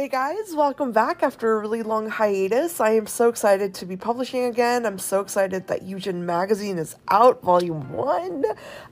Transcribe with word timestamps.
Hey 0.00 0.08
guys, 0.08 0.54
welcome 0.54 0.92
back 0.92 1.22
after 1.22 1.52
a 1.52 1.60
really 1.60 1.82
long 1.82 2.08
hiatus. 2.08 2.80
I 2.80 2.92
am 2.92 3.06
so 3.06 3.28
excited 3.28 3.74
to 3.74 3.84
be 3.84 3.98
publishing 3.98 4.44
again. 4.44 4.86
I'm 4.86 4.98
so 4.98 5.20
excited 5.20 5.66
that 5.66 5.82
Eugen 5.82 6.24
Magazine 6.24 6.78
is 6.78 6.96
out, 7.08 7.42
volume 7.42 7.92
one. 7.92 8.46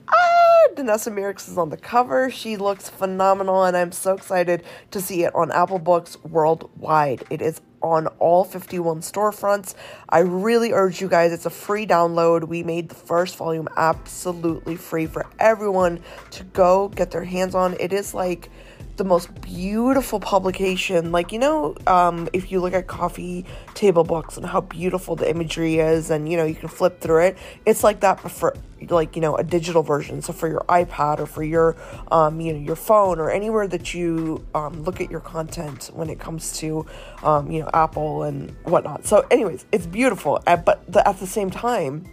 Ah, 0.07 0.67
Danessa 0.75 1.11
Myricks 1.11 1.49
is 1.49 1.57
on 1.57 1.69
the 1.69 1.77
cover. 1.77 2.29
She 2.29 2.57
looks 2.57 2.89
phenomenal, 2.89 3.63
and 3.63 3.75
I'm 3.75 3.91
so 3.91 4.13
excited 4.13 4.61
to 4.91 5.01
see 5.01 5.23
it 5.23 5.33
on 5.33 5.51
Apple 5.51 5.79
Books 5.79 6.15
worldwide. 6.25 7.23
It 7.31 7.41
is 7.41 7.59
on 7.81 8.05
all 8.19 8.43
51 8.43 9.01
storefronts. 9.01 9.73
I 10.09 10.19
really 10.19 10.73
urge 10.73 11.01
you 11.01 11.07
guys, 11.07 11.31
it's 11.31 11.47
a 11.47 11.49
free 11.49 11.87
download. 11.87 12.47
We 12.47 12.61
made 12.61 12.89
the 12.89 12.95
first 12.95 13.35
volume 13.35 13.67
absolutely 13.77 14.75
free 14.75 15.07
for 15.07 15.25
everyone 15.39 16.01
to 16.31 16.43
go 16.43 16.89
get 16.89 17.09
their 17.09 17.23
hands 17.23 17.55
on. 17.55 17.75
It 17.79 17.93
is 17.93 18.13
like 18.13 18.51
the 18.97 19.03
most 19.03 19.41
beautiful 19.41 20.19
publication. 20.19 21.11
Like, 21.11 21.31
you 21.31 21.39
know, 21.39 21.75
um, 21.87 22.29
if 22.33 22.51
you 22.51 22.59
look 22.59 22.73
at 22.73 22.87
coffee 22.87 23.45
table 23.73 24.03
books 24.03 24.37
and 24.37 24.45
how 24.45 24.61
beautiful 24.61 25.15
the 25.15 25.29
imagery 25.29 25.79
is, 25.79 26.11
and 26.11 26.29
you 26.29 26.37
know, 26.37 26.45
you 26.45 26.55
can 26.55 26.69
flip 26.69 26.99
through 27.01 27.23
it, 27.23 27.37
it's 27.65 27.83
like 27.83 28.01
that, 28.01 28.21
but 28.21 28.31
for 28.31 28.55
like, 28.89 29.15
you 29.15 29.21
know, 29.21 29.35
a 29.35 29.43
digital 29.43 29.83
version. 29.83 30.21
So 30.21 30.33
for 30.33 30.47
your 30.47 30.63
iPad 30.69 31.19
or 31.19 31.25
for 31.25 31.43
your, 31.43 31.75
um, 32.11 32.39
you 32.39 32.53
know, 32.53 32.59
your 32.59 32.75
phone 32.75 33.19
or 33.19 33.29
anywhere 33.29 33.67
that 33.67 33.93
you 33.93 34.45
um, 34.55 34.83
look 34.83 35.01
at 35.01 35.11
your 35.11 35.19
content 35.19 35.89
when 35.93 36.09
it 36.09 36.19
comes 36.19 36.57
to, 36.59 36.85
um, 37.23 37.51
you 37.51 37.61
know, 37.61 37.69
Apple 37.73 38.23
and 38.23 38.55
whatnot. 38.63 39.05
So, 39.05 39.25
anyways, 39.31 39.65
it's 39.71 39.85
beautiful, 39.85 40.41
but 40.45 40.83
the, 40.87 41.07
at 41.07 41.19
the 41.19 41.27
same 41.27 41.49
time, 41.49 42.05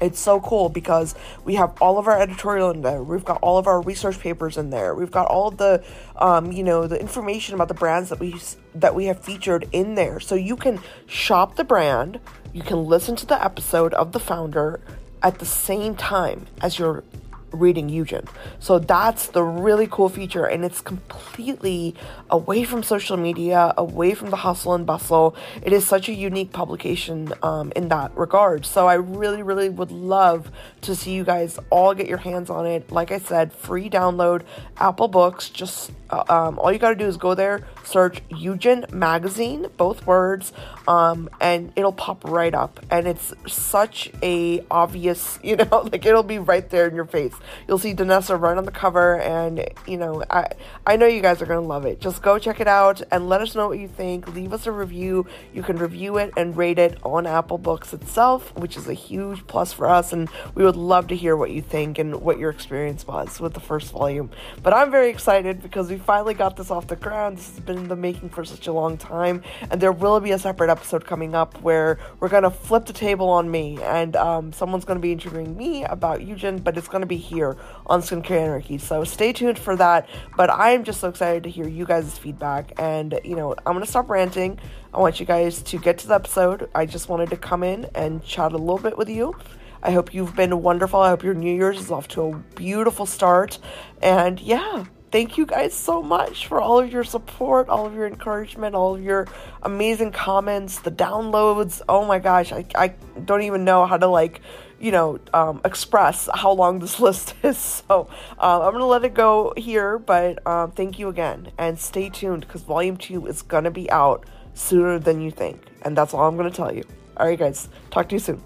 it's 0.00 0.20
so 0.20 0.40
cool 0.40 0.68
because 0.68 1.14
we 1.44 1.54
have 1.56 1.80
all 1.80 1.98
of 1.98 2.06
our 2.06 2.20
editorial 2.20 2.70
in 2.70 2.82
there. 2.82 3.02
We've 3.02 3.24
got 3.24 3.38
all 3.42 3.58
of 3.58 3.66
our 3.66 3.80
research 3.82 4.20
papers 4.20 4.56
in 4.56 4.70
there. 4.70 4.94
We've 4.94 5.10
got 5.10 5.26
all 5.26 5.50
the, 5.50 5.84
um, 6.16 6.52
you 6.52 6.62
know, 6.62 6.86
the 6.86 7.00
information 7.00 7.54
about 7.54 7.68
the 7.68 7.74
brands 7.74 8.10
that 8.10 8.20
we 8.20 8.36
that 8.74 8.94
we 8.94 9.06
have 9.06 9.22
featured 9.22 9.68
in 9.72 9.94
there. 9.94 10.20
So 10.20 10.34
you 10.34 10.56
can 10.56 10.80
shop 11.06 11.56
the 11.56 11.64
brand, 11.64 12.20
you 12.52 12.62
can 12.62 12.84
listen 12.84 13.16
to 13.16 13.26
the 13.26 13.42
episode 13.42 13.92
of 13.94 14.12
the 14.12 14.20
founder 14.20 14.80
at 15.22 15.38
the 15.38 15.46
same 15.46 15.96
time 15.96 16.46
as 16.62 16.78
you're 16.78 17.02
reading 17.50 17.88
Eugen. 17.88 18.26
So 18.58 18.78
that's 18.78 19.28
the 19.28 19.42
really 19.42 19.86
cool 19.86 20.08
feature, 20.08 20.44
and 20.44 20.64
it's 20.64 20.80
completely 20.80 21.94
away 22.30 22.64
from 22.64 22.82
social 22.82 23.16
media, 23.16 23.74
away 23.76 24.14
from 24.14 24.30
the 24.30 24.36
hustle 24.36 24.74
and 24.74 24.86
bustle. 24.86 25.34
It 25.62 25.72
is 25.72 25.86
such 25.86 26.08
a 26.08 26.12
unique 26.12 26.52
publication 26.52 27.32
um, 27.42 27.72
in 27.74 27.88
that 27.88 28.16
regard. 28.16 28.66
So 28.66 28.86
I 28.86 28.94
really, 28.94 29.42
really 29.42 29.68
would 29.68 29.90
love 29.90 30.50
to 30.82 30.94
see 30.94 31.12
you 31.12 31.24
guys 31.24 31.58
all 31.70 31.94
get 31.94 32.08
your 32.08 32.18
hands 32.18 32.50
on 32.50 32.66
it. 32.66 32.90
Like 32.90 33.10
I 33.10 33.18
said, 33.18 33.52
free 33.52 33.90
download, 33.90 34.42
Apple 34.78 35.08
Books. 35.08 35.48
Just 35.48 35.90
uh, 36.10 36.24
um, 36.28 36.58
all 36.58 36.72
you 36.72 36.78
got 36.78 36.90
to 36.90 36.94
do 36.94 37.06
is 37.06 37.16
go 37.16 37.34
there, 37.34 37.66
search 37.84 38.22
Eugen 38.30 38.86
Magazine, 38.90 39.66
both 39.76 40.06
words, 40.06 40.52
um, 40.86 41.28
and 41.40 41.72
it'll 41.76 41.92
pop 41.92 42.24
right 42.24 42.54
up. 42.54 42.80
And 42.90 43.06
it's 43.06 43.34
such 43.46 44.10
a 44.22 44.64
obvious, 44.70 45.38
you 45.42 45.56
know, 45.56 45.88
like 45.92 46.06
it'll 46.06 46.22
be 46.22 46.38
right 46.38 46.68
there 46.70 46.88
in 46.88 46.94
your 46.94 47.06
face. 47.06 47.34
You'll 47.66 47.78
see 47.78 47.94
Danessa 47.94 48.40
right 48.40 48.56
on 48.56 48.64
the 48.64 48.70
cover, 48.70 49.20
and 49.20 49.68
you 49.86 49.96
know, 49.96 50.24
I 50.30 50.48
I 50.86 50.96
know 50.96 51.06
you 51.06 51.20
guys 51.20 51.42
are 51.42 51.46
gonna 51.46 51.60
love 51.60 51.84
it. 51.84 52.00
Just 52.00 52.22
go 52.22 52.38
check 52.38 52.60
it 52.60 52.68
out 52.68 53.02
and 53.10 53.28
let 53.28 53.40
us 53.40 53.54
know 53.54 53.68
what 53.68 53.78
you 53.78 53.88
think. 53.88 54.34
Leave 54.34 54.52
us 54.52 54.66
a 54.66 54.72
review. 54.72 55.26
You 55.52 55.62
can 55.62 55.76
review 55.76 56.16
it 56.18 56.32
and 56.36 56.56
rate 56.56 56.78
it 56.78 56.98
on 57.04 57.26
Apple 57.26 57.58
Books 57.58 57.92
itself, 57.92 58.54
which 58.56 58.76
is 58.76 58.88
a 58.88 58.94
huge 58.94 59.46
plus 59.46 59.72
for 59.72 59.88
us, 59.88 60.12
and 60.12 60.28
we 60.54 60.64
would 60.68 60.76
love 60.76 61.06
to 61.06 61.16
hear 61.16 61.34
what 61.34 61.50
you 61.50 61.62
think 61.62 61.98
and 61.98 62.20
what 62.20 62.38
your 62.38 62.50
experience 62.50 63.06
was 63.06 63.40
with 63.40 63.54
the 63.54 63.60
first 63.60 63.90
volume. 63.90 64.30
But 64.62 64.74
I'm 64.74 64.90
very 64.90 65.08
excited 65.08 65.62
because 65.62 65.88
we 65.88 65.96
finally 65.96 66.34
got 66.34 66.56
this 66.56 66.70
off 66.70 66.88
the 66.88 66.96
ground. 66.96 67.38
This 67.38 67.48
has 67.48 67.60
been 67.60 67.78
in 67.78 67.88
the 67.88 67.96
making 67.96 68.28
for 68.28 68.44
such 68.44 68.66
a 68.66 68.72
long 68.72 68.98
time, 68.98 69.42
and 69.70 69.80
there 69.80 69.92
will 69.92 70.20
be 70.20 70.32
a 70.32 70.38
separate 70.38 70.68
episode 70.68 71.06
coming 71.06 71.34
up 71.34 71.58
where 71.62 71.98
we're 72.20 72.28
gonna 72.28 72.50
flip 72.50 72.84
the 72.84 72.92
table 72.92 73.30
on 73.30 73.50
me, 73.50 73.78
and 73.82 74.14
um, 74.16 74.52
someone's 74.52 74.84
gonna 74.84 75.00
be 75.00 75.10
interviewing 75.10 75.56
me 75.56 75.84
about 75.84 76.22
Eugen, 76.22 76.58
but 76.58 76.76
it's 76.76 76.88
gonna 76.88 77.06
be 77.06 77.16
here 77.16 77.56
on 77.86 78.02
Skincare 78.02 78.42
Anarchy. 78.42 78.76
So 78.76 79.04
stay 79.04 79.32
tuned 79.32 79.58
for 79.58 79.74
that. 79.76 80.06
But 80.36 80.50
I 80.50 80.72
am 80.72 80.84
just 80.84 81.00
so 81.00 81.08
excited 81.08 81.44
to 81.44 81.50
hear 81.50 81.66
you 81.66 81.86
guys' 81.86 82.18
feedback. 82.18 82.72
And, 82.78 83.18
you 83.24 83.36
know, 83.36 83.54
I'm 83.64 83.80
to 83.80 83.86
stop 83.86 84.10
ranting. 84.10 84.58
I 84.92 85.00
want 85.00 85.18
you 85.18 85.26
guys 85.26 85.62
to 85.62 85.78
get 85.78 85.98
to 85.98 86.08
the 86.08 86.14
episode. 86.14 86.68
I 86.74 86.84
just 86.84 87.08
wanted 87.08 87.30
to 87.30 87.36
come 87.36 87.62
in 87.62 87.86
and 87.94 88.22
chat 88.22 88.52
a 88.52 88.58
little 88.58 88.78
bit 88.78 88.98
with 88.98 89.08
you. 89.08 89.34
I 89.82 89.92
hope 89.92 90.12
you've 90.14 90.34
been 90.34 90.62
wonderful. 90.62 91.00
I 91.00 91.10
hope 91.10 91.22
your 91.22 91.34
New 91.34 91.54
Year's 91.54 91.78
is 91.78 91.90
off 91.90 92.08
to 92.08 92.22
a 92.22 92.36
beautiful 92.56 93.06
start. 93.06 93.58
And 94.02 94.40
yeah, 94.40 94.84
thank 95.12 95.38
you 95.38 95.46
guys 95.46 95.74
so 95.74 96.02
much 96.02 96.46
for 96.46 96.60
all 96.60 96.78
of 96.78 96.92
your 96.92 97.04
support, 97.04 97.68
all 97.68 97.86
of 97.86 97.94
your 97.94 98.06
encouragement, 98.06 98.74
all 98.74 98.94
of 98.94 99.02
your 99.02 99.26
amazing 99.62 100.12
comments, 100.12 100.80
the 100.80 100.90
downloads. 100.90 101.80
Oh 101.88 102.04
my 102.04 102.18
gosh, 102.18 102.52
I, 102.52 102.64
I 102.74 102.88
don't 103.24 103.42
even 103.42 103.64
know 103.64 103.86
how 103.86 103.96
to 103.96 104.06
like 104.06 104.40
you 104.80 104.92
know, 104.92 105.18
um, 105.34 105.60
express 105.64 106.28
how 106.32 106.52
long 106.52 106.78
this 106.78 107.00
list 107.00 107.34
is. 107.42 107.58
So 107.58 108.08
uh, 108.38 108.62
I'm 108.62 108.72
going 108.72 108.80
to 108.80 108.86
let 108.86 109.04
it 109.04 109.14
go 109.14 109.52
here, 109.56 109.98
but 109.98 110.46
um, 110.46 110.72
thank 110.72 110.98
you 110.98 111.08
again. 111.08 111.50
And 111.58 111.78
stay 111.78 112.08
tuned 112.08 112.46
because 112.46 112.62
volume 112.62 112.96
two 112.96 113.26
is 113.26 113.42
going 113.42 113.64
to 113.64 113.70
be 113.70 113.90
out 113.90 114.24
sooner 114.54 114.98
than 114.98 115.20
you 115.20 115.30
think. 115.30 115.62
And 115.82 115.96
that's 115.96 116.14
all 116.14 116.26
I'm 116.26 116.36
going 116.36 116.50
to 116.50 116.56
tell 116.56 116.74
you. 116.74 116.84
All 117.16 117.26
right, 117.26 117.38
guys. 117.38 117.68
Talk 117.90 118.08
to 118.10 118.14
you 118.14 118.20
soon. 118.20 118.42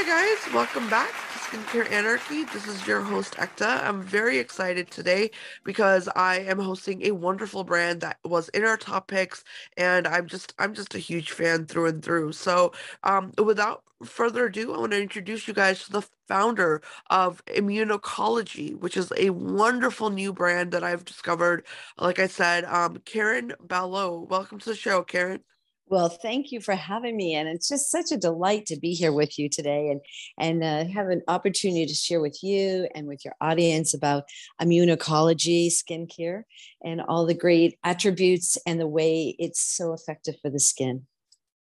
Hi, 0.00 0.04
guys. 0.04 0.54
Welcome 0.54 0.88
back 0.88 1.10
to 1.10 1.38
Skincare 1.40 1.90
Anarchy. 1.90 2.44
This 2.44 2.68
is 2.68 2.86
your 2.86 3.00
host, 3.00 3.34
Ekta. 3.34 3.82
I'm 3.82 4.00
very 4.00 4.38
excited 4.38 4.92
today 4.92 5.32
because 5.64 6.08
I 6.14 6.38
am 6.38 6.60
hosting 6.60 7.02
a 7.04 7.10
wonderful 7.10 7.64
brand 7.64 8.00
that 8.02 8.18
was 8.24 8.48
in 8.50 8.64
our 8.64 8.76
top 8.76 9.08
picks, 9.08 9.42
and 9.76 10.06
I'm 10.06 10.28
just 10.28 10.54
I'm 10.60 10.72
just 10.72 10.94
a 10.94 11.00
huge 11.00 11.32
fan 11.32 11.66
through 11.66 11.86
and 11.86 12.00
through. 12.00 12.30
So, 12.30 12.72
um, 13.02 13.32
without 13.42 13.82
further 14.04 14.46
ado, 14.46 14.72
I 14.72 14.78
want 14.78 14.92
to 14.92 15.02
introduce 15.02 15.48
you 15.48 15.54
guys 15.54 15.82
to 15.86 15.90
the 15.90 16.02
founder 16.28 16.80
of 17.10 17.44
Immunocologie, 17.46 18.78
which 18.78 18.96
is 18.96 19.12
a 19.16 19.30
wonderful 19.30 20.10
new 20.10 20.32
brand 20.32 20.70
that 20.72 20.84
I've 20.84 21.04
discovered. 21.04 21.66
Like 21.98 22.20
I 22.20 22.28
said, 22.28 22.64
um, 22.66 22.98
Karen 23.04 23.52
Ballou. 23.60 24.20
Welcome 24.30 24.60
to 24.60 24.70
the 24.70 24.76
show, 24.76 25.02
Karen. 25.02 25.42
Well, 25.90 26.10
thank 26.10 26.52
you 26.52 26.60
for 26.60 26.74
having 26.74 27.16
me, 27.16 27.34
and 27.34 27.48
it's 27.48 27.68
just 27.68 27.90
such 27.90 28.12
a 28.12 28.18
delight 28.18 28.66
to 28.66 28.78
be 28.78 28.92
here 28.92 29.12
with 29.12 29.38
you 29.38 29.48
today, 29.48 29.88
and 29.90 30.00
and 30.38 30.62
uh, 30.62 30.92
have 30.92 31.08
an 31.08 31.22
opportunity 31.28 31.86
to 31.86 31.94
share 31.94 32.20
with 32.20 32.42
you 32.42 32.88
and 32.94 33.06
with 33.06 33.24
your 33.24 33.34
audience 33.40 33.94
about 33.94 34.24
immunocologie, 34.60 35.68
skincare, 35.72 36.42
and 36.84 37.00
all 37.00 37.24
the 37.24 37.34
great 37.34 37.78
attributes 37.84 38.58
and 38.66 38.78
the 38.78 38.86
way 38.86 39.34
it's 39.38 39.60
so 39.62 39.94
effective 39.94 40.34
for 40.42 40.50
the 40.50 40.60
skin. 40.60 41.06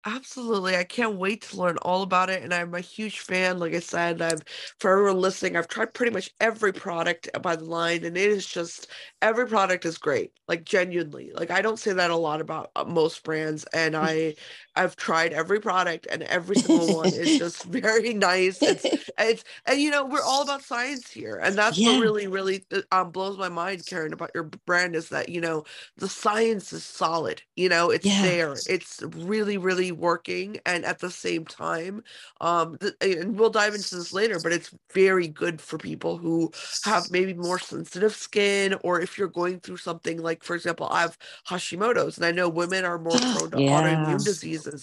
Absolutely. 0.07 0.75
I 0.77 0.83
can't 0.83 1.15
wait 1.17 1.41
to 1.43 1.57
learn 1.57 1.77
all 1.77 2.03
about 2.03 2.29
it. 2.29 2.43
And 2.43 2.53
I'm 2.53 2.75
a 2.75 2.79
huge 2.79 3.21
fan. 3.21 3.57
Like 3.57 3.73
I 3.73 3.79
said, 3.79 4.21
I've 4.21 4.43
for 4.79 4.91
everyone 4.91 5.19
listening, 5.19 5.55
I've 5.55 5.67
tried 5.67 5.95
pretty 5.95 6.11
much 6.11 6.29
every 6.39 6.71
product 6.73 7.27
by 7.41 7.55
the 7.55 7.65
line, 7.65 8.03
and 8.05 8.15
it 8.15 8.29
is 8.29 8.45
just 8.45 8.87
every 9.23 9.47
product 9.47 9.83
is 9.83 9.97
great. 9.97 10.31
Like 10.47 10.63
genuinely. 10.63 11.31
Like 11.33 11.49
I 11.49 11.61
don't 11.63 11.79
say 11.79 11.91
that 11.93 12.11
a 12.11 12.15
lot 12.15 12.39
about 12.39 12.69
uh, 12.75 12.83
most 12.85 13.23
brands. 13.23 13.63
And 13.73 13.95
I 13.95 14.35
I've 14.75 14.95
tried 14.95 15.33
every 15.33 15.59
product 15.59 16.07
and 16.09 16.23
every 16.23 16.57
single 16.57 16.95
one 16.97 17.07
is 17.07 17.37
just 17.39 17.63
very 17.63 18.13
nice. 18.13 18.61
It's 18.61 18.85
it's 19.17 19.43
and 19.65 19.79
you 19.79 19.91
know, 19.91 20.05
we're 20.05 20.23
all 20.23 20.43
about 20.43 20.63
science 20.63 21.09
here. 21.09 21.39
And 21.41 21.55
that's 21.55 21.77
yeah. 21.77 21.93
what 21.93 22.01
really, 22.01 22.27
really 22.27 22.65
uh, 22.71 22.81
um, 22.91 23.11
blows 23.11 23.37
my 23.37 23.49
mind, 23.49 23.85
Karen, 23.85 24.13
about 24.13 24.31
your 24.33 24.43
brand 24.43 24.95
is 24.95 25.09
that, 25.09 25.29
you 25.29 25.41
know, 25.41 25.63
the 25.97 26.09
science 26.09 26.73
is 26.73 26.83
solid. 26.83 27.41
You 27.55 27.69
know, 27.69 27.89
it's 27.89 28.05
yeah. 28.05 28.21
there. 28.21 28.55
It's 28.67 29.01
really, 29.15 29.57
really 29.57 29.91
working 29.91 30.59
and 30.65 30.85
at 30.85 30.99
the 30.99 31.11
same 31.11 31.45
time 31.45 32.03
um 32.41 32.77
th- 32.77 32.93
and 33.01 33.37
we'll 33.37 33.49
dive 33.49 33.73
into 33.73 33.95
this 33.95 34.13
later 34.13 34.39
but 34.41 34.51
it's 34.51 34.73
very 34.93 35.27
good 35.27 35.61
for 35.61 35.77
people 35.77 36.17
who 36.17 36.51
have 36.83 37.09
maybe 37.11 37.33
more 37.33 37.59
sensitive 37.59 38.13
skin 38.13 38.75
or 38.83 38.99
if 38.99 39.17
you're 39.17 39.27
going 39.27 39.59
through 39.59 39.77
something 39.77 40.21
like 40.21 40.43
for 40.43 40.55
example 40.55 40.87
i 40.91 41.01
have 41.01 41.17
hashimoto's 41.47 42.17
and 42.17 42.25
i 42.25 42.31
know 42.31 42.49
women 42.49 42.85
are 42.85 42.99
more 42.99 43.17
prone 43.37 43.51
to 43.51 43.61
yeah. 43.61 43.81
autoimmune 43.81 44.23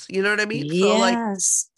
you 0.08 0.22
know 0.22 0.30
what 0.30 0.40
i 0.40 0.46
mean 0.46 0.66
yes. 0.66 0.80
so 0.80 0.96
like 0.98 1.18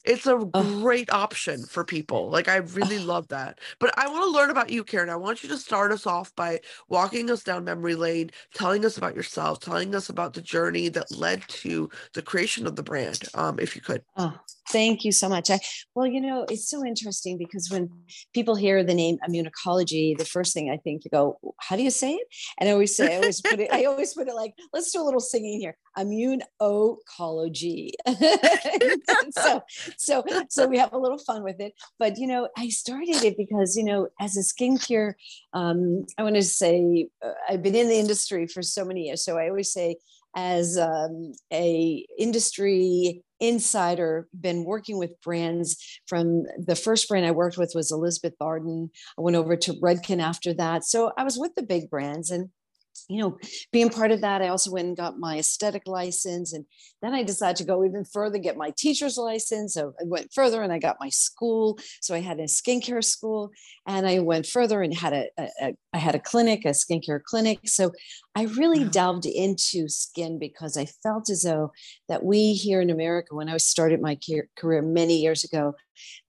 it's 0.05 0.27
a 0.27 0.37
great 0.37 1.11
option 1.13 1.65
for 1.65 1.83
people. 1.83 2.29
Like 2.29 2.49
I 2.49 2.57
really 2.57 2.99
love 2.99 3.29
that. 3.29 3.59
But 3.79 3.97
I 3.99 4.07
want 4.07 4.25
to 4.25 4.31
learn 4.31 4.51
about 4.51 4.71
you, 4.71 4.85
Karen. 4.85 5.09
I 5.09 5.17
want 5.17 5.43
you 5.43 5.49
to 5.49 5.57
start 5.57 5.93
us 5.93 6.07
off 6.07 6.35
by 6.37 6.61
walking 6.89 7.31
us 7.31 7.43
down 7.43 7.65
memory 7.65 7.95
lane, 7.95 8.31
telling 8.55 8.85
us 8.85 8.99
about 8.99 9.17
yourself, 9.17 9.61
telling 9.61 9.95
us 9.95 10.11
about 10.11 10.35
the 10.35 10.43
journey 10.43 10.89
that 10.91 11.17
led 11.17 11.43
to 11.49 11.89
the 12.13 12.23
creation 12.23 12.67
of 12.67 12.77
the 12.77 12.83
brand, 12.83 13.25
um, 13.35 13.59
if 13.59 13.75
you 13.75 13.81
could. 13.81 14.03
Oh, 14.17 14.39
Thank 14.71 15.05
you 15.05 15.13
so 15.13 15.29
much. 15.29 15.51
I, 15.51 15.61
well, 15.95 16.07
you 16.07 16.21
know, 16.21 16.47
it's 16.49 16.69
so 16.71 16.85
interesting 16.85 17.37
because 17.37 17.69
when 17.71 17.91
people 18.33 18.55
hear 18.55 18.83
the 18.83 18.95
name 18.95 19.19
immunology, 19.29 20.17
the 20.17 20.25
first 20.25 20.55
thing 20.55 20.71
I 20.71 20.79
think 20.79 21.05
you 21.05 21.11
go, 21.11 21.39
how 21.61 21.77
do 21.77 21.83
you 21.83 21.91
say 21.91 22.15
it? 22.15 22.27
And 22.59 22.69
I 22.69 22.73
always 22.73 22.97
say, 22.97 23.15
I 23.15 23.17
always 23.17 23.41
put 23.41 23.61
it, 23.61 23.73
I 23.73 23.85
always 23.85 24.15
put 24.15 24.29
it 24.29 24.35
like, 24.35 24.55
let's 24.73 24.91
do 24.91 25.03
a 25.03 25.05
little 25.05 25.21
singing 25.21 25.61
here. 25.61 25.77
Immune 25.97 26.43
Immunology. 26.61 27.91
so, 29.31 29.63
so, 29.97 30.25
so 30.49 30.67
we 30.67 30.79
have 30.79 30.93
a 30.93 30.99
little 30.99 31.19
fun 31.19 31.45
with 31.45 31.61
it. 31.61 31.75
But 31.99 32.19
you 32.19 32.27
know, 32.27 32.49
I 32.57 32.69
started 32.69 33.23
it 33.23 33.37
because 33.37 33.77
you 33.77 33.85
know, 33.85 34.09
as 34.21 34.37
a 34.37 34.41
skincare, 34.41 35.15
um, 35.53 36.07
I 36.19 36.23
want 36.23 36.37
to 36.37 36.43
say 36.43 37.09
uh, 37.25 37.33
I've 37.49 37.63
been 37.63 37.75
in 37.75 37.89
the 37.89 37.99
industry 37.99 38.47
for 38.47 38.63
so 38.63 38.85
many 38.85 39.07
years. 39.07 39.25
So 39.25 39.39
I 39.39 39.49
always 39.49 39.73
say 39.73 39.97
as 40.37 40.77
um, 40.79 41.33
a 41.53 42.05
industry 42.19 43.23
insider 43.49 44.29
been 44.39 44.65
working 44.65 44.99
with 44.99 45.21
brands 45.23 46.01
from 46.07 46.45
the 46.59 46.77
first 46.77 47.09
brand 47.09 47.27
i 47.27 47.31
worked 47.31 47.59
with 47.59 47.73
was 47.75 47.91
elizabeth 47.93 48.35
arden. 48.41 48.91
I 49.19 49.23
went 49.23 49.37
over 49.37 49.57
to 49.57 49.73
redken 49.75 50.21
after 50.21 50.55
that. 50.55 50.85
So 50.85 51.13
i 51.17 51.25
was 51.25 51.39
with 51.39 51.55
the 51.55 51.63
big 51.63 51.91
brands 51.91 52.31
and 52.31 52.51
you 53.09 53.21
know, 53.21 53.39
being 53.73 53.91
part 53.91 54.11
of 54.11 54.21
that, 54.23 54.43
I 54.43 54.49
also 54.49 54.71
went 54.71 54.89
and 54.89 54.97
got 54.97 55.19
my 55.19 55.39
aesthetic 55.39 55.83
license. 55.87 56.53
And 56.53 56.65
then 57.03 57.15
I 57.15 57.23
decided 57.23 57.57
to 57.57 57.65
go 57.65 57.85
even 57.85 58.05
further, 58.05 58.39
get 58.39 58.57
my 58.57 58.73
teacher's 58.77 59.17
license. 59.17 59.75
So 59.75 59.95
I 60.01 60.05
went 60.05 60.33
further 60.33 60.63
and 60.63 60.73
I 60.73 60.79
got 60.79 60.97
my 61.01 61.11
school. 61.11 61.79
So 62.01 62.15
I 62.15 62.21
had 62.21 62.41
a 62.41 62.45
skincare 62.45 63.05
school 63.05 63.51
and 63.87 64.07
I 64.07 64.21
went 64.21 64.47
further 64.47 64.83
and 64.83 64.95
had 64.95 65.13
a, 65.13 65.27
a, 65.39 65.49
a 65.61 65.77
I 65.93 65.99
had 65.99 66.15
a 66.15 66.21
clinic, 66.21 66.65
a 66.65 66.71
skincare 66.71 67.23
clinic. 67.23 67.61
So 67.67 67.93
I 68.35 68.45
really 68.45 68.85
wow. 68.85 68.91
delved 68.91 69.27
into 69.27 69.89
skin 69.89 70.39
because 70.39 70.77
I 70.77 70.87
felt 70.87 71.31
as 71.31 71.43
though 71.43 71.73
that 72.09 72.25
we 72.25 72.55
here 72.55 72.81
in 72.81 72.91
America, 72.91 73.35
when 73.35 73.49
I 73.49 73.57
started 73.59 74.01
my 74.01 74.19
career 74.57 74.83
many 74.83 75.19
years 75.19 75.45
ago, 75.45 75.75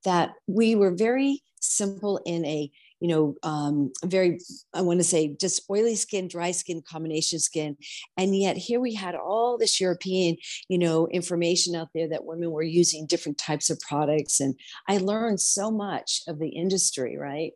that 0.03 0.33
we 0.47 0.75
were 0.75 0.93
very 0.93 1.41
simple 1.59 2.19
in 2.25 2.45
a 2.45 2.71
you 2.99 3.07
know, 3.07 3.35
um, 3.43 3.91
very, 4.03 4.39
I 4.73 4.81
want 4.81 4.99
to 4.99 5.03
say 5.03 5.35
just 5.39 5.63
oily 5.69 5.95
skin, 5.95 6.27
dry 6.27 6.51
skin, 6.51 6.81
combination 6.81 7.39
skin. 7.39 7.77
And 8.17 8.35
yet 8.35 8.57
here 8.57 8.79
we 8.79 8.93
had 8.93 9.15
all 9.15 9.57
this 9.57 9.79
European, 9.79 10.37
you 10.69 10.77
know, 10.77 11.07
information 11.07 11.75
out 11.75 11.89
there 11.93 12.07
that 12.09 12.25
women 12.25 12.51
were 12.51 12.63
using 12.63 13.05
different 13.05 13.37
types 13.37 13.69
of 13.69 13.79
products. 13.79 14.39
And 14.39 14.55
I 14.87 14.97
learned 14.97 15.41
so 15.41 15.71
much 15.71 16.21
of 16.27 16.39
the 16.39 16.49
industry, 16.49 17.17
right? 17.17 17.51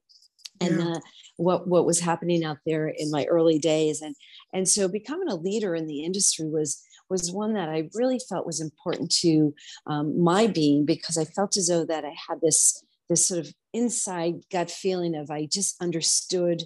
and 0.62 0.81
uh, 0.81 1.00
what 1.38 1.68
what 1.68 1.86
was 1.86 2.00
happening 2.00 2.44
out 2.44 2.57
there 2.65 2.88
in 2.89 3.12
my 3.12 3.25
early 3.25 3.59
days 3.59 4.01
and 4.01 4.15
and 4.53 4.68
so 4.68 4.88
becoming 4.88 5.30
a 5.30 5.36
leader 5.36 5.75
in 5.75 5.88
the 5.88 6.03
industry 6.03 6.47
was 6.50 6.81
was 7.09 7.31
one 7.31 7.53
that 7.53 7.69
I 7.69 7.89
really 7.95 8.19
felt 8.30 8.45
was 8.45 8.62
important 8.62 9.12
to 9.21 9.53
um, 9.88 10.21
my 10.21 10.47
being 10.47 10.86
because 10.86 11.18
I 11.18 11.25
felt 11.25 11.57
as 11.57 11.68
though 11.68 11.86
that 11.86 12.06
I 12.06 12.13
had 12.27 12.39
this 12.41 12.83
this 13.09 13.27
sort 13.27 13.39
of 13.39 13.53
inside 13.73 14.35
gut 14.51 14.71
feeling 14.71 15.15
of 15.15 15.31
I 15.31 15.45
just 15.45 15.81
understood 15.81 16.63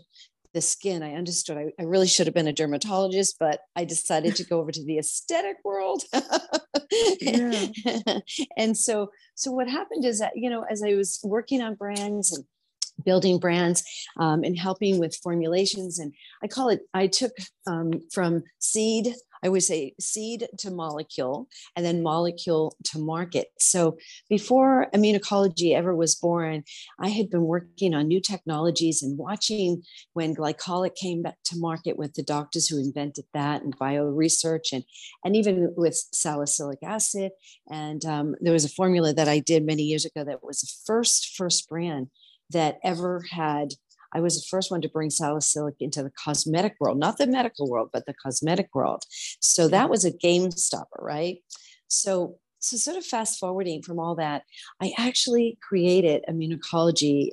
the 0.53 0.61
skin. 0.61 1.01
I 1.01 1.15
understood 1.15 1.57
I, 1.57 1.71
I, 1.81 1.85
really 1.85 2.07
should 2.07 2.27
have 2.27 2.33
been 2.35 2.47
a 2.47 2.53
dermatologist, 2.53 3.37
but 3.39 3.61
I 3.75 3.85
decided 3.85 4.35
to 4.35 4.45
go 4.45 4.59
over 4.59 4.71
to 4.71 4.85
the 4.85 4.99
aesthetic 4.99 5.57
world. 5.63 6.03
yeah. 7.19 7.67
and 8.57 8.77
so, 8.77 9.09
so 9.35 9.51
what 9.51 9.67
happened 9.67 10.05
is 10.05 10.19
that, 10.19 10.33
you 10.35 10.49
know, 10.49 10.63
as 10.69 10.83
I 10.83 10.93
was 10.93 11.19
working 11.23 11.61
on 11.61 11.73
brands 11.73 12.31
and 12.35 12.45
building 13.03 13.39
brands 13.39 13.83
um, 14.19 14.43
and 14.43 14.57
helping 14.57 14.99
with 14.99 15.17
formulations, 15.23 15.97
and 15.97 16.13
I 16.43 16.47
call 16.47 16.69
it, 16.69 16.81
I 16.93 17.07
took 17.07 17.33
um, 17.65 18.01
from 18.11 18.43
seed 18.59 19.15
I 19.43 19.49
would 19.49 19.63
say 19.63 19.93
seed 19.99 20.47
to 20.59 20.71
molecule 20.71 21.47
and 21.75 21.85
then 21.85 22.01
molecule 22.01 22.75
to 22.85 22.99
market. 22.99 23.47
So 23.59 23.97
before 24.29 24.87
immunology 24.93 25.75
ever 25.75 25.95
was 25.95 26.15
born, 26.15 26.63
I 26.99 27.09
had 27.09 27.29
been 27.29 27.43
working 27.43 27.93
on 27.93 28.07
new 28.07 28.21
technologies 28.21 29.03
and 29.03 29.17
watching 29.17 29.83
when 30.13 30.35
glycolic 30.35 30.95
came 30.95 31.23
back 31.23 31.37
to 31.45 31.57
market 31.57 31.97
with 31.97 32.13
the 32.13 32.23
doctors 32.23 32.67
who 32.67 32.79
invented 32.79 33.25
that 33.33 33.61
and 33.63 33.77
bio 33.77 34.05
research 34.05 34.71
and, 34.71 34.83
and 35.25 35.35
even 35.35 35.73
with 35.75 35.95
salicylic 36.13 36.79
acid. 36.83 37.31
And 37.69 38.05
um, 38.05 38.35
there 38.39 38.53
was 38.53 38.65
a 38.65 38.69
formula 38.69 39.13
that 39.13 39.27
I 39.27 39.39
did 39.39 39.65
many 39.65 39.83
years 39.83 40.05
ago 40.05 40.23
that 40.23 40.43
was 40.43 40.61
the 40.61 40.71
first, 40.85 41.35
first 41.35 41.67
brand 41.67 42.07
that 42.49 42.79
ever 42.83 43.23
had 43.31 43.73
I 44.13 44.21
was 44.21 44.35
the 44.35 44.47
first 44.49 44.71
one 44.71 44.81
to 44.81 44.89
bring 44.89 45.09
salicylic 45.09 45.75
into 45.79 46.03
the 46.03 46.11
cosmetic 46.11 46.75
world, 46.79 46.99
not 46.99 47.17
the 47.17 47.27
medical 47.27 47.69
world, 47.69 47.89
but 47.91 48.05
the 48.05 48.13
cosmetic 48.13 48.69
world. 48.73 49.03
So 49.39 49.67
that 49.69 49.89
was 49.89 50.05
a 50.05 50.11
game 50.11 50.51
stopper, 50.51 50.99
right? 51.01 51.37
So, 51.87 52.37
so 52.59 52.77
sort 52.77 52.97
of 52.97 53.05
fast 53.05 53.39
forwarding 53.39 53.81
from 53.81 53.99
all 53.99 54.15
that, 54.15 54.43
I 54.81 54.93
actually 54.97 55.57
created 55.67 56.23
immunology. 56.29 57.29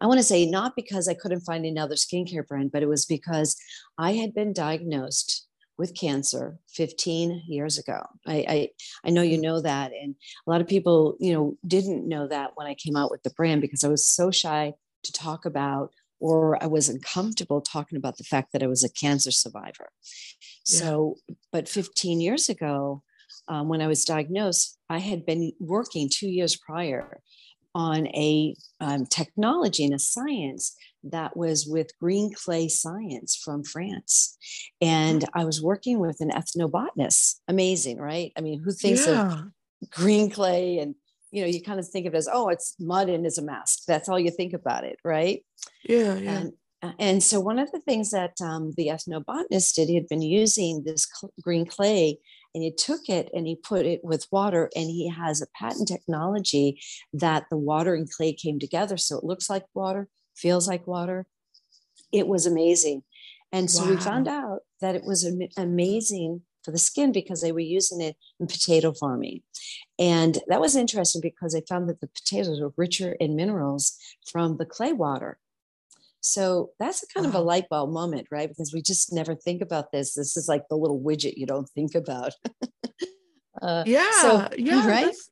I 0.00 0.06
want 0.06 0.18
to 0.18 0.24
say 0.24 0.46
not 0.46 0.74
because 0.74 1.08
I 1.08 1.14
couldn't 1.14 1.40
find 1.40 1.64
another 1.64 1.94
skincare 1.94 2.46
brand, 2.46 2.72
but 2.72 2.82
it 2.82 2.88
was 2.88 3.04
because 3.04 3.56
I 3.98 4.12
had 4.14 4.34
been 4.34 4.52
diagnosed 4.52 5.46
with 5.76 5.94
cancer 5.94 6.58
15 6.70 7.44
years 7.46 7.78
ago. 7.78 8.04
I, 8.26 8.44
I, 8.48 8.68
I 9.04 9.10
know 9.10 9.22
you 9.22 9.38
mm. 9.38 9.42
know 9.42 9.60
that, 9.60 9.92
and 9.92 10.16
a 10.46 10.50
lot 10.50 10.60
of 10.60 10.66
people, 10.66 11.16
you 11.20 11.32
know, 11.32 11.56
didn't 11.66 12.08
know 12.08 12.26
that 12.26 12.52
when 12.56 12.66
I 12.66 12.74
came 12.74 12.96
out 12.96 13.12
with 13.12 13.22
the 13.22 13.30
brand 13.30 13.60
because 13.60 13.84
I 13.84 13.88
was 13.88 14.04
so 14.04 14.32
shy 14.32 14.74
to 15.04 15.12
talk 15.12 15.44
about 15.44 15.92
or 16.20 16.62
I 16.62 16.66
wasn't 16.66 17.04
comfortable 17.04 17.60
talking 17.60 17.96
about 17.96 18.16
the 18.16 18.24
fact 18.24 18.52
that 18.52 18.62
I 18.62 18.66
was 18.66 18.82
a 18.82 18.92
cancer 18.92 19.30
survivor. 19.30 19.90
Yeah. 20.68 20.78
So, 20.80 21.16
but 21.52 21.68
15 21.68 22.20
years 22.20 22.48
ago, 22.48 23.02
um, 23.46 23.68
when 23.68 23.80
I 23.80 23.86
was 23.86 24.04
diagnosed, 24.04 24.78
I 24.90 24.98
had 24.98 25.24
been 25.24 25.52
working 25.60 26.10
two 26.12 26.28
years 26.28 26.56
prior 26.56 27.20
on 27.74 28.08
a 28.08 28.54
um, 28.80 29.06
technology 29.06 29.84
and 29.84 29.94
a 29.94 29.98
science 29.98 30.74
that 31.04 31.36
was 31.36 31.66
with 31.66 31.96
green 32.00 32.32
clay 32.34 32.68
science 32.68 33.40
from 33.42 33.62
France. 33.62 34.36
And 34.80 35.24
I 35.34 35.44
was 35.44 35.62
working 35.62 36.00
with 36.00 36.16
an 36.20 36.30
ethnobotanist. 36.30 37.36
Amazing, 37.46 37.98
right? 37.98 38.32
I 38.36 38.40
mean, 38.40 38.60
who 38.64 38.72
thinks 38.72 39.06
yeah. 39.06 39.32
of 39.32 39.90
green 39.90 40.30
clay 40.30 40.78
and 40.78 40.94
you 41.30 41.42
know 41.42 41.48
you 41.48 41.62
kind 41.62 41.78
of 41.78 41.88
think 41.88 42.06
of 42.06 42.14
it 42.14 42.18
as 42.18 42.28
oh 42.32 42.48
it's 42.48 42.74
mud 42.78 43.08
and 43.08 43.26
is 43.26 43.38
a 43.38 43.42
mask. 43.42 43.84
That's 43.86 44.08
all 44.08 44.18
you 44.18 44.30
think 44.30 44.52
about 44.52 44.84
it 44.84 44.98
right? 45.04 45.44
Yeah 45.84 46.14
yeah. 46.16 46.38
And, 46.38 46.52
uh, 46.82 46.92
and 46.98 47.22
so 47.22 47.40
one 47.40 47.58
of 47.58 47.72
the 47.72 47.80
things 47.80 48.10
that 48.10 48.40
um, 48.40 48.72
the 48.76 48.88
ethnobotanist 48.88 49.74
did 49.74 49.88
he 49.88 49.94
had 49.94 50.08
been 50.08 50.22
using 50.22 50.84
this 50.84 51.08
cl- 51.12 51.32
green 51.40 51.66
clay 51.66 52.18
and 52.54 52.62
he 52.62 52.72
took 52.72 53.08
it 53.08 53.28
and 53.34 53.46
he 53.46 53.56
put 53.56 53.84
it 53.84 54.00
with 54.02 54.26
water 54.30 54.70
and 54.74 54.86
he 54.86 55.08
has 55.08 55.42
a 55.42 55.46
patent 55.58 55.88
technology 55.88 56.80
that 57.12 57.44
the 57.50 57.56
water 57.56 57.94
and 57.94 58.10
clay 58.10 58.32
came 58.32 58.58
together 58.58 58.96
so 58.96 59.18
it 59.18 59.24
looks 59.24 59.50
like 59.50 59.64
water 59.74 60.08
feels 60.38 60.68
like 60.68 60.86
water. 60.86 61.26
It 62.12 62.26
was 62.26 62.46
amazing. 62.46 63.02
And 63.52 63.70
so 63.70 63.84
wow. 63.84 63.90
we 63.90 63.96
found 63.96 64.28
out 64.28 64.60
that 64.80 64.94
it 64.94 65.04
was 65.04 65.28
amazing 65.56 66.42
for 66.68 66.72
the 66.72 66.78
skin 66.78 67.12
because 67.12 67.40
they 67.40 67.50
were 67.50 67.60
using 67.60 68.02
it 68.02 68.14
in 68.38 68.46
potato 68.46 68.92
farming. 68.92 69.40
And 69.98 70.36
that 70.48 70.60
was 70.60 70.76
interesting 70.76 71.22
because 71.22 71.54
they 71.54 71.62
found 71.66 71.88
that 71.88 72.02
the 72.02 72.08
potatoes 72.08 72.60
were 72.60 72.74
richer 72.76 73.12
in 73.12 73.36
minerals 73.36 73.96
from 74.30 74.58
the 74.58 74.66
clay 74.66 74.92
water. 74.92 75.38
So 76.20 76.72
that's 76.78 77.02
a 77.02 77.06
kind 77.06 77.24
of 77.24 77.34
a 77.34 77.40
light 77.40 77.70
bulb 77.70 77.90
moment, 77.90 78.26
right? 78.30 78.50
Because 78.50 78.74
we 78.74 78.82
just 78.82 79.14
never 79.14 79.34
think 79.34 79.62
about 79.62 79.92
this. 79.92 80.12
This 80.12 80.36
is 80.36 80.46
like 80.46 80.68
the 80.68 80.76
little 80.76 81.00
widget 81.00 81.38
you 81.38 81.46
don't 81.46 81.70
think 81.70 81.94
about. 81.94 82.34
uh, 83.62 83.84
yeah, 83.86 84.20
so, 84.20 84.48
yeah, 84.58 84.86
right. 84.86 85.06
That's, 85.06 85.30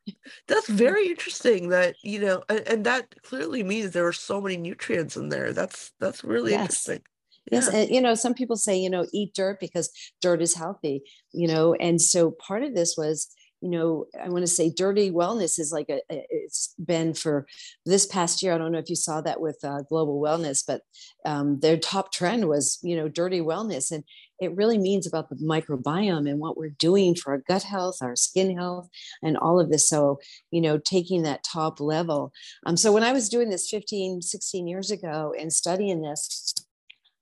that's, 0.49 0.69
very 0.71 1.09
interesting. 1.09 1.69
That 1.69 1.97
you 2.03 2.21
know, 2.21 2.45
and, 2.49 2.61
and, 2.61 2.87
that 2.87 3.15
clearly 3.25 3.63
means 3.63 3.91
there 3.91 4.07
are 4.07 4.13
so 4.15 4.41
many 4.41 4.57
nutrients 4.57 5.19
in 5.19 5.29
there. 5.29 5.53
That's 5.53 5.93
that's 6.01 6.25
really 6.25 6.53
yes. 6.53 6.61
interesting. 6.63 7.03
Yes, 7.51 7.69
and 7.69 7.89
you 7.91 8.01
know, 8.01 8.15
some 8.15 8.35
people 8.35 8.57
say, 8.57 8.77
you 8.77 8.91
know, 8.91 9.07
eat 9.13 9.35
dirt 9.35 9.61
because 9.61 9.91
dirt 10.21 10.43
is 10.43 10.55
healthy, 10.55 11.03
you 11.33 11.47
know, 11.47 11.75
and 11.75 12.01
so 12.01 12.33
part 12.33 12.63
of 12.63 12.75
this 12.75 12.97
was, 12.97 13.29
you 13.61 13.71
know, 13.71 14.07
I 14.23 14.29
want 14.29 14.43
to 14.43 14.47
say 14.47 14.71
dirty 14.71 15.11
wellness 15.11 15.59
is 15.59 15.73
like 15.73 15.89
a, 15.89 16.01
it's 16.11 16.75
been 16.85 17.15
for 17.15 17.47
this 17.87 18.07
past 18.07 18.43
year. 18.43 18.53
I 18.53 18.59
don't 18.59 18.71
know 18.71 18.79
if 18.79 18.91
you 18.91 18.97
saw 18.97 19.21
that 19.23 19.41
with 19.41 19.59
uh, 19.65 19.83
global 19.89 20.21
wellness, 20.21 20.63
but 20.67 20.83
um, 21.25 21.61
their 21.61 21.77
top 21.77 22.13
trend 22.13 22.49
was, 22.49 22.79
you 22.83 22.97
know, 22.97 23.09
dirty 23.09 23.41
wellness. 23.41 23.91
And 23.91 24.05
it 24.41 24.55
really 24.55 24.77
means 24.77 25.07
about 25.07 25.31
the 25.31 25.37
microbiome 25.37 26.29
and 26.29 26.39
what 26.39 26.59
we're 26.59 26.75
doing 26.79 27.15
for 27.15 27.33
our 27.33 27.43
gut 27.49 27.63
health, 27.63 27.99
our 28.03 28.15
skin 28.15 28.57
health, 28.57 28.89
and 29.23 29.39
all 29.39 29.59
of 29.59 29.71
this. 29.71 29.89
So, 29.89 30.19
you 30.51 30.61
know, 30.61 30.79
taking 30.79 31.23
that 31.23 31.43
top 31.43 31.81
level. 31.81 32.33
Um, 32.67 32.77
so 32.77 32.93
when 32.93 33.05
I 33.05 33.13
was 33.13 33.29
doing 33.31 33.49
this 33.49 33.71
15, 33.71 34.21
16 34.21 34.69
years 34.69 34.91
ago 34.91 35.33
and 35.39 35.53
studying 35.53 36.03
this, 36.03 36.53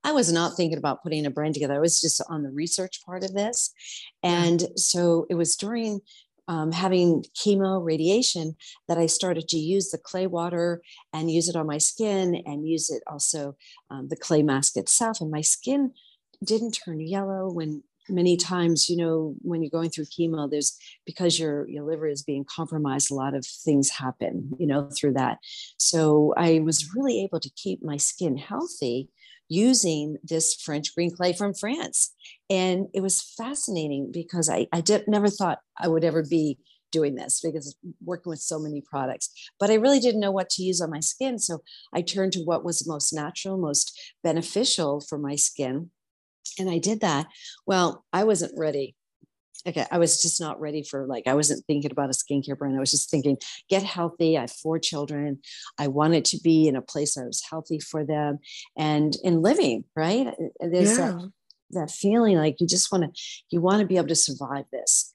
I 0.04 0.12
was 0.12 0.30
not 0.30 0.54
thinking 0.54 0.78
about 0.78 1.02
putting 1.02 1.24
a 1.24 1.30
brand 1.30 1.54
together. 1.54 1.74
I 1.74 1.80
was 1.80 2.00
just 2.00 2.22
on 2.28 2.42
the 2.42 2.50
research 2.50 3.04
part 3.04 3.24
of 3.24 3.32
this. 3.32 3.72
And 4.22 4.68
so 4.76 5.26
it 5.30 5.34
was 5.34 5.56
during 5.56 6.00
um, 6.46 6.72
having 6.72 7.24
chemo 7.34 7.82
radiation 7.82 8.54
that 8.86 8.98
I 8.98 9.06
started 9.06 9.48
to 9.48 9.56
use 9.56 9.90
the 9.90 9.98
clay 9.98 10.26
water 10.26 10.82
and 11.14 11.30
use 11.30 11.48
it 11.48 11.56
on 11.56 11.66
my 11.66 11.78
skin 11.78 12.42
and 12.44 12.68
use 12.68 12.90
it 12.90 13.02
also 13.06 13.56
um, 13.90 14.08
the 14.08 14.16
clay 14.16 14.42
mask 14.42 14.76
itself. 14.76 15.22
And 15.22 15.30
my 15.30 15.40
skin 15.40 15.92
didn't 16.44 16.72
turn 16.72 17.00
yellow 17.00 17.50
when 17.50 17.82
many 18.10 18.36
times 18.36 18.90
you 18.90 18.98
know 18.98 19.34
when 19.40 19.62
you're 19.62 19.70
going 19.70 19.88
through 19.88 20.04
chemo 20.04 20.50
there's 20.50 20.76
because 21.06 21.38
your 21.38 21.66
your 21.68 21.84
liver 21.84 22.06
is 22.06 22.22
being 22.22 22.44
compromised 22.44 23.10
a 23.10 23.14
lot 23.14 23.34
of 23.34 23.46
things 23.46 23.88
happen 23.88 24.50
you 24.58 24.66
know 24.66 24.88
through 24.94 25.12
that 25.14 25.38
so 25.78 26.34
i 26.36 26.60
was 26.60 26.94
really 26.94 27.22
able 27.22 27.40
to 27.40 27.48
keep 27.56 27.82
my 27.82 27.96
skin 27.96 28.36
healthy 28.36 29.08
using 29.48 30.16
this 30.22 30.54
french 30.54 30.94
green 30.94 31.14
clay 31.14 31.32
from 31.32 31.54
france 31.54 32.14
and 32.48 32.86
it 32.94 33.00
was 33.00 33.22
fascinating 33.36 34.10
because 34.12 34.48
i 34.48 34.66
i 34.72 34.80
did, 34.80 35.04
never 35.06 35.28
thought 35.28 35.58
i 35.78 35.88
would 35.88 36.04
ever 36.04 36.22
be 36.22 36.58
doing 36.92 37.16
this 37.16 37.40
because 37.40 37.76
working 38.04 38.30
with 38.30 38.38
so 38.38 38.58
many 38.58 38.80
products 38.80 39.50
but 39.58 39.70
i 39.70 39.74
really 39.74 40.00
didn't 40.00 40.20
know 40.20 40.30
what 40.30 40.48
to 40.48 40.62
use 40.62 40.80
on 40.80 40.90
my 40.90 41.00
skin 41.00 41.38
so 41.38 41.58
i 41.92 42.00
turned 42.00 42.32
to 42.32 42.40
what 42.44 42.64
was 42.64 42.88
most 42.88 43.12
natural 43.12 43.58
most 43.58 43.98
beneficial 44.22 45.00
for 45.00 45.18
my 45.18 45.34
skin 45.34 45.90
and 46.58 46.70
I 46.70 46.78
did 46.78 47.00
that. 47.00 47.26
Well, 47.66 48.04
I 48.12 48.24
wasn't 48.24 48.58
ready. 48.58 48.96
Okay, 49.66 49.86
I 49.90 49.98
was 49.98 50.20
just 50.20 50.40
not 50.40 50.60
ready 50.60 50.82
for 50.82 51.06
like 51.06 51.26
I 51.26 51.34
wasn't 51.34 51.64
thinking 51.66 51.90
about 51.90 52.10
a 52.10 52.12
skincare 52.12 52.56
brand. 52.58 52.76
I 52.76 52.80
was 52.80 52.90
just 52.90 53.10
thinking, 53.10 53.38
get 53.70 53.82
healthy. 53.82 54.36
I 54.36 54.42
have 54.42 54.52
four 54.52 54.78
children. 54.78 55.40
I 55.78 55.88
wanted 55.88 56.24
to 56.26 56.38
be 56.42 56.68
in 56.68 56.76
a 56.76 56.82
place 56.82 57.16
where 57.16 57.24
I 57.24 57.28
was 57.28 57.42
healthy 57.48 57.80
for 57.80 58.04
them 58.04 58.40
and 58.76 59.16
in 59.24 59.42
living, 59.42 59.84
right? 59.96 60.26
Uh, 60.26 60.64
uh, 60.64 60.68
there's 60.70 60.98
yeah. 60.98 61.12
that, 61.12 61.32
that 61.70 61.90
feeling 61.90 62.36
like 62.36 62.60
you 62.60 62.66
just 62.66 62.92
want 62.92 63.04
to 63.04 63.22
you 63.50 63.60
want 63.60 63.80
to 63.80 63.86
be 63.86 63.96
able 63.96 64.08
to 64.08 64.14
survive 64.14 64.66
this. 64.72 65.12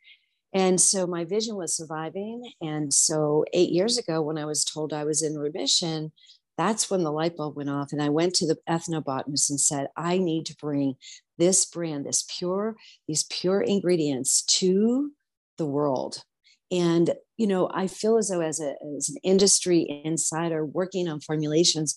And 0.53 0.81
so 0.81 1.05
my 1.05 1.25
vision 1.25 1.55
was 1.55 1.75
surviving. 1.75 2.51
And 2.59 2.91
so 2.91 3.45
eight 3.53 3.69
years 3.69 3.99
ago, 3.99 4.21
when 4.21 4.37
I 4.37 4.45
was 4.45 4.63
told 4.63 4.93
I 4.93 5.03
was 5.03 5.21
in 5.21 5.37
remission, 5.37 6.11
that's 6.59 6.91
when 6.91 7.03
the 7.03 7.11
light 7.11 7.37
bulb 7.37 7.55
went 7.55 7.69
off. 7.69 7.93
And 7.93 8.01
I 8.01 8.09
went 8.09 8.35
to 8.35 8.45
the 8.45 8.57
ethnobotanist 8.69 9.49
and 9.49 9.61
said, 9.61 9.87
I 9.95 10.17
need 10.17 10.45
to 10.47 10.57
bring 10.57 10.95
this 11.37 11.65
brand, 11.65 12.05
this 12.05 12.25
pure, 12.37 12.75
these 13.07 13.23
pure 13.23 13.61
ingredients 13.61 14.43
to 14.57 15.13
the 15.57 15.65
world. 15.65 16.25
And, 16.69 17.11
you 17.37 17.47
know, 17.47 17.69
I 17.73 17.87
feel 17.87 18.17
as 18.17 18.27
though 18.27 18.41
as, 18.41 18.59
a, 18.59 18.75
as 18.97 19.07
an 19.07 19.15
industry 19.23 20.01
insider 20.03 20.65
working 20.65 21.07
on 21.07 21.21
formulations, 21.21 21.95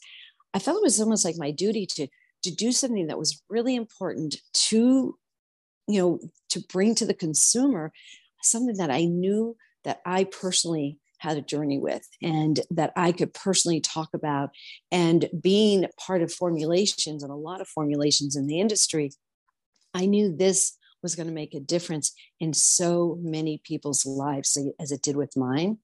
I 0.54 0.60
felt 0.60 0.76
it 0.76 0.84
was 0.84 1.00
almost 1.00 1.24
like 1.24 1.36
my 1.36 1.50
duty 1.50 1.84
to, 1.96 2.06
to 2.44 2.54
do 2.54 2.70
something 2.70 3.08
that 3.08 3.18
was 3.18 3.42
really 3.50 3.74
important 3.74 4.36
to, 4.52 5.18
you 5.88 6.00
know, 6.00 6.20
to 6.50 6.60
bring 6.72 6.94
to 6.94 7.04
the 7.04 7.14
consumer 7.14 7.92
something 8.42 8.76
that 8.76 8.92
I 8.92 9.06
knew 9.06 9.56
that 9.82 10.00
I 10.06 10.22
personally 10.22 11.00
had 11.22 11.36
a 11.36 11.42
journey 11.42 11.78
with 11.78 12.06
and 12.20 12.60
that 12.70 12.92
I 12.96 13.12
could 13.12 13.32
personally 13.32 13.80
talk 13.80 14.10
about. 14.12 14.50
And 14.90 15.28
being 15.40 15.86
part 15.98 16.20
of 16.22 16.32
formulations 16.32 17.22
and 17.22 17.32
a 17.32 17.36
lot 17.36 17.60
of 17.60 17.68
formulations 17.68 18.36
in 18.36 18.46
the 18.46 18.60
industry, 18.60 19.12
I 19.94 20.06
knew 20.06 20.34
this 20.34 20.76
was 21.02 21.14
going 21.16 21.26
to 21.26 21.34
make 21.34 21.54
a 21.54 21.60
difference 21.60 22.12
in 22.38 22.52
so 22.52 23.18
many 23.20 23.60
people's 23.64 24.06
lives 24.06 24.56
as 24.80 24.92
it 24.92 25.02
did 25.02 25.16
with 25.16 25.36
mine. 25.36 25.78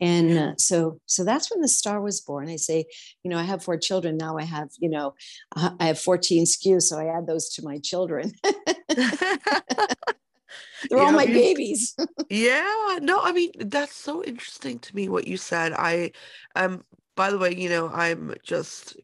And 0.00 0.38
uh, 0.38 0.52
so 0.58 1.00
so 1.06 1.24
that's 1.24 1.50
when 1.50 1.60
the 1.60 1.68
star 1.68 2.00
was 2.00 2.20
born. 2.20 2.48
I 2.48 2.56
say 2.56 2.84
you 3.24 3.30
know 3.30 3.38
i 3.38 3.42
have 3.42 3.64
four 3.64 3.76
children. 3.76 4.16
Now 4.16 4.38
i 4.38 4.44
have 4.44 4.68
you 4.78 4.88
know 4.88 5.14
i 5.56 5.86
have 5.86 5.98
14 5.98 6.44
SKUs 6.44 6.82
so 6.82 6.98
i 6.98 7.06
add 7.06 7.26
those 7.26 7.48
to 7.54 7.64
my 7.64 7.78
children 7.78 8.32
They're 10.88 10.98
yeah, 10.98 11.04
all 11.04 11.12
my 11.12 11.26
babies. 11.26 11.96
yeah, 12.30 12.98
no, 13.02 13.20
I 13.22 13.32
mean 13.32 13.50
that's 13.58 13.94
so 13.94 14.22
interesting 14.24 14.78
to 14.80 14.96
me 14.96 15.08
what 15.08 15.26
you 15.26 15.36
said. 15.36 15.72
I 15.72 16.12
um 16.56 16.84
by 17.16 17.30
the 17.30 17.38
way, 17.38 17.54
you 17.54 17.68
know, 17.68 17.88
I'm 17.88 18.34
just 18.42 18.96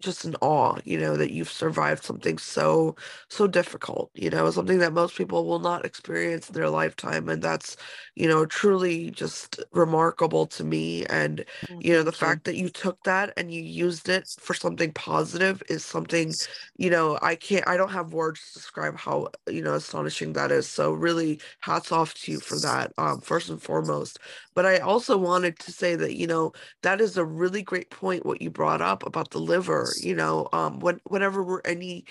just 0.00 0.24
in 0.24 0.34
awe, 0.36 0.78
you 0.84 0.98
know, 0.98 1.16
that 1.16 1.32
you've 1.32 1.50
survived 1.50 2.02
something 2.04 2.38
so 2.38 2.96
so 3.28 3.46
difficult, 3.46 4.10
you 4.14 4.30
know, 4.30 4.50
something 4.50 4.78
that 4.78 4.92
most 4.92 5.16
people 5.16 5.46
will 5.46 5.58
not 5.58 5.84
experience 5.84 6.48
in 6.48 6.54
their 6.54 6.70
lifetime 6.70 7.28
and 7.28 7.42
that's, 7.42 7.76
you 8.14 8.28
know, 8.28 8.46
truly 8.46 9.10
just 9.10 9.60
remarkable 9.72 10.46
to 10.46 10.64
me 10.64 11.04
and 11.06 11.44
mm, 11.68 11.80
you 11.80 11.92
know, 11.92 12.02
the 12.02 12.12
fact 12.12 12.44
that 12.44 12.56
you 12.56 12.68
took 12.68 13.02
that 13.04 13.32
and 13.36 13.52
you 13.52 13.62
used 13.62 14.08
it 14.08 14.28
for 14.40 14.54
something 14.54 14.92
positive 14.92 15.62
is 15.68 15.84
something, 15.84 16.36
you 16.76 16.90
know, 16.90 17.18
I 17.22 17.34
can't 17.36 17.66
I 17.66 17.76
don't 17.76 17.90
have 17.90 18.12
words 18.12 18.40
to 18.48 18.54
describe 18.58 18.96
how, 18.96 19.28
you 19.48 19.62
know, 19.62 19.74
astonishing 19.74 20.32
that 20.34 20.50
is. 20.52 20.68
So 20.68 20.92
really 20.92 21.40
hats 21.60 21.92
off 21.92 22.14
to 22.14 22.32
you 22.32 22.40
for 22.40 22.58
that 22.60 22.92
um 22.98 23.20
first 23.20 23.48
and 23.48 23.60
foremost. 23.62 24.18
But 24.54 24.66
I 24.66 24.78
also 24.78 25.16
wanted 25.16 25.58
to 25.60 25.72
say 25.72 25.96
that, 25.96 26.14
you 26.16 26.26
know, 26.26 26.52
that 26.82 27.00
is 27.00 27.16
a 27.16 27.24
really 27.24 27.62
great 27.62 27.90
point 27.90 28.26
what 28.26 28.42
you 28.42 28.50
brought 28.50 28.80
up 28.82 29.04
about 29.06 29.30
the 29.30 29.40
liver, 29.58 29.96
you 30.00 30.14
know, 30.14 30.48
um 30.52 30.80
when 30.80 31.00
whenever 31.04 31.42
we're 31.42 31.60
any 31.64 32.04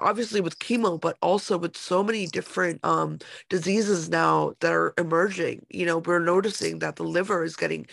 obviously 0.00 0.40
with 0.40 0.58
chemo, 0.58 1.00
but 1.00 1.16
also 1.22 1.58
with 1.58 1.76
so 1.76 2.02
many 2.02 2.26
different 2.26 2.84
um 2.84 3.18
diseases 3.48 4.08
now 4.08 4.54
that 4.60 4.72
are 4.72 4.94
emerging, 4.98 5.64
you 5.70 5.86
know, 5.86 5.98
we're 5.98 6.18
noticing 6.20 6.80
that 6.80 6.96
the 6.96 7.04
liver 7.04 7.44
is 7.44 7.56
getting 7.56 7.86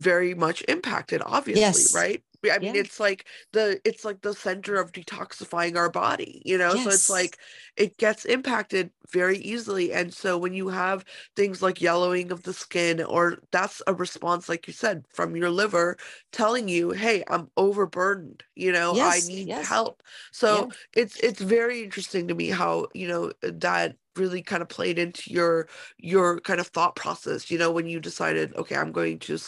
very 0.00 0.34
much 0.34 0.62
impacted, 0.68 1.22
obviously, 1.24 1.60
yes. 1.60 1.94
right? 1.94 2.22
I 2.44 2.58
mean, 2.58 2.74
yeah. 2.74 2.80
it's 2.80 3.00
like 3.00 3.26
the 3.52 3.80
it's 3.84 4.04
like 4.04 4.20
the 4.22 4.34
center 4.34 4.76
of 4.76 4.92
detoxifying 4.92 5.76
our 5.76 5.90
body, 5.90 6.40
you 6.44 6.56
know. 6.56 6.74
Yes. 6.74 6.84
So 6.84 6.90
it's 6.90 7.10
like 7.10 7.38
it 7.76 7.96
gets 7.96 8.24
impacted 8.24 8.90
very 9.10 9.38
easily, 9.38 9.92
and 9.92 10.12
so 10.14 10.38
when 10.38 10.52
you 10.54 10.68
have 10.68 11.04
things 11.34 11.62
like 11.62 11.80
yellowing 11.80 12.30
of 12.30 12.44
the 12.44 12.52
skin, 12.52 13.02
or 13.02 13.38
that's 13.50 13.82
a 13.86 13.94
response, 13.94 14.48
like 14.48 14.66
you 14.66 14.72
said, 14.72 15.04
from 15.12 15.34
your 15.34 15.50
liver 15.50 15.96
telling 16.32 16.68
you, 16.68 16.90
"Hey, 16.90 17.24
I'm 17.28 17.50
overburdened. 17.56 18.44
You 18.54 18.72
know, 18.72 18.94
yes. 18.94 19.24
I 19.24 19.28
need 19.28 19.48
yes. 19.48 19.68
help." 19.68 20.02
So 20.30 20.68
yeah. 20.68 21.02
it's 21.02 21.16
it's 21.20 21.40
very 21.40 21.82
interesting 21.82 22.28
to 22.28 22.34
me 22.34 22.50
how 22.50 22.86
you 22.94 23.08
know 23.08 23.32
that 23.42 23.96
really 24.16 24.42
kind 24.42 24.62
of 24.62 24.68
played 24.68 24.98
into 24.98 25.32
your 25.32 25.68
your 25.98 26.40
kind 26.40 26.58
of 26.60 26.66
thought 26.66 26.96
process 26.96 27.52
you 27.52 27.58
know 27.58 27.70
when 27.70 27.86
you 27.86 28.00
decided 28.00 28.52
okay 28.56 28.74
i'm 28.74 28.90
going 28.90 29.16
to 29.16 29.38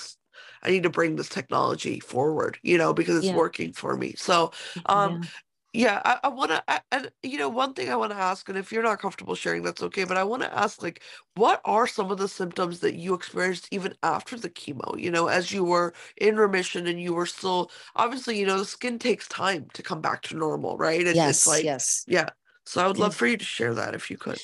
I 0.63 0.71
need 0.71 0.83
to 0.85 0.91
bring 0.91 1.17
this 1.17 1.29
technology 1.29 2.01
forward, 2.01 2.59
you 2.63 2.79
know, 2.79 2.93
because 2.93 3.17
it's 3.17 3.27
yeah. 3.27 3.37
working 3.37 3.73
for 3.73 3.97
me. 3.97 4.15
So, 4.17 4.53
um, 4.87 5.21
yeah, 5.23 5.29
yeah 5.73 6.03
I, 6.05 6.21
I 6.25 6.29
want 6.29 6.51
to, 6.51 6.83
and 6.91 7.11
you 7.23 7.39
know, 7.39 7.49
one 7.49 7.75
thing 7.75 7.91
I 7.91 7.97
want 7.97 8.13
to 8.13 8.19
ask, 8.19 8.49
and 8.49 8.59
if 8.59 8.73
you're 8.73 8.83
not 8.83 8.99
comfortable 9.01 9.35
sharing, 9.35 9.63
that's 9.63 9.83
okay. 9.83 10.05
But 10.05 10.17
I 10.17 10.25
want 10.25 10.43
to 10.43 10.55
ask, 10.57 10.83
like, 10.83 11.03
what 11.37 11.61
are 11.65 11.87
some 11.87 12.11
of 12.11 12.19
the 12.19 12.29
symptoms 12.29 12.81
that 12.81 12.95
you 12.97 13.15
experienced 13.15 13.69
even 13.71 13.95
after 14.03 14.37
the 14.39 14.51
chemo? 14.51 14.99
You 15.01 15.11
know, 15.11 15.29
as 15.29 15.53
you 15.53 15.65
were 15.65 15.95
in 16.17 16.37
remission 16.37 16.87
and 16.87 17.01
you 17.01 17.15
were 17.15 17.27
still, 17.27 17.71
obviously, 17.97 18.39
you 18.39 18.47
know, 18.47 18.59
the 18.59 18.65
skin 18.65 18.99
takes 18.99 19.29
time 19.29 19.69
to 19.75 19.83
come 19.83 20.01
back 20.01 20.23
to 20.23 20.37
normal, 20.37 20.77
right? 20.77 21.07
And 21.07 21.09
yes, 21.15 21.37
it's 21.37 21.47
like, 21.47 21.65
yes, 21.65 22.05
yeah. 22.09 22.31
So 22.71 22.85
I 22.85 22.87
would 22.87 22.99
love 22.99 23.17
for 23.17 23.27
you 23.27 23.37
to 23.37 23.45
share 23.45 23.75
that 23.75 23.95
if 23.95 24.11
you 24.11 24.17
could. 24.17 24.39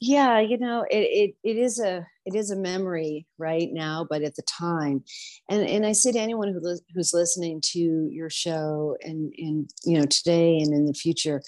Yeah 0.00 0.38
you 0.38 0.56
know 0.56 0.84
it, 0.90 0.98
it 0.98 1.34
it 1.42 1.56
is 1.56 1.80
a 1.80 2.06
it 2.24 2.34
is 2.36 2.50
a 2.50 2.56
memory 2.56 3.26
right 3.38 3.68
now 3.72 4.06
but 4.08 4.22
at 4.22 4.36
the 4.36 4.42
time 4.42 5.02
and 5.48 5.68
and 5.68 5.84
i 5.84 5.90
say 5.90 6.12
to 6.12 6.18
anyone 6.20 6.52
who 6.52 6.60
li- 6.62 6.86
who's 6.94 7.12
listening 7.12 7.60
to 7.72 8.08
your 8.08 8.30
show 8.30 8.96
and 9.02 9.34
and 9.36 9.68
you 9.84 9.98
know 9.98 10.06
today 10.06 10.58
and 10.58 10.72
in 10.72 10.86
the 10.86 10.94
future 10.94 11.42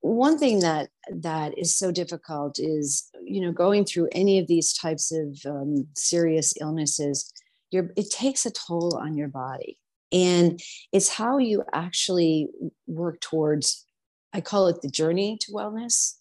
one 0.00 0.38
thing 0.38 0.60
that 0.60 0.90
that 1.10 1.58
is 1.58 1.76
so 1.76 1.90
difficult 1.90 2.60
is 2.60 3.10
you 3.24 3.40
know 3.40 3.50
going 3.50 3.84
through 3.84 4.08
any 4.12 4.38
of 4.38 4.46
these 4.46 4.72
types 4.72 5.10
of 5.10 5.36
um, 5.44 5.88
serious 5.94 6.54
illnesses 6.60 7.32
your 7.72 7.90
it 7.96 8.10
takes 8.10 8.46
a 8.46 8.50
toll 8.50 8.96
on 8.96 9.16
your 9.16 9.28
body. 9.28 9.78
And 10.12 10.60
it's 10.92 11.08
how 11.08 11.38
you 11.38 11.64
actually 11.72 12.48
work 12.86 13.20
towards 13.20 13.86
i 14.32 14.40
call 14.40 14.68
it 14.68 14.82
the 14.82 14.90
journey 14.90 15.38
to 15.40 15.52
wellness. 15.52 16.14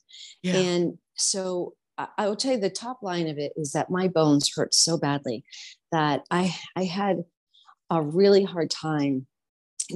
Yeah. 0.44 0.56
and 0.56 0.98
so 1.16 1.74
I 2.18 2.28
will 2.28 2.36
tell 2.36 2.54
you 2.54 2.60
the 2.60 2.70
top 2.70 3.04
line 3.04 3.28
of 3.28 3.38
it 3.38 3.54
is 3.56 3.74
that 3.74 3.90
my 3.90 4.08
bones 4.08 4.52
hurt 4.56 4.74
so 4.74 4.98
badly 4.98 5.44
that 5.92 6.24
I 6.32 6.56
I 6.76 6.86
had 6.86 7.24
a 7.90 8.02
really 8.02 8.44
hard 8.44 8.72
time 8.72 9.28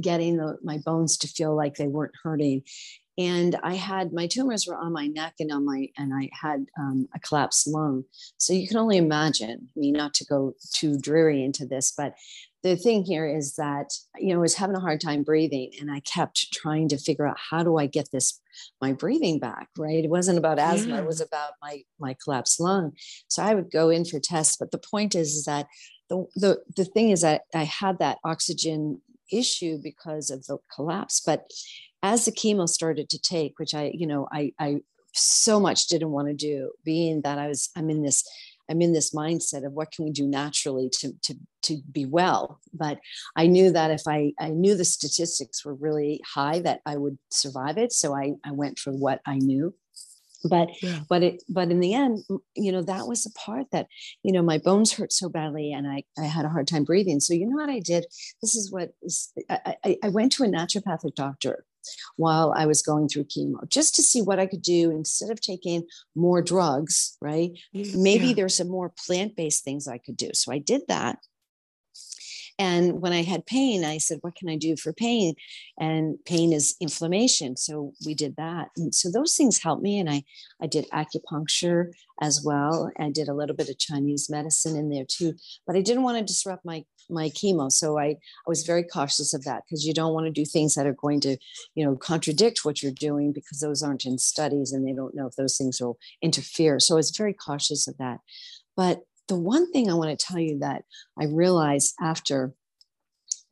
getting 0.01 0.37
the, 0.37 0.57
my 0.61 0.77
bones 0.85 1.17
to 1.17 1.27
feel 1.27 1.55
like 1.55 1.75
they 1.75 1.87
weren't 1.87 2.13
hurting. 2.23 2.63
And 3.17 3.55
i 3.63 3.75
had 3.75 4.11
my 4.11 4.27
tumors 4.27 4.67
were 4.67 4.75
on 4.75 4.91
my 4.91 5.07
neck 5.07 5.35
and 5.39 5.49
on 5.49 5.63
my 5.63 5.87
and 5.97 6.13
i 6.13 6.29
had 6.33 6.65
um, 6.77 7.07
a 7.15 7.19
collapsed 7.19 7.65
lung. 7.67 8.03
So 8.37 8.51
you 8.51 8.67
can 8.67 8.77
only 8.77 8.97
imagine 8.97 9.69
I 9.75 9.79
mean 9.79 9.93
not 9.93 10.13
to 10.15 10.25
go 10.25 10.53
too 10.73 10.99
dreary 10.99 11.43
into 11.43 11.65
this 11.65 11.93
but 11.97 12.15
the 12.65 12.75
thing 12.75 13.03
here 13.03 13.27
is 13.27 13.57
that 13.57 13.93
you 14.17 14.33
know 14.33 14.39
I 14.39 14.41
was 14.41 14.55
having 14.55 14.75
a 14.75 14.79
hard 14.79 14.99
time 14.99 15.21
breathing 15.21 15.71
and 15.79 15.91
i 15.91 15.99
kept 15.99 16.51
trying 16.51 16.87
to 16.89 16.97
figure 16.97 17.27
out 17.27 17.37
how 17.37 17.61
do 17.63 17.77
i 17.77 17.85
get 17.85 18.09
this 18.11 18.41
my 18.81 18.91
breathing 18.91 19.37
back 19.37 19.69
right 19.77 20.03
it 20.03 20.09
wasn't 20.09 20.39
about 20.39 20.57
asthma 20.57 20.95
yeah. 20.95 21.01
it 21.01 21.05
was 21.05 21.21
about 21.21 21.51
my 21.61 21.83
my 21.99 22.15
collapsed 22.23 22.59
lung 22.59 22.91
so 23.27 23.43
i 23.43 23.53
would 23.53 23.69
go 23.69 23.89
in 23.89 24.03
for 24.03 24.19
tests 24.19 24.57
but 24.57 24.71
the 24.71 24.79
point 24.79 25.13
is, 25.13 25.35
is 25.35 25.45
that 25.45 25.67
the, 26.09 26.25
the 26.35 26.59
the 26.75 26.85
thing 26.85 27.11
is 27.11 27.21
that 27.21 27.43
i 27.53 27.63
had 27.63 27.99
that 27.99 28.17
oxygen 28.23 28.99
issue 29.31 29.77
because 29.81 30.31
of 30.31 30.43
the 30.47 30.57
collapse 30.73 31.21
but 31.23 31.47
as 32.01 32.25
the 32.25 32.31
chemo 32.31 32.67
started 32.67 33.09
to 33.09 33.19
take 33.19 33.59
which 33.59 33.75
i 33.75 33.91
you 33.93 34.07
know 34.07 34.27
i 34.31 34.51
i 34.59 34.81
so 35.13 35.59
much 35.59 35.85
didn't 35.85 36.11
want 36.11 36.27
to 36.27 36.33
do 36.33 36.71
being 36.83 37.21
that 37.21 37.37
i 37.37 37.47
was 37.47 37.69
i'm 37.75 37.91
in 37.91 38.01
this 38.01 38.27
I'm 38.69 38.81
in 38.81 38.93
this 38.93 39.13
mindset 39.13 39.65
of 39.65 39.73
what 39.73 39.91
can 39.91 40.05
we 40.05 40.11
do 40.11 40.27
naturally 40.27 40.89
to, 40.99 41.13
to, 41.23 41.35
to 41.63 41.77
be 41.91 42.05
well. 42.05 42.59
But 42.73 42.99
I 43.35 43.47
knew 43.47 43.71
that 43.71 43.91
if 43.91 44.03
I, 44.07 44.33
I 44.39 44.49
knew 44.49 44.75
the 44.75 44.85
statistics 44.85 45.63
were 45.65 45.75
really 45.75 46.21
high, 46.25 46.59
that 46.59 46.81
I 46.85 46.97
would 46.97 47.17
survive 47.31 47.77
it. 47.77 47.91
So 47.93 48.15
I, 48.15 48.33
I 48.43 48.51
went 48.51 48.79
for 48.79 48.91
what 48.91 49.21
I 49.25 49.37
knew. 49.37 49.73
but 50.49 50.69
yeah. 50.81 50.99
but 51.09 51.23
it 51.23 51.43
but 51.49 51.71
in 51.71 51.79
the 51.79 51.93
end 51.93 52.23
you 52.55 52.71
know 52.71 52.81
that 52.81 53.07
was 53.07 53.23
the 53.23 53.31
part 53.31 53.65
that 53.71 53.87
you 54.21 54.31
know 54.31 54.43
my 54.43 54.57
bones 54.57 54.93
hurt 54.93 55.11
so 55.11 55.27
badly 55.29 55.71
and 55.71 55.87
i 55.87 56.03
i 56.19 56.23
had 56.23 56.45
a 56.45 56.49
hard 56.49 56.67
time 56.67 56.83
breathing 56.83 57.19
so 57.19 57.33
you 57.33 57.47
know 57.47 57.55
what 57.55 57.69
i 57.69 57.79
did 57.79 58.05
this 58.41 58.55
is 58.55 58.71
what 58.71 58.91
is, 59.01 59.31
I, 59.49 59.75
I, 59.83 59.97
I 60.03 60.09
went 60.09 60.31
to 60.33 60.43
a 60.43 60.47
naturopathic 60.47 61.15
doctor 61.15 61.65
while 62.15 62.53
i 62.55 62.65
was 62.65 62.81
going 62.81 63.07
through 63.07 63.23
chemo 63.23 63.67
just 63.69 63.95
to 63.95 64.01
see 64.01 64.21
what 64.21 64.39
i 64.39 64.45
could 64.45 64.61
do 64.61 64.91
instead 64.91 65.29
of 65.29 65.39
taking 65.41 65.83
more 66.15 66.41
drugs 66.41 67.17
right? 67.21 67.51
Mm, 67.75 67.95
Maybe 68.01 68.27
yeah. 68.27 68.33
there's 68.33 68.55
some 68.55 68.69
more 68.69 68.91
plant-based 69.05 69.63
things 69.63 69.87
i 69.87 69.97
could 69.97 70.17
do. 70.17 70.29
So 70.33 70.51
i 70.51 70.57
did 70.57 70.81
that 70.87 71.19
and 72.57 73.01
when 73.01 73.11
I 73.11 73.23
had 73.23 73.45
pain, 73.45 73.83
I 73.83 73.97
said, 73.97 74.19
What 74.21 74.35
can 74.35 74.49
I 74.49 74.55
do 74.55 74.77
for 74.77 74.93
pain? 74.93 75.35
And 75.77 76.17
pain 76.25 76.53
is 76.53 76.75
inflammation. 76.79 77.57
So 77.57 77.93
we 78.05 78.15
did 78.15 78.35
that. 78.37 78.69
And 78.77 78.95
so 78.95 79.11
those 79.11 79.35
things 79.35 79.61
helped 79.61 79.83
me. 79.83 79.99
And 79.99 80.09
I, 80.09 80.23
I 80.61 80.67
did 80.67 80.89
acupuncture 80.91 81.91
as 82.21 82.41
well. 82.45 82.91
I 82.97 83.09
did 83.09 83.27
a 83.27 83.33
little 83.33 83.55
bit 83.55 83.69
of 83.69 83.77
Chinese 83.77 84.29
medicine 84.29 84.77
in 84.77 84.89
there 84.89 85.05
too. 85.05 85.33
But 85.67 85.75
I 85.75 85.81
didn't 85.81 86.03
want 86.03 86.17
to 86.17 86.23
disrupt 86.23 86.63
my 86.65 86.85
my 87.07 87.29
chemo. 87.29 87.71
So 87.71 87.99
I, 87.99 88.05
I 88.05 88.47
was 88.47 88.63
very 88.63 88.83
cautious 88.83 89.33
of 89.33 89.43
that 89.43 89.63
because 89.65 89.85
you 89.85 89.93
don't 89.93 90.13
want 90.13 90.25
to 90.25 90.31
do 90.31 90.43
things 90.43 90.73
that 90.73 90.87
are 90.87 90.93
going 90.93 91.19
to, 91.21 91.37
you 91.75 91.85
know, 91.85 91.95
contradict 91.95 92.65
what 92.65 92.81
you're 92.81 92.91
doing 92.91 93.31
because 93.31 93.59
those 93.59 93.83
aren't 93.83 94.05
in 94.05 94.17
studies 94.17 94.71
and 94.71 94.87
they 94.87 94.93
don't 94.93 95.13
know 95.13 95.27
if 95.27 95.35
those 95.35 95.55
things 95.55 95.79
will 95.79 95.99
interfere. 96.23 96.79
So 96.79 96.95
I 96.95 96.97
was 96.97 97.15
very 97.15 97.33
cautious 97.33 97.87
of 97.87 97.97
that. 97.97 98.21
But 98.75 99.03
the 99.27 99.37
one 99.37 99.71
thing 99.71 99.89
I 99.89 99.95
want 99.95 100.17
to 100.17 100.25
tell 100.25 100.39
you 100.39 100.59
that 100.59 100.83
I 101.19 101.25
realized 101.25 101.95
after 102.01 102.53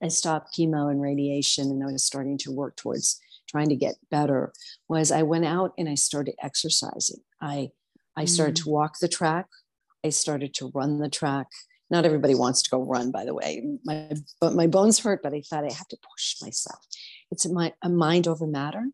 I 0.02 0.10
stopped 0.10 0.56
chemo 0.58 0.92
and 0.92 1.02
radiation 1.02 1.72
and 1.72 1.84
I 1.84 1.92
was 1.92 2.06
starting 2.06 2.38
to 2.40 2.52
work 2.52 2.76
towards 2.76 3.20
trying 3.50 3.70
to 3.70 3.76
get 3.76 3.96
better 4.10 4.52
was 4.90 5.12
I 5.12 5.24
went 5.24 5.46
out 5.46 5.72
and 5.78 5.88
I 5.88 5.96
started 5.96 6.36
exercising. 6.42 7.22
I 7.42 7.70
I 8.16 8.26
started 8.26 8.56
mm. 8.56 8.64
to 8.64 8.70
walk 8.70 9.00
the 9.00 9.08
track. 9.08 9.48
I 10.06 10.10
started 10.10 10.54
to 10.56 10.72
run 10.74 11.00
the 11.00 11.10
track. 11.10 11.48
Not 11.90 12.06
everybody 12.06 12.36
wants 12.36 12.62
to 12.64 12.70
go 12.70 12.82
run, 12.82 13.12
by 13.12 13.26
the 13.26 13.34
way. 13.34 13.64
My 13.86 14.12
but 14.42 14.54
my 14.54 14.68
bones 14.68 15.00
hurt, 15.00 15.22
but 15.24 15.34
I 15.34 15.42
thought 15.42 15.64
I 15.64 15.74
have 15.74 15.88
to 15.88 15.98
push 15.98 16.36
myself. 16.42 16.80
It's 17.32 17.48
my 17.48 17.74
a 17.82 17.90
mind 17.90 18.28
over 18.28 18.48
matter, 18.48 18.86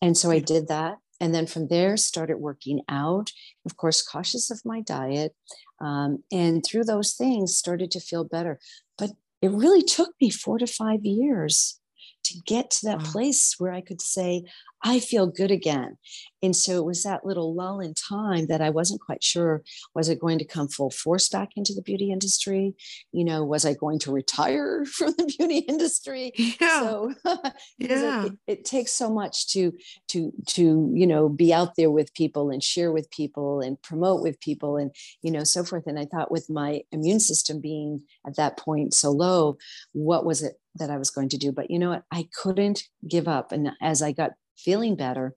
and 0.00 0.16
so 0.16 0.30
I 0.30 0.38
did 0.38 0.68
that. 0.68 0.98
And 1.20 1.32
then 1.32 1.46
from 1.46 1.68
there, 1.68 1.96
started 1.96 2.38
working 2.38 2.80
out. 2.88 3.30
Of 3.64 3.76
course, 3.76 4.02
cautious 4.02 4.50
of 4.50 4.60
my 4.64 4.80
diet, 4.80 5.34
um, 5.82 6.22
and 6.30 6.64
through 6.64 6.84
those 6.84 7.12
things, 7.12 7.56
started 7.56 7.90
to 7.90 8.00
feel 8.00 8.24
better. 8.24 8.58
But 8.96 9.10
it 9.42 9.50
really 9.50 9.82
took 9.82 10.14
me 10.20 10.30
four 10.30 10.58
to 10.58 10.66
five 10.66 11.04
years 11.04 11.80
to 12.24 12.38
get 12.46 12.70
to 12.70 12.86
that 12.86 12.98
wow. 12.98 13.04
place 13.04 13.56
where 13.58 13.72
I 13.72 13.80
could 13.80 14.00
say, 14.00 14.44
I 14.84 15.00
feel 15.00 15.26
good 15.26 15.50
again. 15.50 15.96
And 16.42 16.56
so 16.56 16.76
it 16.78 16.84
was 16.84 17.04
that 17.04 17.24
little 17.24 17.54
lull 17.54 17.78
in 17.78 17.94
time 17.94 18.46
that 18.46 18.60
I 18.60 18.70
wasn't 18.70 19.00
quite 19.00 19.22
sure 19.22 19.62
was 19.94 20.08
it 20.08 20.18
going 20.18 20.40
to 20.40 20.44
come 20.44 20.68
full 20.68 20.90
force 20.90 21.28
back 21.28 21.50
into 21.56 21.72
the 21.72 21.82
beauty 21.82 22.10
industry? 22.10 22.74
You 23.12 23.24
know, 23.24 23.44
was 23.44 23.64
I 23.64 23.74
going 23.74 24.00
to 24.00 24.12
retire 24.12 24.84
from 24.92 25.14
the 25.16 25.32
beauty 25.38 25.58
industry? 25.58 26.32
Yeah. 26.36 26.80
So 26.80 27.12
yeah. 27.78 28.24
It, 28.24 28.32
it, 28.46 28.64
takes 28.64 28.92
so 28.92 29.12
much 29.12 29.48
to 29.52 29.72
to 30.08 30.32
to 30.46 30.90
you 30.94 31.06
know 31.06 31.28
be 31.28 31.52
out 31.52 31.76
there 31.76 31.90
with 31.90 32.14
people 32.14 32.50
and 32.50 32.62
share 32.62 32.90
with 32.90 33.10
people 33.10 33.60
and 33.60 33.80
promote 33.82 34.22
with 34.22 34.40
people 34.40 34.76
and 34.76 34.92
you 35.20 35.30
know 35.30 35.44
so 35.44 35.62
forth. 35.62 35.86
And 35.86 35.98
I 35.98 36.06
thought 36.06 36.32
with 36.32 36.48
my 36.48 36.82
immune 36.90 37.20
system 37.20 37.60
being 37.60 38.02
at 38.26 38.36
that 38.36 38.56
point 38.56 38.94
so 38.94 39.10
low, 39.10 39.58
what 39.92 40.24
was 40.24 40.42
it 40.42 40.54
that 40.76 40.90
I 40.90 40.96
was 40.96 41.10
going 41.10 41.28
to 41.30 41.38
do? 41.38 41.52
But 41.52 41.70
you 41.70 41.78
know 41.78 41.90
what? 41.90 42.04
I 42.10 42.28
couldn't 42.34 42.84
give 43.06 43.28
up. 43.28 43.52
And 43.52 43.70
as 43.80 44.02
I 44.02 44.12
got 44.12 44.32
feeling 44.64 44.96
better, 44.96 45.34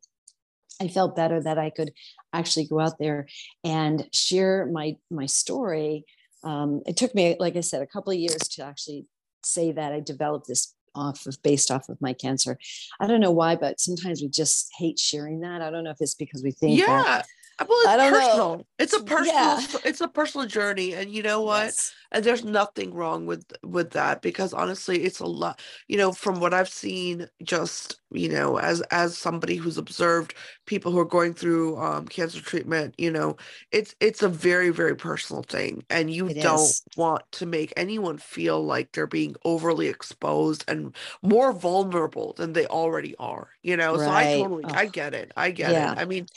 I 0.81 0.87
felt 0.87 1.15
better 1.15 1.41
that 1.41 1.57
I 1.57 1.69
could 1.69 1.91
actually 2.33 2.67
go 2.67 2.79
out 2.79 2.97
there 2.99 3.27
and 3.63 4.07
share 4.11 4.65
my 4.65 4.97
my 5.09 5.25
story. 5.25 6.05
Um, 6.43 6.81
it 6.85 6.97
took 6.97 7.15
me, 7.15 7.35
like 7.39 7.55
I 7.55 7.61
said, 7.61 7.81
a 7.81 7.87
couple 7.87 8.11
of 8.11 8.19
years 8.19 8.47
to 8.49 8.63
actually 8.63 9.05
say 9.43 9.71
that 9.71 9.93
I 9.93 9.99
developed 9.99 10.47
this 10.47 10.75
off 10.93 11.25
of 11.25 11.41
based 11.43 11.71
off 11.71 11.89
of 11.89 11.99
my 12.01 12.13
cancer. 12.13 12.57
I 12.99 13.07
don't 13.07 13.19
know 13.19 13.31
why, 13.31 13.55
but 13.55 13.79
sometimes 13.79 14.21
we 14.21 14.29
just 14.29 14.69
hate 14.77 14.99
sharing 14.99 15.41
that. 15.41 15.61
I 15.61 15.69
don't 15.69 15.83
know 15.83 15.91
if 15.91 15.97
it's 15.99 16.15
because 16.15 16.43
we 16.43 16.51
think 16.51 16.79
yeah. 16.79 16.85
That, 16.85 17.27
well, 17.59 17.67
it's 17.69 17.87
I 17.87 17.97
don't 17.97 18.11
personal. 18.11 18.57
Know. 18.57 18.65
It's 18.79 18.93
a 18.93 19.03
personal. 19.03 19.33
Yeah. 19.33 19.61
It's 19.85 20.01
a 20.01 20.07
personal 20.07 20.47
journey, 20.47 20.93
and 20.93 21.09
you 21.09 21.23
know 21.23 21.41
what? 21.41 21.65
Yes. 21.65 21.93
And 22.11 22.23
there's 22.23 22.43
nothing 22.43 22.93
wrong 22.93 23.25
with 23.25 23.45
with 23.63 23.91
that 23.91 24.21
because 24.21 24.53
honestly, 24.53 25.03
it's 25.03 25.19
a 25.19 25.25
lot. 25.25 25.61
You 25.87 25.97
know, 25.97 26.11
from 26.11 26.39
what 26.39 26.53
I've 26.53 26.69
seen, 26.69 27.27
just 27.43 27.99
you 28.11 28.29
know, 28.29 28.57
as 28.57 28.81
as 28.91 29.17
somebody 29.17 29.55
who's 29.55 29.77
observed 29.77 30.33
people 30.65 30.91
who 30.91 30.99
are 30.99 31.05
going 31.05 31.33
through 31.33 31.77
um, 31.77 32.07
cancer 32.07 32.41
treatment, 32.41 32.95
you 32.97 33.11
know, 33.11 33.37
it's 33.71 33.95
it's 33.99 34.21
a 34.21 34.29
very 34.29 34.69
very 34.69 34.95
personal 34.95 35.43
thing, 35.43 35.83
and 35.89 36.11
you 36.11 36.27
it 36.27 36.41
don't 36.41 36.59
is. 36.59 36.83
want 36.97 37.23
to 37.33 37.45
make 37.45 37.73
anyone 37.77 38.17
feel 38.17 38.63
like 38.63 38.91
they're 38.91 39.07
being 39.07 39.35
overly 39.45 39.87
exposed 39.87 40.63
and 40.67 40.95
more 41.21 41.51
vulnerable 41.53 42.33
than 42.37 42.53
they 42.53 42.65
already 42.67 43.15
are. 43.17 43.49
You 43.61 43.77
know, 43.77 43.95
right. 43.95 44.05
so 44.05 44.11
I 44.11 44.23
totally, 44.41 44.63
oh. 44.65 44.73
I 44.73 44.85
get 44.87 45.13
it, 45.13 45.31
I 45.35 45.51
get 45.51 45.71
yeah. 45.71 45.91
it. 45.93 45.97
I 45.99 46.05
mean, 46.05 46.27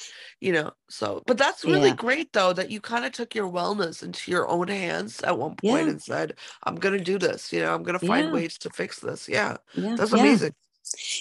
you 0.40 0.52
know, 0.52 0.72
so 0.88 1.22
but 1.26 1.36
that's 1.36 1.64
really 1.64 1.88
yeah. 1.88 1.94
great 1.94 2.32
though 2.32 2.52
that 2.52 2.70
you 2.70 2.80
kind 2.80 3.04
of 3.04 3.12
took 3.12 3.34
your 3.34 3.50
wellness 3.50 4.02
into 4.02 4.30
your 4.30 4.48
own 4.48 4.68
hands 4.68 5.20
at 5.22 5.38
one 5.38 5.56
point 5.56 5.84
yeah. 5.84 5.90
and 5.90 6.02
said, 6.02 6.34
"I'm 6.64 6.76
gonna 6.76 6.98
do 6.98 7.18
this." 7.18 7.52
You 7.52 7.60
know, 7.60 7.74
I'm 7.74 7.82
gonna 7.82 7.98
find 7.98 8.32
ways 8.32 8.56
to 8.58 8.70
fix 8.70 9.00
this. 9.00 9.28
Yeah, 9.28 9.58
that's 9.74 10.12
amazing 10.12 10.54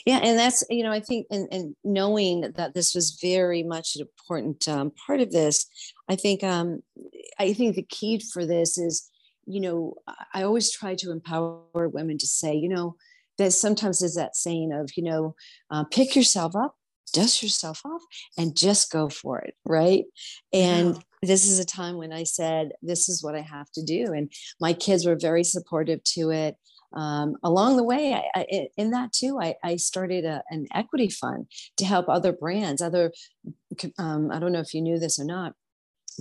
yeah 0.06 0.20
and 0.24 0.38
that's 0.38 0.64
you 0.70 0.84
know 0.84 0.92
i 0.92 1.00
think 1.00 1.26
and, 1.32 1.48
and 1.52 1.76
knowing 1.84 2.42
that 2.56 2.74
this 2.74 2.94
was 2.94 3.20
very 3.22 3.64
much 3.64 3.96
an 3.96 4.02
important 4.02 4.68
um, 4.68 4.92
part 5.06 5.20
of 5.20 5.32
this 5.32 5.66
i 6.10 6.16
think 6.16 6.44
um, 6.44 6.82
i 7.40 7.54
think 7.54 7.76
the 7.76 7.84
key 7.84 8.22
for 8.32 8.46
this 8.46 8.78
is 8.78 9.10
you 9.46 9.60
know 9.60 9.94
i 10.34 10.44
always 10.44 10.72
try 10.72 10.96
to 10.96 11.12
empower 11.12 11.90
women 11.90 12.18
to 12.18 12.28
say 12.28 12.56
you 12.56 12.70
know 12.70 12.96
that 13.38 13.52
sometimes 13.52 14.00
there's 14.00 14.16
that 14.16 14.36
saying 14.36 14.72
of 14.72 14.90
you 14.96 15.04
know 15.04 15.36
uh, 15.72 15.84
pick 15.86 16.16
yourself 16.16 16.56
up 16.56 16.76
dust 17.14 17.42
yourself 17.42 17.82
off 17.86 18.02
and 18.38 18.56
just 18.56 18.92
go 18.92 19.10
for 19.10 19.40
it 19.40 19.56
right 19.66 20.06
and 20.54 20.96
yeah. 20.96 21.02
this 21.22 21.48
is 21.48 21.60
a 21.60 21.66
time 21.66 21.98
when 21.98 22.14
i 22.14 22.24
said 22.24 22.72
this 22.82 23.10
is 23.10 23.24
what 23.24 23.36
i 23.36 23.42
have 23.42 23.70
to 23.72 23.84
do 23.84 24.14
and 24.14 24.32
my 24.60 24.74
kids 24.74 25.06
were 25.06 25.18
very 25.20 25.44
supportive 25.44 26.04
to 26.04 26.30
it 26.32 26.56
um, 26.94 27.36
along 27.44 27.76
the 27.76 27.84
way 27.84 28.14
I, 28.14 28.24
I, 28.34 28.68
in 28.78 28.92
that 28.92 29.12
too 29.12 29.38
I, 29.42 29.56
I 29.62 29.76
started 29.76 30.24
a, 30.24 30.42
an 30.50 30.68
equity 30.74 31.10
fund 31.10 31.48
to 31.78 31.86
help 31.86 32.08
other 32.08 32.32
brands 32.32 32.82
other 32.82 33.12
um, 33.98 34.32
i 34.32 34.40
don't 34.40 34.54
know 34.54 34.62
if 34.62 34.74
you 34.74 34.82
knew 34.82 34.98
this 34.98 35.20
or 35.20 35.26
not 35.26 35.54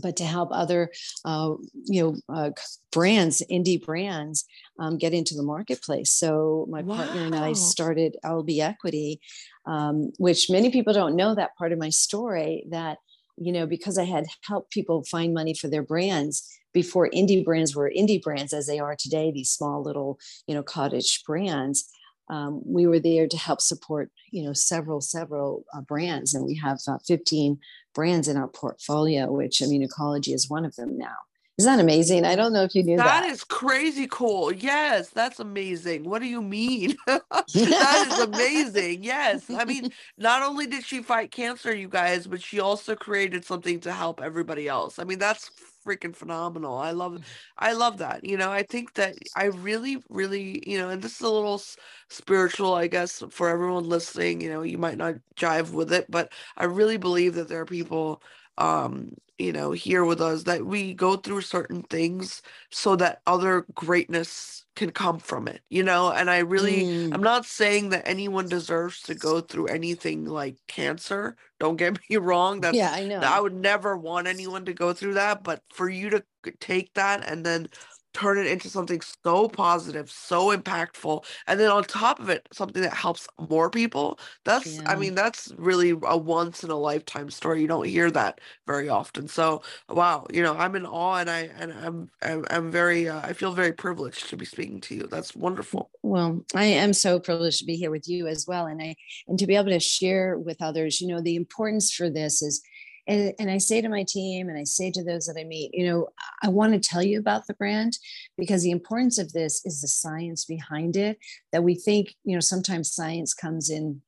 but 0.02 0.16
to 0.16 0.24
help 0.24 0.48
other 0.52 0.90
uh, 1.24 1.52
you 1.84 2.02
know 2.02 2.34
uh, 2.34 2.50
brands 2.92 3.42
indie 3.50 3.82
brands 3.84 4.44
um, 4.78 4.98
get 4.98 5.12
into 5.12 5.34
the 5.34 5.42
marketplace 5.42 6.10
so 6.10 6.66
my 6.70 6.82
wow. 6.82 6.96
partner 6.96 7.22
and 7.22 7.34
i 7.34 7.52
started 7.52 8.16
lb 8.24 8.58
equity 8.58 9.20
um, 9.66 10.12
which 10.18 10.50
many 10.50 10.70
people 10.70 10.92
don't 10.92 11.16
know 11.16 11.34
that 11.34 11.56
part 11.56 11.72
of 11.72 11.78
my 11.78 11.90
story 11.90 12.64
that 12.70 12.98
you 13.36 13.52
know 13.52 13.66
because 13.66 13.98
i 13.98 14.04
had 14.04 14.26
helped 14.42 14.70
people 14.70 15.04
find 15.04 15.34
money 15.34 15.54
for 15.54 15.68
their 15.68 15.82
brands 15.82 16.56
before 16.76 17.08
indie 17.08 17.42
brands 17.42 17.74
were 17.74 17.90
indie 17.96 18.22
brands 18.22 18.52
as 18.52 18.66
they 18.66 18.78
are 18.78 18.94
today, 18.94 19.30
these 19.30 19.50
small 19.50 19.82
little, 19.82 20.18
you 20.46 20.54
know, 20.54 20.62
cottage 20.62 21.24
brands. 21.24 21.88
Um, 22.28 22.60
we 22.66 22.86
were 22.86 22.98
there 22.98 23.26
to 23.26 23.36
help 23.38 23.62
support, 23.62 24.10
you 24.30 24.44
know, 24.44 24.52
several, 24.52 25.00
several 25.00 25.64
uh, 25.74 25.80
brands, 25.80 26.34
and 26.34 26.44
we 26.44 26.54
have 26.56 26.78
uh, 26.86 26.98
15 27.08 27.58
brands 27.96 28.28
in 28.28 28.36
our 28.36 28.46
portfolio, 28.46 29.32
which 29.32 29.60
Immunology 29.60 30.34
is 30.34 30.50
one 30.50 30.66
of 30.66 30.76
them 30.76 30.98
now. 30.98 31.16
Isn't 31.58 31.74
that 31.74 31.82
amazing? 31.82 32.26
I 32.26 32.36
don't 32.36 32.52
know 32.52 32.64
if 32.64 32.74
you 32.74 32.82
knew 32.82 32.98
that. 32.98 33.22
That 33.22 33.30
is 33.30 33.42
crazy 33.42 34.06
cool. 34.10 34.52
Yes, 34.52 35.08
that's 35.08 35.40
amazing. 35.40 36.04
What 36.04 36.20
do 36.20 36.28
you 36.28 36.42
mean? 36.42 36.96
that 37.06 38.06
is 38.08 38.18
amazing. 38.34 39.02
Yes. 39.02 39.48
I 39.48 39.64
mean, 39.64 39.90
not 40.18 40.42
only 40.42 40.66
did 40.66 40.84
she 40.84 41.02
fight 41.02 41.30
cancer, 41.30 41.74
you 41.74 41.88
guys, 41.88 42.26
but 42.26 42.42
she 42.42 42.60
also 42.60 42.94
created 42.94 43.44
something 43.46 43.80
to 43.80 43.92
help 43.92 44.20
everybody 44.20 44.68
else. 44.68 44.98
I 44.98 45.04
mean, 45.04 45.18
that's 45.18 45.50
freaking 45.86 46.14
phenomenal. 46.14 46.76
I 46.76 46.90
love 46.90 47.24
I 47.56 47.72
love 47.72 47.98
that. 47.98 48.24
You 48.24 48.36
know, 48.36 48.50
I 48.50 48.62
think 48.62 48.92
that 48.94 49.14
I 49.34 49.44
really 49.46 50.02
really, 50.10 50.62
you 50.68 50.76
know, 50.78 50.90
and 50.90 51.00
this 51.00 51.14
is 51.14 51.20
a 51.22 51.30
little 51.30 51.62
spiritual, 52.10 52.74
I 52.74 52.86
guess, 52.86 53.22
for 53.30 53.48
everyone 53.48 53.88
listening, 53.88 54.40
you 54.42 54.50
know, 54.50 54.62
you 54.62 54.76
might 54.78 54.98
not 54.98 55.14
jive 55.36 55.72
with 55.72 55.92
it, 55.92 56.10
but 56.10 56.32
I 56.56 56.64
really 56.64 56.96
believe 56.98 57.34
that 57.34 57.48
there 57.48 57.60
are 57.60 57.66
people 57.66 58.22
um 58.58 59.12
you 59.38 59.52
know 59.52 59.72
here 59.72 60.04
with 60.04 60.20
us 60.20 60.44
that 60.44 60.64
we 60.64 60.94
go 60.94 61.16
through 61.16 61.40
certain 61.40 61.82
things 61.82 62.42
so 62.70 62.96
that 62.96 63.20
other 63.26 63.66
greatness 63.74 64.64
can 64.74 64.90
come 64.90 65.18
from 65.18 65.46
it 65.46 65.60
you 65.68 65.82
know 65.82 66.10
and 66.10 66.30
i 66.30 66.38
really 66.38 66.84
mm. 66.84 67.14
i'm 67.14 67.22
not 67.22 67.44
saying 67.44 67.90
that 67.90 68.06
anyone 68.06 68.48
deserves 68.48 69.02
to 69.02 69.14
go 69.14 69.40
through 69.40 69.66
anything 69.66 70.24
like 70.24 70.56
cancer 70.68 71.36
don't 71.60 71.76
get 71.76 71.98
me 72.10 72.16
wrong 72.16 72.60
that's 72.60 72.76
yeah 72.76 72.92
i 72.92 73.04
know 73.04 73.20
i 73.20 73.40
would 73.40 73.54
never 73.54 73.96
want 73.96 74.26
anyone 74.26 74.64
to 74.64 74.72
go 74.72 74.92
through 74.92 75.14
that 75.14 75.42
but 75.44 75.62
for 75.70 75.88
you 75.88 76.10
to 76.10 76.24
take 76.60 76.92
that 76.94 77.28
and 77.28 77.44
then 77.44 77.68
turn 78.16 78.38
it 78.38 78.46
into 78.46 78.70
something 78.70 79.02
so 79.22 79.46
positive, 79.48 80.10
so 80.10 80.56
impactful, 80.56 81.22
and 81.46 81.60
then 81.60 81.70
on 81.70 81.84
top 81.84 82.18
of 82.18 82.30
it, 82.30 82.48
something 82.50 82.80
that 82.82 82.94
helps 82.94 83.28
more 83.50 83.68
people. 83.68 84.18
That's, 84.44 84.80
I 84.86 84.96
mean, 84.96 85.14
that's 85.14 85.52
really 85.58 85.90
a 85.90 86.16
once 86.16 86.64
in 86.64 86.70
a 86.70 86.76
lifetime 86.76 87.30
story. 87.30 87.60
You 87.60 87.68
don't 87.68 87.86
hear 87.86 88.10
that 88.12 88.40
very 88.66 88.88
often. 88.88 89.28
So, 89.28 89.62
wow, 89.88 90.26
you 90.32 90.42
know, 90.42 90.54
I'm 90.56 90.74
in 90.76 90.86
awe, 90.86 91.16
and 91.16 91.28
I 91.28 91.50
and 91.58 91.72
I'm 91.72 92.10
I'm, 92.22 92.44
I'm 92.50 92.70
very 92.70 93.06
uh, 93.08 93.20
I 93.22 93.34
feel 93.34 93.52
very 93.52 93.72
privileged 93.72 94.30
to 94.30 94.36
be 94.36 94.46
speaking 94.46 94.80
to 94.82 94.94
you. 94.94 95.08
That's 95.10 95.36
wonderful. 95.36 95.90
Well, 96.02 96.44
I 96.54 96.64
am 96.64 96.94
so 96.94 97.20
privileged 97.20 97.58
to 97.58 97.66
be 97.66 97.76
here 97.76 97.90
with 97.90 98.08
you 98.08 98.26
as 98.26 98.46
well, 98.48 98.66
and 98.66 98.80
I 98.80 98.96
and 99.28 99.38
to 99.38 99.46
be 99.46 99.56
able 99.56 99.70
to 99.70 99.80
share 99.80 100.38
with 100.38 100.62
others. 100.62 101.00
You 101.00 101.08
know, 101.08 101.20
the 101.20 101.36
importance 101.36 101.92
for 101.92 102.08
this 102.08 102.40
is, 102.40 102.62
and 103.06 103.32
and 103.38 103.50
I 103.50 103.58
say 103.58 103.80
to 103.80 103.88
my 103.88 104.04
team, 104.06 104.48
and 104.48 104.58
I 104.58 104.64
say 104.64 104.90
to 104.90 105.04
those 105.04 105.26
that 105.26 105.38
I 105.38 105.44
meet, 105.44 105.72
you 105.74 105.86
know, 105.86 106.08
I 106.42 106.48
want 106.48 106.72
to 106.72 106.88
tell 106.88 107.02
you 107.02 107.18
about 107.18 107.46
the 107.46 107.54
brand 107.54 107.98
because 108.36 108.62
the 108.62 108.70
importance 108.70 109.18
of 109.18 109.32
this 109.32 109.64
is 109.64 109.80
the 109.80 109.88
science 109.88 110.44
behind 110.44 110.96
it. 110.96 111.18
That 111.52 111.64
we 111.64 111.74
think, 111.74 112.14
you 112.24 112.34
know, 112.34 112.40
sometimes 112.40 112.92
science 112.92 113.34
comes 113.34 113.70
in 113.70 114.02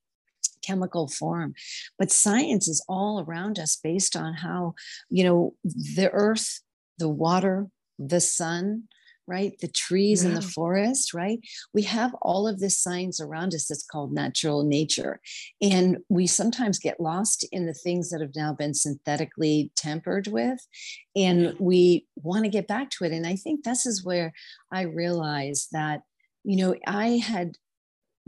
chemical 0.61 1.06
form 1.06 1.54
but 1.98 2.11
science 2.11 2.66
is 2.66 2.84
all 2.88 3.24
around 3.26 3.58
us 3.61 3.76
based 3.76 4.16
on 4.16 4.34
how 4.34 4.74
you 5.08 5.22
know 5.22 5.54
the 5.64 6.11
earth 6.12 6.61
the 6.98 7.08
water 7.08 7.68
the 7.98 8.20
sun 8.20 8.82
right? 9.28 9.52
The 9.60 9.68
trees 9.68 10.22
yeah. 10.22 10.30
and 10.30 10.36
the 10.36 10.42
forest 10.42 11.14
right? 11.14 11.40
We 11.72 11.82
have 11.82 12.14
all 12.22 12.48
of 12.48 12.58
this 12.58 12.78
science 12.78 13.20
around 13.20 13.54
us 13.54 13.66
that's 13.66 13.86
called 13.86 14.12
natural 14.12 14.64
nature. 14.64 15.20
And 15.62 15.98
we 16.08 16.26
sometimes 16.26 16.78
get 16.78 17.00
lost 17.00 17.46
in 17.52 17.66
the 17.66 17.74
things 17.74 18.10
that 18.10 18.20
have 18.20 18.34
now 18.34 18.54
been 18.54 18.74
synthetically 18.74 19.70
tempered 19.76 20.26
with 20.28 20.66
and 21.14 21.54
we 21.58 22.06
want 22.16 22.44
to 22.44 22.50
get 22.50 22.66
back 22.66 22.90
to 22.90 23.04
it. 23.04 23.12
And 23.12 23.26
i 23.26 23.36
think 23.36 23.64
this 23.64 23.86
is 23.86 24.04
where 24.04 24.32
i 24.72 24.82
realized 24.82 25.68
that 25.72 26.02
you 26.44 26.56
know 26.56 26.74
i 26.86 27.18
had 27.18 27.52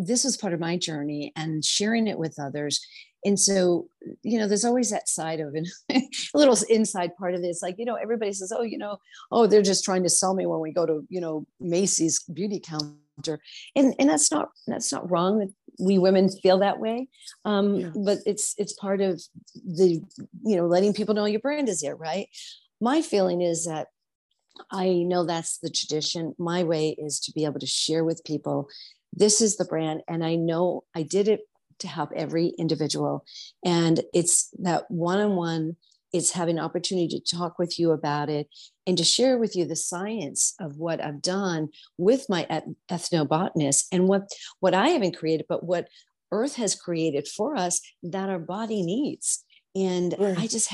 this 0.01 0.25
was 0.25 0.37
part 0.37 0.55
of 0.55 0.61
my 0.61 0.77
journey 0.77 1.33
and 1.37 1.65
sharing 1.65 2.07
it 2.07 2.19
with 2.19 2.39
others. 2.41 2.85
And 3.25 3.39
so 3.39 3.89
you 4.23 4.39
know 4.39 4.49
there's 4.49 4.65
always 4.65 4.91
that 4.91 5.09
side 5.09 5.41
of 5.41 5.55
it 5.55 5.69
a 6.35 6.39
little 6.39 6.57
inside 6.71 7.15
part 7.19 7.35
of 7.35 7.43
this 7.43 7.61
like 7.63 7.75
you 7.79 7.85
know 7.85 7.97
everybody 7.97 8.33
says 8.33 8.51
oh 8.51 8.63
you 8.63 8.79
know 8.79 8.97
oh 9.31 9.47
they're 9.47 9.61
just 9.61 9.85
trying 9.85 10.03
to 10.05 10.09
sell 10.09 10.35
me 10.35 10.47
when 10.47 10.61
we 10.61 10.73
go 10.73 10.87
to 10.87 11.07
you 11.11 11.21
know 11.21 11.47
macy's 11.61 12.23
beauty 12.33 12.61
counter. 12.61 13.43
And 13.77 13.95
and 13.99 14.09
that's 14.09 14.33
not 14.33 14.49
that's 14.67 14.91
not 14.91 15.11
wrong 15.11 15.53
we 15.79 15.99
women 15.99 16.31
feel 16.31 16.59
that 16.61 16.81
way. 16.81 17.09
Um 17.45 17.75
yeah. 17.77 17.91
but 17.95 18.19
it's 18.25 18.55
it's 18.57 18.73
part 18.73 19.03
of 19.03 19.21
the 19.55 20.03
you 20.43 20.57
know 20.57 20.67
letting 20.67 20.95
people 20.95 21.15
know 21.15 21.27
your 21.27 21.41
brand 21.41 21.69
is 21.69 21.83
here 21.83 21.97
right? 21.97 22.27
My 22.81 23.03
feeling 23.03 23.43
is 23.43 23.67
that 23.67 23.89
I 24.71 25.05
know 25.07 25.25
that's 25.25 25.59
the 25.59 25.71
tradition. 25.71 26.35
My 26.39 26.65
way 26.65 26.95
is 26.99 27.21
to 27.21 27.33
be 27.33 27.45
able 27.45 27.61
to 27.61 27.67
share 27.67 28.05
with 28.05 28.25
people 28.25 28.69
this 29.13 29.41
is 29.41 29.57
the 29.57 29.65
brand 29.65 30.03
and 30.09 30.25
i 30.25 30.35
know 30.35 30.85
i 30.95 31.03
did 31.03 31.29
it 31.29 31.41
to 31.81 31.89
help 31.89 32.11
every 32.15 32.49
individual. 32.59 33.25
And 33.65 34.01
it's 34.15 34.51
that 34.59 34.85
one-on-one 34.89 35.77
it's 36.13 36.33
having 36.33 36.59
an 36.59 36.65
opportunity 36.65 37.21
to 37.21 37.37
talk 37.37 37.57
with 37.57 37.79
you 37.79 37.93
about 37.93 38.29
it 38.29 38.49
and 38.85 38.99
to 38.99 39.05
share 39.05 39.39
with 39.39 39.55
you 39.55 39.65
the 39.65 39.77
science 39.77 40.55
of 40.59 40.77
what 40.77 41.01
i've 41.01 41.23
done 41.23 41.69
with 41.99 42.27
my 42.29 42.65
ethnobotanist 42.91 43.85
and 43.93 44.09
what 44.09 44.29
what 44.59 44.75
i 44.75 44.89
haven't 44.89 45.17
created 45.17 45.47
but 45.49 45.63
what 45.63 45.87
earth 46.33 46.57
has 46.57 46.75
created 46.75 47.29
for 47.29 47.57
us 47.57 47.81
that 48.03 48.29
our 48.29 48.39
body 48.39 48.83
needs. 48.83 49.45
And 49.77 50.13
mm. 50.13 50.37
i 50.37 50.49
just 50.49 50.73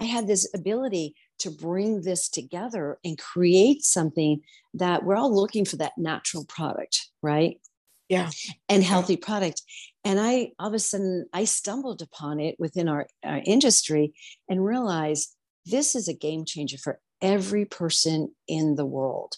i 0.00 0.04
had 0.04 0.26
this 0.26 0.48
ability 0.54 1.14
to 1.40 1.50
bring 1.50 2.00
this 2.00 2.30
together 2.30 2.98
and 3.04 3.18
create 3.18 3.82
something 3.82 4.40
that 4.72 5.04
we're 5.04 5.16
all 5.16 5.34
looking 5.34 5.66
for 5.66 5.76
that 5.76 5.98
natural 5.98 6.46
product 6.46 7.08
right 7.22 7.60
yeah. 8.08 8.30
And 8.68 8.82
healthy 8.82 9.16
product. 9.16 9.62
And 10.04 10.18
i 10.18 10.52
all 10.58 10.68
of 10.68 10.74
a 10.74 10.78
sudden 10.78 11.26
i 11.32 11.44
stumbled 11.44 12.02
upon 12.02 12.40
it 12.40 12.56
within 12.58 12.88
our, 12.88 13.06
our 13.24 13.42
industry 13.44 14.14
and 14.48 14.64
realized 14.64 15.34
this 15.66 15.94
is 15.94 16.08
a 16.08 16.14
game 16.14 16.44
changer 16.44 16.78
for 16.78 16.98
every 17.20 17.64
person 17.64 18.34
in 18.46 18.76
the 18.76 18.86
world. 18.86 19.36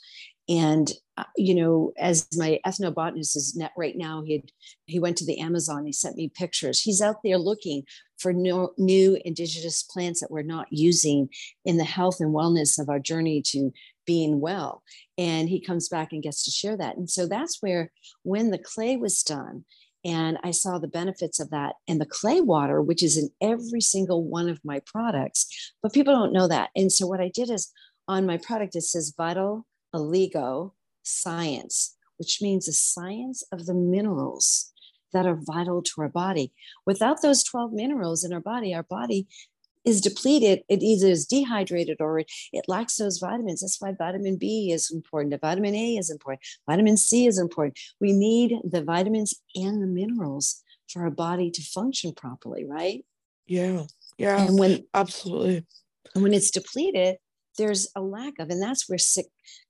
And 0.49 0.91
uh, 1.17 1.25
you 1.37 1.55
know 1.55 1.93
as 1.99 2.29
my 2.37 2.61
ethnobotanist 2.67 3.37
is 3.37 3.57
net 3.57 3.73
right 3.77 3.97
now 3.97 4.23
he 4.25 4.45
he 4.87 4.99
went 4.99 5.17
to 5.19 5.27
the 5.27 5.39
amazon 5.41 5.87
he 5.87 5.93
sent 5.93 6.17
me 6.17 6.29
pictures. 6.29 6.81
He's 6.81 7.03
out 7.03 7.17
there 7.25 7.39
looking 7.39 7.83
for 8.19 8.33
new 8.33 9.19
indigenous 9.25 9.83
plants 9.83 10.21
that 10.21 10.31
we're 10.31 10.43
not 10.43 10.67
using 10.71 11.31
in 11.65 11.79
the 11.79 11.85
health 11.85 12.21
and 12.21 12.35
wellness 12.35 12.79
of 12.79 12.91
our 12.91 12.99
journey 12.99 13.43
to 13.47 13.73
being 14.07 14.41
well 14.41 14.83
and 15.21 15.51
he 15.51 15.61
comes 15.61 15.89
back 15.89 16.13
and 16.13 16.23
gets 16.23 16.43
to 16.45 16.51
share 16.51 16.77
that 16.77 16.97
and 16.97 17.09
so 17.09 17.27
that's 17.27 17.59
where 17.61 17.93
when 18.23 18.51
the 18.51 18.59
clay 18.59 18.97
was 18.97 19.23
done 19.23 19.65
and 20.05 20.39
i 20.43 20.51
saw 20.51 20.79
the 20.79 20.89
benefits 20.89 21.39
of 21.39 21.51
that 21.51 21.75
and 21.87 22.01
the 22.01 22.07
clay 22.07 22.41
water 22.41 22.81
which 22.81 23.03
is 23.03 23.17
in 23.17 23.29
every 23.41 23.81
single 23.81 24.25
one 24.25 24.49
of 24.49 24.65
my 24.65 24.81
products 24.87 25.73
but 25.83 25.93
people 25.93 26.15
don't 26.15 26.33
know 26.33 26.49
that 26.49 26.71
and 26.75 26.91
so 26.91 27.07
what 27.07 27.21
i 27.21 27.29
did 27.29 27.51
is 27.51 27.71
on 28.09 28.27
my 28.27 28.39
product 28.39 28.75
it 28.75 28.83
says 28.83 29.15
vital 29.17 29.67
oligo 29.95 30.73
science 31.03 31.97
which 32.17 32.41
means 32.43 32.67
the 32.67 32.73
science 32.73 33.45
of 33.53 33.67
the 33.67 33.75
minerals 33.75 34.73
that 35.13 35.27
are 35.27 35.39
vital 35.41 35.83
to 35.83 36.03
our 36.03 36.09
body. 36.09 36.53
Without 36.87 37.23
those 37.23 37.43
12 37.43 37.73
minerals 37.73 38.25
in 38.25 38.33
our 38.33 38.41
body, 38.41 38.75
our 38.75 38.83
body 38.83 39.27
is 39.85 40.01
depleted, 40.01 40.63
it 40.69 40.83
either 40.83 41.09
is 41.09 41.27
dehydrated 41.27 41.99
or 42.01 42.21
it, 42.21 42.31
it 42.53 42.65
lacks 42.69 42.97
those 42.97 43.19
vitamins. 43.19 43.61
That's 43.61 43.81
why 43.81 43.93
vitamin 43.93 44.37
B 44.37 44.73
is 44.73 44.91
important. 44.91 45.41
vitamin 45.41 45.75
A 45.75 45.97
is 45.97 46.11
important. 46.11 46.43
Vitamin 46.69 46.97
C 46.97 47.27
is 47.27 47.39
important. 47.39 47.79
We 48.01 48.13
need 48.13 48.59
the 48.63 48.83
vitamins 48.83 49.35
and 49.55 49.83
the 49.83 49.87
minerals 49.87 50.63
for 50.89 51.03
our 51.03 51.11
body 51.11 51.51
to 51.51 51.63
function 51.63 52.13
properly, 52.13 52.65
right? 52.65 53.05
Yeah. 53.47 53.85
Yeah. 54.19 54.47
And 54.47 54.59
when 54.59 54.85
absolutely. 54.93 55.67
And 56.15 56.23
when 56.23 56.35
it's 56.35 56.51
depleted, 56.51 57.17
there's 57.57 57.89
a 57.97 58.01
lack 58.01 58.35
of, 58.39 58.51
and 58.51 58.63
that's 58.63 58.89
where 58.89 58.99
sick 58.99 59.27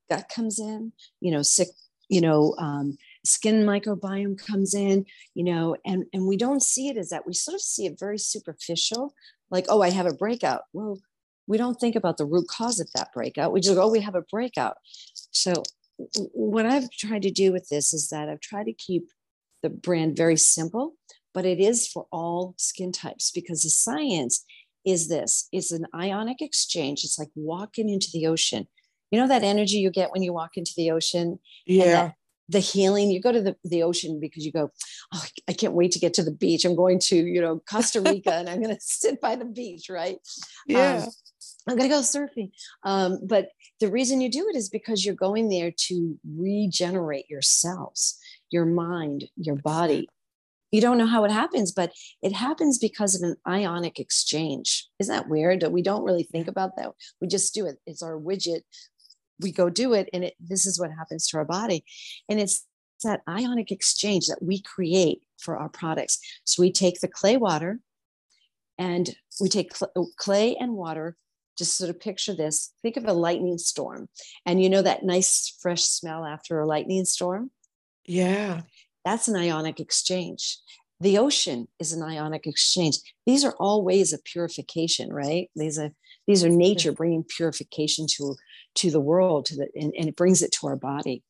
gut 0.08 0.30
comes 0.34 0.58
in, 0.58 0.92
you 1.20 1.30
know, 1.30 1.42
sick, 1.42 1.68
you 2.08 2.20
know, 2.20 2.54
um, 2.58 2.98
skin 3.24 3.64
microbiome 3.64 4.38
comes 4.38 4.74
in, 4.74 5.06
you 5.34 5.44
know, 5.44 5.76
and, 5.84 6.04
and 6.12 6.26
we 6.26 6.36
don't 6.36 6.62
see 6.62 6.88
it 6.88 6.96
as 6.96 7.10
that. 7.10 7.26
We 7.26 7.34
sort 7.34 7.54
of 7.54 7.60
see 7.60 7.86
it 7.86 7.98
very 7.98 8.18
superficial, 8.18 9.14
like, 9.50 9.66
oh, 9.68 9.82
I 9.82 9.90
have 9.90 10.06
a 10.06 10.14
breakout. 10.14 10.62
Well, 10.72 10.98
we 11.46 11.58
don't 11.58 11.80
think 11.80 11.96
about 11.96 12.16
the 12.16 12.24
root 12.24 12.46
cause 12.48 12.80
of 12.80 12.88
that 12.94 13.12
breakout. 13.12 13.52
We 13.52 13.60
just 13.60 13.74
go, 13.74 13.82
oh, 13.82 13.90
we 13.90 14.00
have 14.00 14.14
a 14.14 14.22
breakout. 14.22 14.76
So, 15.32 15.62
what 16.32 16.64
I've 16.64 16.90
tried 16.90 17.22
to 17.22 17.30
do 17.30 17.52
with 17.52 17.68
this 17.68 17.92
is 17.92 18.08
that 18.08 18.28
I've 18.28 18.40
tried 18.40 18.64
to 18.64 18.72
keep 18.72 19.08
the 19.62 19.68
brand 19.68 20.16
very 20.16 20.36
simple, 20.36 20.94
but 21.34 21.44
it 21.44 21.60
is 21.60 21.86
for 21.86 22.06
all 22.10 22.54
skin 22.56 22.92
types 22.92 23.30
because 23.30 23.62
the 23.62 23.70
science 23.70 24.44
is 24.86 25.08
this 25.08 25.48
it's 25.52 25.72
an 25.72 25.86
ionic 25.94 26.40
exchange. 26.40 27.04
It's 27.04 27.18
like 27.18 27.28
walking 27.34 27.90
into 27.90 28.08
the 28.12 28.26
ocean. 28.26 28.66
You 29.10 29.20
know 29.20 29.28
that 29.28 29.42
energy 29.42 29.78
you 29.78 29.90
get 29.90 30.12
when 30.12 30.22
you 30.22 30.32
walk 30.32 30.56
into 30.56 30.72
the 30.76 30.90
ocean? 30.92 31.40
Yeah 31.66 32.12
the 32.50 32.58
healing 32.58 33.10
you 33.10 33.20
go 33.20 33.30
to 33.30 33.40
the, 33.40 33.56
the 33.64 33.82
ocean 33.82 34.18
because 34.20 34.44
you 34.44 34.52
go 34.52 34.70
oh 35.14 35.24
i 35.48 35.52
can't 35.52 35.72
wait 35.72 35.92
to 35.92 35.98
get 35.98 36.12
to 36.14 36.22
the 36.22 36.32
beach. 36.32 36.64
I'm 36.64 36.76
going 36.76 36.98
to 36.98 37.16
you 37.16 37.40
know 37.40 37.62
costa 37.70 38.00
rica 38.00 38.34
and 38.34 38.48
i'm 38.48 38.62
going 38.62 38.74
to 38.76 38.80
sit 38.80 39.20
by 39.20 39.36
the 39.36 39.44
beach 39.44 39.88
right? 39.88 40.18
Yeah. 40.66 41.04
Um, 41.04 41.08
i'm 41.68 41.76
going 41.76 41.88
to 41.88 41.94
go 41.94 42.00
surfing. 42.00 42.50
Um, 42.82 43.20
but 43.24 43.50
the 43.78 43.90
reason 43.90 44.20
you 44.20 44.30
do 44.30 44.48
it 44.48 44.56
is 44.56 44.68
because 44.68 45.04
you're 45.04 45.14
going 45.14 45.48
there 45.48 45.72
to 45.88 46.18
regenerate 46.36 47.30
yourselves, 47.30 48.18
your 48.50 48.66
mind 48.66 49.24
your 49.36 49.56
body. 49.56 50.08
You 50.72 50.80
don't 50.80 50.98
know 50.98 51.06
how 51.06 51.24
it 51.24 51.32
happens 51.32 51.72
but 51.72 51.92
it 52.22 52.32
happens 52.32 52.78
because 52.78 53.14
of 53.14 53.22
an 53.22 53.36
ionic 53.46 53.98
exchange. 53.98 54.88
Isn't 54.98 55.14
that 55.14 55.28
weird 55.28 55.60
That 55.60 55.72
we 55.72 55.82
don't 55.82 56.04
really 56.04 56.24
think 56.24 56.48
about 56.48 56.76
that? 56.76 56.92
We 57.20 57.28
just 57.28 57.54
do 57.54 57.66
it. 57.66 57.78
It's 57.86 58.02
our 58.02 58.18
widget 58.18 58.62
we 59.40 59.52
go 59.52 59.70
do 59.70 59.92
it 59.94 60.08
and 60.12 60.24
it, 60.24 60.34
this 60.40 60.66
is 60.66 60.78
what 60.78 60.90
happens 60.90 61.26
to 61.28 61.38
our 61.38 61.44
body. 61.44 61.84
And 62.28 62.40
it's 62.40 62.66
that 63.04 63.22
ionic 63.28 63.70
exchange 63.70 64.26
that 64.26 64.42
we 64.42 64.60
create 64.60 65.22
for 65.38 65.56
our 65.56 65.68
products. 65.68 66.18
So 66.44 66.62
we 66.62 66.72
take 66.72 67.00
the 67.00 67.08
clay 67.08 67.36
water 67.36 67.80
and 68.78 69.14
we 69.40 69.48
take 69.48 69.72
oh, 69.96 70.08
clay 70.16 70.56
and 70.56 70.74
water. 70.74 71.16
Just 71.58 71.76
sort 71.76 71.90
of 71.90 72.00
picture 72.00 72.34
this. 72.34 72.72
Think 72.80 72.96
of 72.96 73.06
a 73.06 73.12
lightning 73.12 73.58
storm. 73.58 74.08
And 74.46 74.62
you 74.62 74.70
know 74.70 74.80
that 74.82 75.04
nice 75.04 75.54
fresh 75.60 75.82
smell 75.82 76.24
after 76.24 76.58
a 76.58 76.66
lightning 76.66 77.04
storm? 77.04 77.50
Yeah. 78.06 78.62
That's 79.04 79.28
an 79.28 79.36
ionic 79.36 79.80
exchange. 79.80 80.58
The 81.00 81.18
ocean 81.18 81.68
is 81.78 81.92
an 81.92 82.02
ionic 82.02 82.46
exchange. 82.46 82.98
These 83.26 83.44
are 83.44 83.54
all 83.58 83.84
ways 83.84 84.12
of 84.12 84.24
purification 84.24 85.12
right? 85.12 85.50
These 85.54 85.78
are 85.78 85.90
these 86.26 86.44
are 86.44 86.48
nature 86.48 86.92
bringing 86.92 87.24
purification 87.24 88.06
to 88.16 88.36
to 88.76 88.90
the 88.90 89.00
world 89.00 89.46
to 89.46 89.56
the 89.56 89.68
and, 89.74 89.92
and, 89.98 90.08
it 90.08 90.16
brings 90.16 90.42
it 90.42 90.52
to 90.52 90.66
our 90.66 90.76
body 90.76 91.22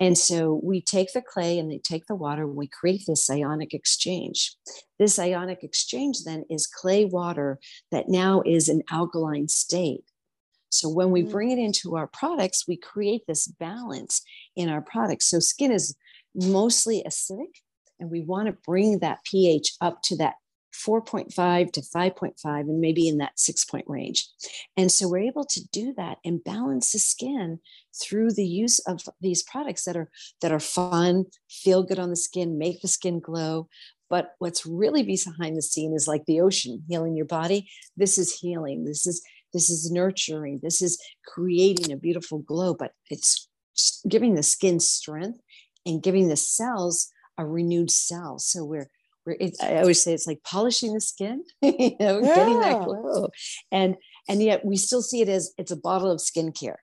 and 0.00 0.18
so 0.18 0.60
we 0.62 0.80
take 0.80 1.12
the 1.12 1.22
clay 1.22 1.58
and 1.58 1.70
they 1.70 1.78
take 1.78 2.06
the 2.06 2.14
water 2.14 2.42
and 2.42 2.56
we 2.56 2.66
create 2.66 3.02
this 3.06 3.30
ionic 3.30 3.72
exchange 3.72 4.56
this 4.98 5.18
ionic 5.18 5.62
exchange 5.62 6.24
then 6.24 6.44
is 6.50 6.66
clay 6.66 7.04
water 7.04 7.58
that 7.90 8.08
now 8.08 8.42
is 8.44 8.68
an 8.68 8.82
alkaline 8.90 9.48
state 9.48 10.04
So 10.70 10.88
when 10.88 11.10
we 11.10 11.22
mm. 11.22 11.30
bring 11.30 11.50
it 11.50 11.58
into 11.58 11.96
our 11.96 12.06
products, 12.06 12.66
we 12.68 12.76
create 12.76 13.22
this 13.26 13.46
balance 13.46 14.22
in 14.56 14.68
our 14.68 14.82
products. 14.82 15.26
So 15.26 15.38
skin 15.38 15.72
is 15.72 15.96
mostly 16.34 17.02
acidic, 17.06 17.62
and 17.98 18.10
we 18.10 18.20
want 18.20 18.46
to 18.46 18.56
bring 18.66 18.98
that 19.00 19.24
pH 19.24 19.74
up 19.80 20.02
to 20.04 20.16
that 20.18 20.34
4.5 20.78 21.72
to 21.72 21.80
5.5 21.80 22.60
and 22.60 22.80
maybe 22.80 23.08
in 23.08 23.18
that 23.18 23.38
six 23.38 23.64
point 23.64 23.84
range. 23.88 24.28
And 24.76 24.90
so 24.92 25.08
we're 25.08 25.18
able 25.18 25.44
to 25.46 25.68
do 25.68 25.92
that 25.96 26.18
and 26.24 26.42
balance 26.42 26.92
the 26.92 26.98
skin 26.98 27.58
through 28.00 28.32
the 28.32 28.46
use 28.46 28.78
of 28.80 29.00
these 29.20 29.42
products 29.42 29.84
that 29.84 29.96
are 29.96 30.08
that 30.40 30.52
are 30.52 30.60
fun, 30.60 31.26
feel 31.50 31.82
good 31.82 31.98
on 31.98 32.10
the 32.10 32.16
skin, 32.16 32.58
make 32.58 32.80
the 32.80 32.88
skin 32.88 33.20
glow. 33.20 33.68
But 34.10 34.34
what's 34.38 34.64
really 34.64 35.02
behind 35.02 35.56
the 35.56 35.62
scene 35.62 35.92
is 35.94 36.08
like 36.08 36.24
the 36.26 36.40
ocean 36.40 36.82
healing 36.88 37.16
your 37.16 37.26
body. 37.26 37.68
This 37.96 38.16
is 38.16 38.38
healing. 38.38 38.84
This 38.84 39.06
is 39.06 39.22
this 39.52 39.70
is 39.70 39.90
nurturing. 39.90 40.60
This 40.62 40.82
is 40.82 41.02
creating 41.26 41.92
a 41.92 41.96
beautiful 41.96 42.38
glow, 42.38 42.74
but 42.74 42.92
it's 43.10 43.48
giving 44.06 44.34
the 44.34 44.42
skin 44.42 44.80
strength 44.80 45.40
and 45.86 46.02
giving 46.02 46.28
the 46.28 46.36
cells 46.36 47.10
a 47.38 47.46
renewed 47.46 47.90
cell. 47.90 48.38
So 48.38 48.64
we're 48.64 48.90
I 49.62 49.76
always 49.76 50.02
say 50.02 50.12
it's 50.12 50.26
like 50.26 50.42
polishing 50.44 50.94
the 50.94 51.00
skin, 51.00 51.44
you 51.62 51.96
know, 52.00 52.20
yeah. 52.20 52.34
getting 52.34 52.60
that 52.60 52.84
glow. 52.84 53.28
And 53.70 53.96
and 54.28 54.42
yet 54.42 54.64
we 54.64 54.76
still 54.76 55.02
see 55.02 55.20
it 55.20 55.28
as 55.28 55.52
it's 55.58 55.70
a 55.70 55.76
bottle 55.76 56.10
of 56.10 56.20
skincare. 56.20 56.76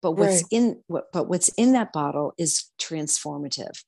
But 0.00 0.12
what's 0.12 0.42
right. 0.42 0.52
in 0.52 0.82
what 0.86 1.06
but 1.12 1.28
what's 1.28 1.48
in 1.50 1.72
that 1.72 1.92
bottle 1.92 2.32
is 2.38 2.70
transformative. 2.80 3.82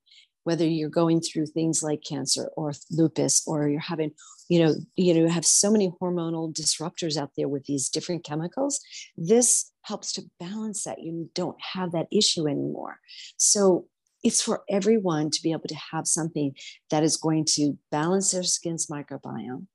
Whether 0.44 0.66
you're 0.66 0.88
going 0.88 1.20
through 1.20 1.46
things 1.46 1.83
like 1.83 2.03
cancer 2.09 2.50
or 2.57 2.72
lupus, 2.90 3.42
or 3.46 3.68
you're 3.68 3.79
having, 3.79 4.12
you 4.48 4.64
know, 4.64 4.74
you 4.96 5.12
know, 5.12 5.20
you 5.20 5.29
have 5.29 5.44
so 5.44 5.70
many 5.70 5.92
hormonal 6.00 6.53
disruptors 6.53 7.18
out 7.18 7.31
there 7.37 7.46
with 7.46 7.64
these 7.66 7.90
different 7.90 8.24
chemicals. 8.24 8.81
This 9.18 9.70
helps 9.83 10.12
to 10.14 10.22
balance 10.40 10.85
that. 10.85 11.03
You 11.03 11.31
don't 11.35 11.59
have 11.74 11.92
that 11.92 12.09
issue 12.11 12.48
anymore. 12.48 12.96
So 13.37 13.87
it's 14.23 14.43
for 14.43 14.63
everyone 14.69 15.31
to 15.31 15.43
be 15.43 15.53
able 15.53 15.69
to 15.69 15.79
have 15.93 16.07
something 16.07 16.55
that 16.91 17.03
is 17.03 17.17
going 17.17 17.45
to 17.45 17.79
balance 17.91 18.33
their 18.33 18.43
skin's 18.43 18.87
microbiome 18.87 19.67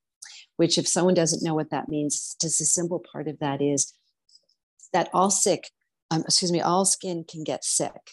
which 0.56 0.78
if 0.78 0.88
someone 0.88 1.14
doesn't 1.14 1.42
know 1.42 1.54
what 1.54 1.70
that 1.70 1.88
means 1.88 2.36
just 2.40 2.60
a 2.60 2.64
simple 2.64 3.02
part 3.12 3.28
of 3.28 3.38
that 3.38 3.60
is 3.60 3.92
that 4.92 5.08
all 5.12 5.30
sick 5.30 5.70
um, 6.10 6.22
excuse 6.22 6.52
me 6.52 6.60
all 6.60 6.84
skin 6.84 7.24
can 7.28 7.44
get 7.44 7.64
sick 7.64 8.12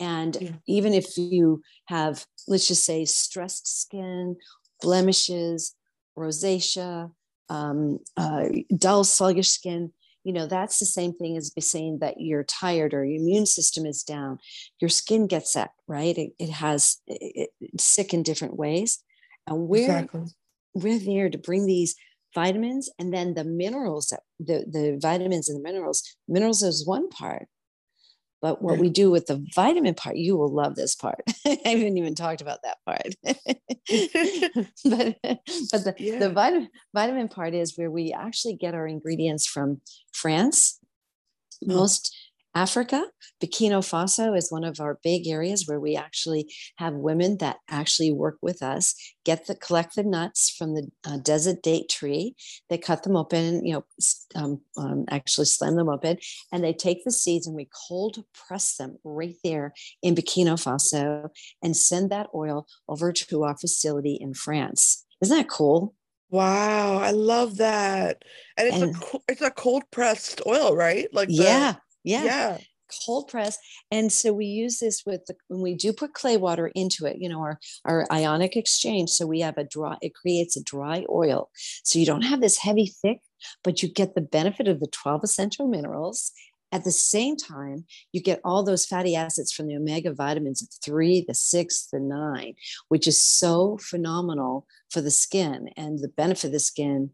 and 0.00 0.36
yeah. 0.40 0.50
even 0.66 0.92
if 0.92 1.16
you 1.16 1.62
have 1.86 2.24
let's 2.46 2.68
just 2.68 2.84
say 2.84 3.04
stressed 3.04 3.80
skin 3.80 4.36
blemishes 4.80 5.74
rosacea 6.16 7.10
um, 7.50 7.98
uh, 8.16 8.44
dull 8.76 9.04
sluggish 9.04 9.48
skin 9.48 9.92
you 10.28 10.34
know 10.34 10.46
that's 10.46 10.78
the 10.78 10.84
same 10.84 11.14
thing 11.14 11.38
as 11.38 11.50
saying 11.58 12.00
that 12.00 12.20
you're 12.20 12.44
tired 12.44 12.92
or 12.92 13.02
your 13.02 13.16
immune 13.16 13.46
system 13.46 13.86
is 13.86 14.02
down. 14.02 14.38
Your 14.78 14.90
skin 14.90 15.26
gets 15.26 15.54
sick 15.54 15.70
right? 15.86 16.18
It, 16.18 16.32
it 16.38 16.50
has 16.50 16.98
it, 17.06 17.48
it's 17.62 17.84
sick 17.84 18.12
in 18.12 18.22
different 18.22 18.56
ways. 18.56 19.02
And 19.46 19.68
we're 19.68 19.84
exactly. 19.84 20.24
we're 20.74 20.98
there 20.98 21.30
to 21.30 21.38
bring 21.38 21.64
these 21.64 21.96
vitamins 22.34 22.90
and 22.98 23.12
then 23.12 23.32
the 23.32 23.44
minerals 23.44 24.08
that 24.08 24.20
the, 24.38 24.66
the 24.70 24.98
vitamins 25.00 25.48
and 25.48 25.58
the 25.58 25.62
minerals 25.62 26.02
minerals 26.28 26.62
is 26.62 26.86
one 26.86 27.08
part 27.08 27.46
but 28.40 28.62
what 28.62 28.78
we 28.78 28.88
do 28.88 29.10
with 29.10 29.26
the 29.26 29.44
vitamin 29.54 29.94
part, 29.94 30.16
you 30.16 30.36
will 30.36 30.52
love 30.52 30.76
this 30.76 30.94
part. 30.94 31.22
I 31.46 31.58
haven't 31.64 31.98
even 31.98 32.14
talked 32.14 32.40
about 32.40 32.60
that 32.62 32.78
part. 32.86 33.14
but 34.84 35.16
but 35.22 35.84
the, 35.84 35.94
yeah. 35.98 36.18
the 36.18 36.30
vitamin, 36.30 36.68
vitamin 36.94 37.28
part 37.28 37.54
is 37.54 37.76
where 37.76 37.90
we 37.90 38.12
actually 38.12 38.54
get 38.54 38.74
our 38.74 38.86
ingredients 38.86 39.46
from 39.46 39.80
France. 40.12 40.78
Mm. 41.64 41.74
Most 41.74 42.16
Africa, 42.54 43.04
Burkina 43.42 43.78
Faso 43.78 44.36
is 44.36 44.50
one 44.50 44.64
of 44.64 44.80
our 44.80 44.98
big 45.02 45.28
areas 45.28 45.66
where 45.66 45.78
we 45.78 45.96
actually 45.96 46.52
have 46.76 46.94
women 46.94 47.38
that 47.38 47.58
actually 47.68 48.10
work 48.10 48.38
with 48.42 48.62
us, 48.62 48.94
get 49.24 49.46
the 49.46 49.54
collect 49.54 49.94
the 49.94 50.02
nuts 50.02 50.50
from 50.50 50.74
the 50.74 50.88
uh, 51.06 51.18
desert 51.18 51.62
date 51.62 51.88
tree. 51.88 52.34
They 52.68 52.78
cut 52.78 53.02
them 53.02 53.16
open, 53.16 53.64
you 53.64 53.74
know, 53.74 53.84
um, 54.34 54.60
um, 54.76 55.04
actually 55.10 55.44
slam 55.44 55.76
them 55.76 55.88
open, 55.88 56.18
and 56.52 56.64
they 56.64 56.72
take 56.72 57.04
the 57.04 57.12
seeds 57.12 57.46
and 57.46 57.54
we 57.54 57.68
cold 57.88 58.24
press 58.34 58.76
them 58.76 58.96
right 59.04 59.36
there 59.44 59.72
in 60.02 60.14
Burkina 60.14 60.54
Faso 60.54 61.28
and 61.62 61.76
send 61.76 62.10
that 62.10 62.28
oil 62.34 62.66
over 62.88 63.12
to 63.12 63.44
our 63.44 63.56
facility 63.56 64.18
in 64.20 64.34
France. 64.34 65.04
Isn't 65.20 65.36
that 65.36 65.48
cool? 65.48 65.94
Wow, 66.30 66.98
I 66.98 67.12
love 67.12 67.56
that. 67.56 68.22
And 68.56 68.68
it's 68.68 68.76
and, 68.76 68.96
a 68.96 69.18
it's 69.28 69.42
a 69.42 69.50
cold 69.50 69.84
pressed 69.90 70.42
oil, 70.46 70.76
right? 70.76 71.08
Like 71.12 71.28
the, 71.28 71.34
yeah, 71.34 71.74
yeah. 72.08 72.24
Yeah. 72.24 72.58
Cold 73.04 73.28
press. 73.28 73.58
And 73.90 74.10
so 74.10 74.32
we 74.32 74.46
use 74.46 74.78
this 74.78 75.02
with 75.04 75.26
the, 75.26 75.34
when 75.48 75.60
we 75.60 75.74
do 75.74 75.92
put 75.92 76.14
clay 76.14 76.38
water 76.38 76.68
into 76.68 77.04
it, 77.04 77.18
you 77.18 77.28
know, 77.28 77.40
our, 77.40 77.58
our 77.84 78.06
ionic 78.10 78.56
exchange. 78.56 79.10
So 79.10 79.26
we 79.26 79.40
have 79.40 79.58
a 79.58 79.64
dry, 79.64 79.98
it 80.00 80.14
creates 80.14 80.56
a 80.56 80.62
dry 80.62 81.04
oil. 81.10 81.50
So 81.84 81.98
you 81.98 82.06
don't 82.06 82.22
have 82.22 82.40
this 82.40 82.56
heavy, 82.56 82.86
thick, 82.86 83.18
but 83.62 83.82
you 83.82 83.90
get 83.92 84.14
the 84.14 84.22
benefit 84.22 84.68
of 84.68 84.80
the 84.80 84.86
12 84.86 85.22
essential 85.22 85.68
minerals 85.68 86.32
at 86.70 86.84
the 86.84 86.92
same 86.92 87.36
time, 87.36 87.86
you 88.12 88.20
get 88.20 88.40
all 88.44 88.62
those 88.62 88.84
fatty 88.84 89.16
acids 89.16 89.52
from 89.52 89.68
the 89.68 89.76
omega 89.76 90.12
vitamins 90.12 90.62
of 90.62 90.68
three, 90.84 91.24
the 91.26 91.34
six, 91.34 91.88
the 91.90 92.00
nine, 92.00 92.54
which 92.88 93.06
is 93.06 93.22
so 93.22 93.78
phenomenal 93.80 94.66
for 94.90 95.00
the 95.00 95.10
skin 95.10 95.70
and 95.76 95.98
the 95.98 96.08
benefit 96.08 96.48
of 96.48 96.52
the 96.52 96.60
skin 96.60 97.10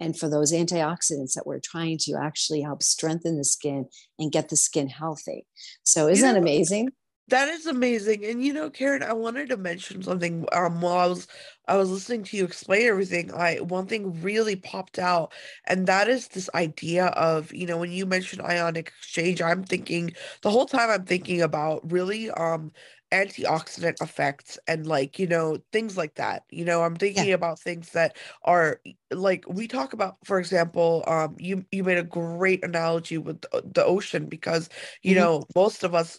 and 0.00 0.18
for 0.18 0.28
those 0.28 0.52
antioxidants 0.52 1.34
that 1.34 1.46
we're 1.46 1.60
trying 1.60 1.98
to 1.98 2.14
actually 2.20 2.62
help 2.62 2.82
strengthen 2.82 3.36
the 3.36 3.44
skin 3.44 3.86
and 4.18 4.32
get 4.32 4.48
the 4.48 4.56
skin 4.56 4.88
healthy. 4.88 5.46
So 5.82 6.08
isn't 6.08 6.26
you 6.26 6.32
know, 6.32 6.32
that 6.34 6.38
amazing? 6.40 6.90
That 7.28 7.48
is 7.48 7.66
amazing. 7.66 8.24
And 8.24 8.44
you 8.44 8.52
know, 8.52 8.68
Karen, 8.68 9.02
I 9.02 9.14
wanted 9.14 9.48
to 9.48 9.56
mention 9.56 10.02
something 10.02 10.46
um 10.52 10.80
while 10.82 10.98
I 10.98 11.06
was 11.06 11.26
I 11.66 11.76
was 11.76 11.90
listening 11.90 12.24
to 12.24 12.36
you 12.36 12.44
explain 12.44 12.86
everything. 12.86 13.32
I 13.32 13.56
one 13.60 13.86
thing 13.86 14.20
really 14.22 14.56
popped 14.56 14.98
out, 14.98 15.32
and 15.66 15.86
that 15.86 16.08
is 16.08 16.28
this 16.28 16.50
idea 16.54 17.06
of, 17.06 17.52
you 17.54 17.66
know, 17.66 17.78
when 17.78 17.92
you 17.92 18.04
mentioned 18.04 18.42
ionic 18.42 18.88
exchange, 18.88 19.40
I'm 19.40 19.64
thinking 19.64 20.12
the 20.42 20.50
whole 20.50 20.66
time 20.66 20.90
I'm 20.90 21.04
thinking 21.06 21.40
about 21.42 21.90
really 21.90 22.30
um 22.30 22.72
antioxidant 23.14 24.02
effects 24.02 24.58
and 24.66 24.88
like 24.88 25.20
you 25.20 25.26
know 25.26 25.56
things 25.72 25.96
like 25.96 26.16
that 26.16 26.42
you 26.50 26.64
know 26.64 26.82
i'm 26.82 26.96
thinking 26.96 27.28
yeah. 27.28 27.34
about 27.34 27.60
things 27.60 27.90
that 27.90 28.16
are 28.42 28.80
like 29.12 29.44
we 29.48 29.68
talk 29.68 29.92
about 29.92 30.16
for 30.24 30.40
example 30.40 31.04
um 31.06 31.36
you 31.38 31.64
you 31.70 31.84
made 31.84 31.96
a 31.96 32.02
great 32.02 32.64
analogy 32.64 33.16
with 33.16 33.40
the, 33.40 33.84
ocean 33.84 34.26
because 34.26 34.68
you 35.02 35.14
mm-hmm. 35.14 35.22
know 35.22 35.44
most 35.54 35.84
of 35.84 35.94
us 35.94 36.18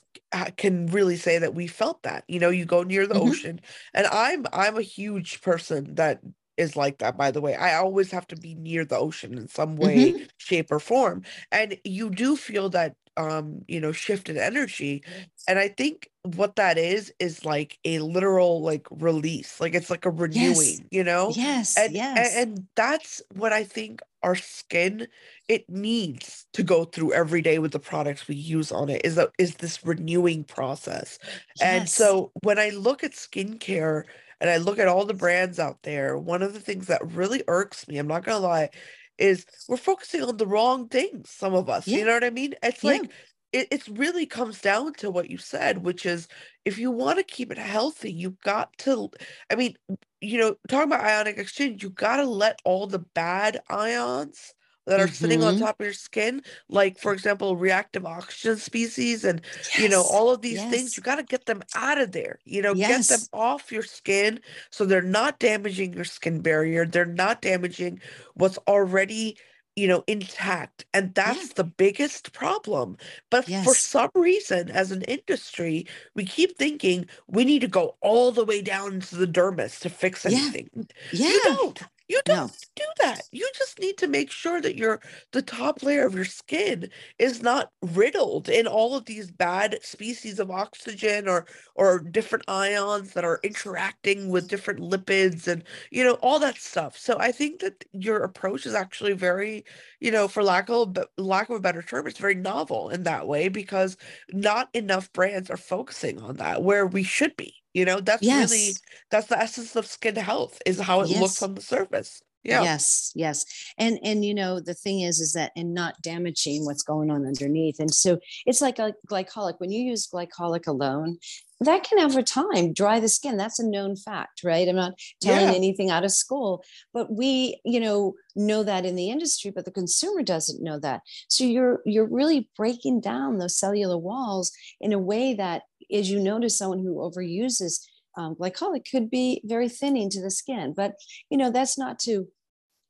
can 0.56 0.86
really 0.88 1.18
say 1.18 1.38
that 1.38 1.54
we 1.54 1.68
felt 1.68 2.02
that 2.04 2.24
you 2.30 2.40
know 2.40 2.50
you 2.50 2.64
go 2.64 2.84
near 2.84 3.06
the 3.06 3.16
mm-hmm. 3.16 3.30
ocean 3.30 3.60
and 3.94 4.08
i'm 4.08 4.46
i'm 4.54 4.78
a 4.78 4.82
huge 4.82 5.42
person 5.42 5.96
that 5.96 6.22
is 6.58 6.76
like 6.76 6.98
that 7.00 7.18
by 7.18 7.32
the 7.32 7.42
way 7.42 7.56
i 7.56 7.76
always 7.76 8.12
have 8.12 8.28
to 8.28 8.36
be 8.36 8.56
near 8.56 8.86
the 8.86 8.98
ocean 8.98 9.38
in 9.38 9.48
some 9.48 9.76
way 9.76 10.12
mm-hmm. 10.12 10.24
shape 10.38 10.72
or 10.72 10.80
form 10.80 11.24
and 11.52 11.78
you 11.84 12.10
do 12.10 12.36
feel 12.36 12.70
that 12.70 12.96
um 13.18 13.64
you 13.68 13.80
know 13.80 13.92
shift 13.92 14.30
in 14.30 14.38
energy 14.38 15.04
and 15.48 15.58
i 15.58 15.68
think 15.68 16.10
what 16.24 16.56
that 16.56 16.78
is 16.78 17.14
is 17.20 17.46
like 17.46 17.78
a 17.86 18.00
literal 18.00 18.62
like 18.62 18.88
release 18.92 19.60
like 19.62 19.74
it's 19.74 19.90
like 19.90 20.06
a 20.06 20.10
renewing 20.10 20.56
yes. 20.56 20.82
you 20.92 21.04
know 21.04 21.32
yes 21.36 21.78
and, 21.78 21.94
yes 21.94 22.36
and, 22.36 22.50
and 22.50 22.68
that's 22.76 23.22
what 23.34 23.54
i 23.54 23.64
think 23.64 24.02
our 24.24 24.36
skin 24.36 25.08
it 25.48 25.70
needs 25.70 26.48
to 26.52 26.64
go 26.64 26.84
through 26.84 27.14
every 27.14 27.42
day 27.42 27.60
with 27.60 27.72
the 27.72 27.80
products 27.80 28.28
we 28.28 28.36
use 28.36 28.72
on 28.72 28.90
it 28.90 29.02
is 29.06 29.16
that 29.16 29.30
is 29.38 29.56
this 29.56 29.86
renewing 29.86 30.44
process 30.44 31.20
yes. 31.60 31.62
and 31.62 31.90
so 31.90 32.32
when 32.42 32.60
i 32.60 32.70
look 32.70 33.04
at 33.04 33.12
skincare 33.12 34.04
and 34.42 34.50
i 34.50 34.58
look 34.58 34.80
at 34.80 34.88
all 34.88 35.06
the 35.06 35.14
brands 35.14 35.60
out 35.60 35.82
there 35.84 36.18
one 36.18 36.42
of 36.42 36.54
the 36.54 36.60
things 36.60 36.88
that 36.88 37.06
really 37.14 37.44
irks 37.48 37.88
me 37.88 37.98
i'm 37.98 38.08
not 38.08 38.24
gonna 38.24 38.40
lie 38.40 38.70
is 39.18 39.46
we're 39.68 39.78
focusing 39.78 40.22
on 40.22 40.38
the 40.38 40.48
wrong 40.48 40.88
things 40.88 41.30
some 41.30 41.54
of 41.54 41.70
us 41.70 41.88
yeah. 41.88 41.98
you 41.98 42.06
know 42.06 42.14
what 42.14 42.24
i 42.24 42.30
mean 42.30 42.54
it's 42.64 42.84
yeah. 42.84 42.92
like 42.92 43.12
it, 43.54 43.70
it 43.72 43.88
really 43.88 44.26
comes 44.26 44.60
down 44.60 44.94
to 44.94 45.10
what 45.10 45.30
you 45.30 45.38
said 45.38 45.84
which 45.84 46.06
is 46.06 46.28
if 46.66 46.78
you 46.78 46.92
want 46.92 47.18
to 47.18 47.24
keep 47.24 47.52
it 47.52 47.58
healthy 47.58 48.12
you've 48.12 48.40
got 48.42 48.76
to 48.78 49.10
i 49.50 49.56
mean 49.56 49.76
you 50.20 50.38
know 50.38 50.56
talking 50.68 50.92
about 50.92 51.06
ionic 51.06 51.38
exchange 51.38 51.82
you 51.82 51.90
got 51.90 52.18
to 52.18 52.26
let 52.26 52.60
all 52.66 52.88
the 52.88 53.00
bad 53.00 53.62
ions 53.70 54.54
that 54.86 55.00
are 55.00 55.06
mm-hmm. 55.06 55.14
sitting 55.14 55.44
on 55.44 55.56
mm-hmm. 55.56 55.66
top 55.66 55.80
of 55.80 55.86
your 55.86 55.94
skin 55.94 56.42
like 56.70 56.98
for 56.98 57.14
example 57.14 57.56
reactive 57.56 58.06
oxygen 58.06 58.58
species 58.58 59.24
and 59.24 59.42
yes. 59.56 59.80
you 59.80 59.90
know 59.90 60.04
all 60.04 60.30
of 60.32 60.42
these 60.42 60.56
yes. 60.56 60.72
things 60.72 60.98
you 60.98 61.04
got 61.04 61.16
to 61.16 61.24
get 61.24 61.46
them 61.46 61.62
out 61.76 62.00
of 62.00 62.12
there 62.12 62.40
you 62.46 62.62
know 62.62 62.74
yes. 62.74 63.10
get 63.10 63.20
them 63.20 63.28
off 63.34 63.72
your 63.72 63.84
skin 63.84 64.40
so 64.70 64.86
they're 64.86 65.02
not 65.02 65.40
damaging 65.40 65.94
your 65.94 66.06
skin 66.06 66.42
barrier 66.42 66.86
they're 66.86 67.06
not 67.06 67.42
damaging 67.42 68.00
what's 68.36 68.58
already 68.68 69.38
you 69.76 69.88
know 69.88 70.04
intact 70.08 70.86
and 70.94 71.14
that's 71.16 71.48
yeah. 71.48 71.54
the 71.56 71.64
biggest 71.64 72.32
problem 72.32 72.98
but 73.30 73.48
yes. 73.48 73.66
for 73.66 73.76
some 73.76 74.10
reason 74.16 74.70
as 74.72 74.92
an 74.92 75.02
industry 75.04 75.86
we 76.16 76.24
keep 76.24 76.58
thinking 76.58 77.06
we 77.28 77.44
need 77.44 77.60
to 77.60 77.68
go 77.68 77.96
all 78.02 78.32
the 78.32 78.46
way 78.46 78.62
down 78.62 79.00
to 79.00 79.16
the 79.16 79.28
dermis 79.28 79.80
to 79.80 79.90
fix 79.90 80.26
anything 80.26 80.70
yeah, 80.76 80.86
yeah. 81.12 81.28
you 81.28 81.42
don't 81.44 81.84
You 82.08 82.22
don't 82.26 82.52
no. 82.52 82.52
do 82.76 82.84
that. 83.00 83.22
You 83.32 83.50
just 83.56 83.80
need 83.80 83.98
to 84.00 84.08
make 84.08 84.30
sure 84.32 84.62
that 84.62 84.76
your 84.76 85.02
the 85.32 85.42
top 85.42 85.82
layer 85.84 86.06
of 86.06 86.14
your 86.16 86.26
skin 86.26 86.90
is 87.20 87.42
not 87.42 87.72
riddled 87.82 88.48
in 88.50 88.68
all 88.68 88.96
of 88.96 89.06
these 89.06 89.32
bad 89.32 89.80
species 89.84 90.40
of 90.40 90.52
oxygen 90.52 91.28
or 91.28 91.48
or 91.76 92.00
different 92.00 92.46
ions 92.48 93.14
that 93.14 93.24
are 93.26 93.40
interacting 93.44 94.30
with 94.30 94.48
different 94.48 94.80
lipids 94.82 95.48
and 95.48 95.64
you 95.92 96.04
know 96.04 96.14
all 96.22 96.40
that 96.40 96.58
stuff. 96.58 96.98
So 96.98 97.18
I 97.20 97.32
think 97.32 97.60
that 97.62 97.84
your 97.92 98.24
approach 98.24 98.66
is 98.68 98.76
actually 98.76 99.14
very, 99.14 99.66
you 100.00 100.12
know, 100.12 100.28
for 100.28 100.44
lack 100.44 100.70
of 100.70 100.98
lack 101.18 101.50
of 101.50 101.56
a 101.56 101.60
better 101.60 101.82
term, 101.82 102.08
it's 102.08 102.20
very 102.20 102.36
novel 102.36 102.90
in 102.90 103.04
that 103.04 103.28
way 103.28 103.48
because 103.50 103.98
not 104.32 104.70
enough 104.74 105.12
brands 105.14 105.50
are 105.50 105.58
focusing 105.58 106.20
on 106.22 106.38
that 106.38 106.64
where 106.64 106.86
we 106.88 107.04
should 107.04 107.36
be. 107.36 107.65
You 107.76 107.84
know, 107.84 108.00
that's 108.00 108.24
yes. 108.24 108.50
really 108.50 108.72
that's 109.12 109.28
the 109.28 109.38
essence 109.38 109.76
of 109.76 109.86
skin 109.86 110.16
health 110.16 110.62
is 110.66 110.80
how 110.80 111.02
it 111.02 111.10
yes. 111.10 111.22
looks 111.22 111.44
on 111.44 111.56
the 111.56 111.62
surface. 111.62 112.22
Yeah. 112.42 112.62
Yes, 112.62 113.12
yes. 113.16 113.46
And 113.78 114.00
and 114.02 114.24
you 114.24 114.34
know, 114.34 114.62
the 114.62 114.74
thing 114.74 115.02
is 115.02 115.20
is 115.20 115.34
that 115.34 115.52
and 115.58 115.74
not 115.74 116.02
damaging 116.02 116.64
what's 116.64 116.84
going 116.84 117.12
on 117.12 117.26
underneath. 117.26 117.80
And 117.80 117.94
so 117.94 118.20
it's 118.46 118.62
like 118.62 118.80
a 118.80 118.94
glycolic. 119.12 119.56
When 119.58 119.72
you 119.72 119.82
use 119.82 120.08
glycolic 120.08 120.68
alone, 120.68 121.18
that 121.60 121.84
can 121.84 122.00
over 122.00 122.22
time 122.22 122.72
dry 122.72 123.02
the 123.02 123.10
skin. 123.10 123.36
That's 123.36 123.60
a 123.60 123.68
known 123.68 123.98
fact, 123.98 124.44
right? 124.44 124.70
I'm 124.70 124.76
not 124.78 124.94
telling 125.22 125.50
yeah. 125.50 125.56
anything 125.56 125.90
out 125.90 126.06
of 126.06 126.12
school, 126.12 126.64
but 126.94 127.12
we, 127.12 127.60
you 127.66 127.80
know, 127.82 128.14
know 128.36 128.64
that 128.64 128.86
in 128.86 128.96
the 128.96 129.10
industry, 129.10 129.52
but 129.52 129.66
the 129.66 129.72
consumer 129.72 130.22
doesn't 130.22 130.64
know 130.64 130.80
that. 130.80 131.02
So 131.28 131.44
you're 131.44 131.82
you're 131.86 132.08
really 132.08 132.50
breaking 132.56 133.02
down 133.02 133.38
those 133.38 133.58
cellular 133.58 133.98
walls 133.98 134.52
in 134.80 134.94
a 134.94 135.00
way 135.00 135.34
that 135.34 135.64
as 135.92 136.10
you 136.10 136.20
notice 136.20 136.58
someone 136.58 136.80
who 136.80 136.96
overuses 136.96 137.82
um, 138.18 138.36
glycolic 138.36 138.90
could 138.90 139.10
be 139.10 139.42
very 139.44 139.68
thinning 139.68 140.10
to 140.10 140.22
the 140.22 140.32
skin 140.32 140.74
but 140.76 140.94
you 141.30 141.38
know 141.38 141.52
that's 141.52 141.78
not 141.78 142.00
to 142.00 142.28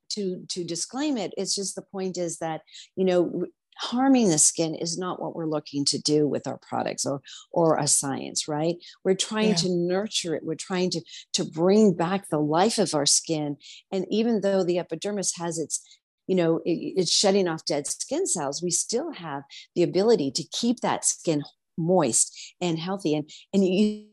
to 0.09 0.45
to 0.49 0.63
disclaim 0.63 1.17
it. 1.17 1.33
It's 1.37 1.55
just 1.55 1.75
the 1.75 1.81
point 1.81 2.17
is 2.17 2.37
that 2.39 2.61
you 2.95 3.05
know 3.05 3.45
harming 3.77 4.29
the 4.29 4.37
skin 4.37 4.73
is 4.73 4.97
not 4.97 5.21
what 5.21 5.35
we're 5.35 5.49
looking 5.49 5.83
to 5.83 5.99
do 5.99 6.25
with 6.27 6.47
our 6.47 6.57
products 6.57 7.05
or 7.05 7.21
or 7.51 7.77
a 7.77 7.87
science 7.87 8.47
right? 8.47 8.75
We're 9.03 9.15
trying 9.15 9.49
yeah. 9.49 9.55
to 9.55 9.69
nurture 9.69 10.35
it. 10.35 10.43
We're 10.43 10.55
trying 10.55 10.91
to 10.91 11.01
to 11.33 11.43
bring 11.43 11.93
back 11.93 12.29
the 12.29 12.39
life 12.39 12.77
of 12.77 12.95
our 12.95 13.05
skin. 13.05 13.57
And 13.91 14.05
even 14.09 14.41
though 14.41 14.63
the 14.63 14.79
epidermis 14.79 15.33
has 15.37 15.57
its 15.59 15.99
you 16.27 16.35
know 16.35 16.57
it, 16.65 16.93
it's 16.97 17.11
shedding 17.11 17.47
off 17.47 17.65
dead 17.65 17.85
skin 17.85 18.25
cells 18.25 18.63
we 18.63 18.71
still 18.71 19.11
have 19.11 19.43
the 19.75 19.83
ability 19.83 20.31
to 20.31 20.43
keep 20.43 20.79
that 20.79 21.05
skin 21.05 21.43
moist 21.77 22.55
and 22.61 22.79
healthy. 22.79 23.15
And 23.15 23.29
and 23.53 23.65
you 23.65 24.07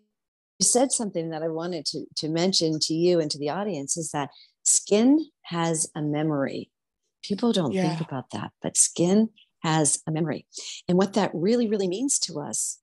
said 0.61 0.93
something 0.93 1.31
that 1.31 1.43
I 1.43 1.49
wanted 1.49 1.85
to, 1.87 2.05
to 2.17 2.29
mention 2.29 2.79
to 2.81 2.95
you 2.95 3.21
and 3.21 3.31
to 3.31 3.39
the 3.39 3.51
audience 3.51 3.97
is 3.97 4.11
that 4.11 4.31
skin 4.63 5.27
has 5.43 5.91
a 5.95 6.03
memory. 6.03 6.71
People 7.23 7.53
don't 7.53 7.73
yeah. 7.73 7.89
think 7.89 8.09
about 8.09 8.31
that, 8.33 8.51
but 8.63 8.77
skin 8.77 9.31
has 9.63 10.01
a 10.07 10.11
memory. 10.11 10.47
And 10.89 10.99
what 10.99 11.15
that 11.15 11.31
really, 11.35 11.69
really 11.69 11.89
means 11.89 12.19
to 12.21 12.41
us 12.41 12.79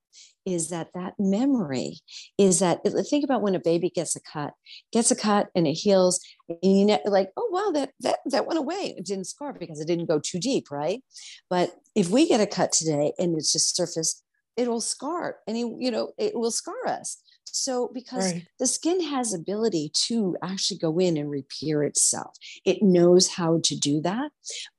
is 0.45 0.69
that 0.69 0.93
that 0.93 1.13
memory 1.19 1.99
is 2.37 2.59
that 2.59 2.79
think 3.09 3.23
about 3.23 3.41
when 3.41 3.55
a 3.55 3.59
baby 3.59 3.89
gets 3.89 4.15
a 4.15 4.21
cut 4.21 4.53
gets 4.91 5.11
a 5.11 5.15
cut 5.15 5.47
and 5.53 5.67
it 5.67 5.73
heals 5.73 6.19
and 6.47 6.79
you 6.79 6.85
know 6.85 6.99
like 7.05 7.29
oh 7.35 7.49
wow 7.51 7.71
that 7.71 7.91
that 7.99 8.19
that 8.25 8.47
went 8.47 8.57
away 8.57 8.95
it 8.97 9.05
didn't 9.05 9.25
scar 9.25 9.53
because 9.53 9.81
it 9.81 9.87
didn't 9.87 10.07
go 10.07 10.17
too 10.17 10.39
deep 10.39 10.71
right 10.71 11.03
but 11.49 11.75
if 11.93 12.09
we 12.09 12.27
get 12.27 12.39
a 12.39 12.47
cut 12.47 12.71
today 12.71 13.11
and 13.19 13.35
it's 13.35 13.51
just 13.51 13.75
surface 13.75 14.23
it'll 14.60 14.82
scar 14.82 15.38
any 15.48 15.62
you 15.80 15.89
know 15.89 16.12
it 16.17 16.36
will 16.36 16.52
scar 16.52 16.88
us. 16.88 17.17
So 17.52 17.89
because 17.95 18.34
right. 18.34 18.48
the 18.60 18.67
skin 18.67 19.02
has 19.02 19.34
ability 19.34 19.91
to 20.06 20.38
actually 20.43 20.78
go 20.78 21.00
in 21.00 21.17
and 21.17 21.32
repair 21.32 21.82
itself. 21.82 22.38
It 22.63 22.84
knows 22.84 23.28
how 23.28 23.60
to 23.63 23.76
do 23.76 24.02
that 24.02 24.32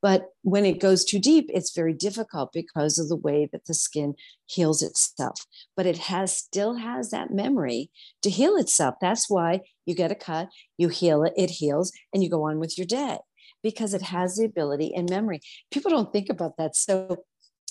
but 0.03 0.27
when 0.43 0.64
it 0.64 0.79
goes 0.81 1.05
too 1.05 1.19
deep 1.19 1.47
it's 1.49 1.75
very 1.75 1.95
difficult 1.95 2.53
because 2.53 2.99
of 2.99 3.09
the 3.09 3.16
way 3.16 3.49
that 3.51 3.64
the 3.66 3.75
skin 3.75 4.14
heals 4.47 4.83
itself. 4.83 5.47
But 5.77 5.87
it 5.87 5.99
has 5.99 6.37
still 6.37 6.75
has 6.75 7.11
that 7.11 7.33
memory 7.33 7.90
to 8.23 8.31
heal 8.31 8.57
itself. 8.57 8.97
That's 9.01 9.29
why 9.29 9.61
you 9.87 9.95
get 9.95 10.12
a 10.12 10.14
cut 10.14 10.49
you 10.77 10.88
heal 10.88 11.25
it 11.25 11.33
it 11.37 11.51
heals 11.51 11.93
and 12.12 12.23
you 12.23 12.31
go 12.31 12.45
on 12.45 12.61
with 12.61 12.77
your 12.79 12.87
day 12.87 13.19
because 13.62 13.95
it 13.95 14.03
has 14.03 14.37
the 14.37 14.45
ability 14.45 14.93
and 14.95 15.09
memory. 15.09 15.40
People 15.71 15.90
don't 15.90 16.12
think 16.12 16.29
about 16.31 16.57
that. 16.57 16.77
So 16.77 17.25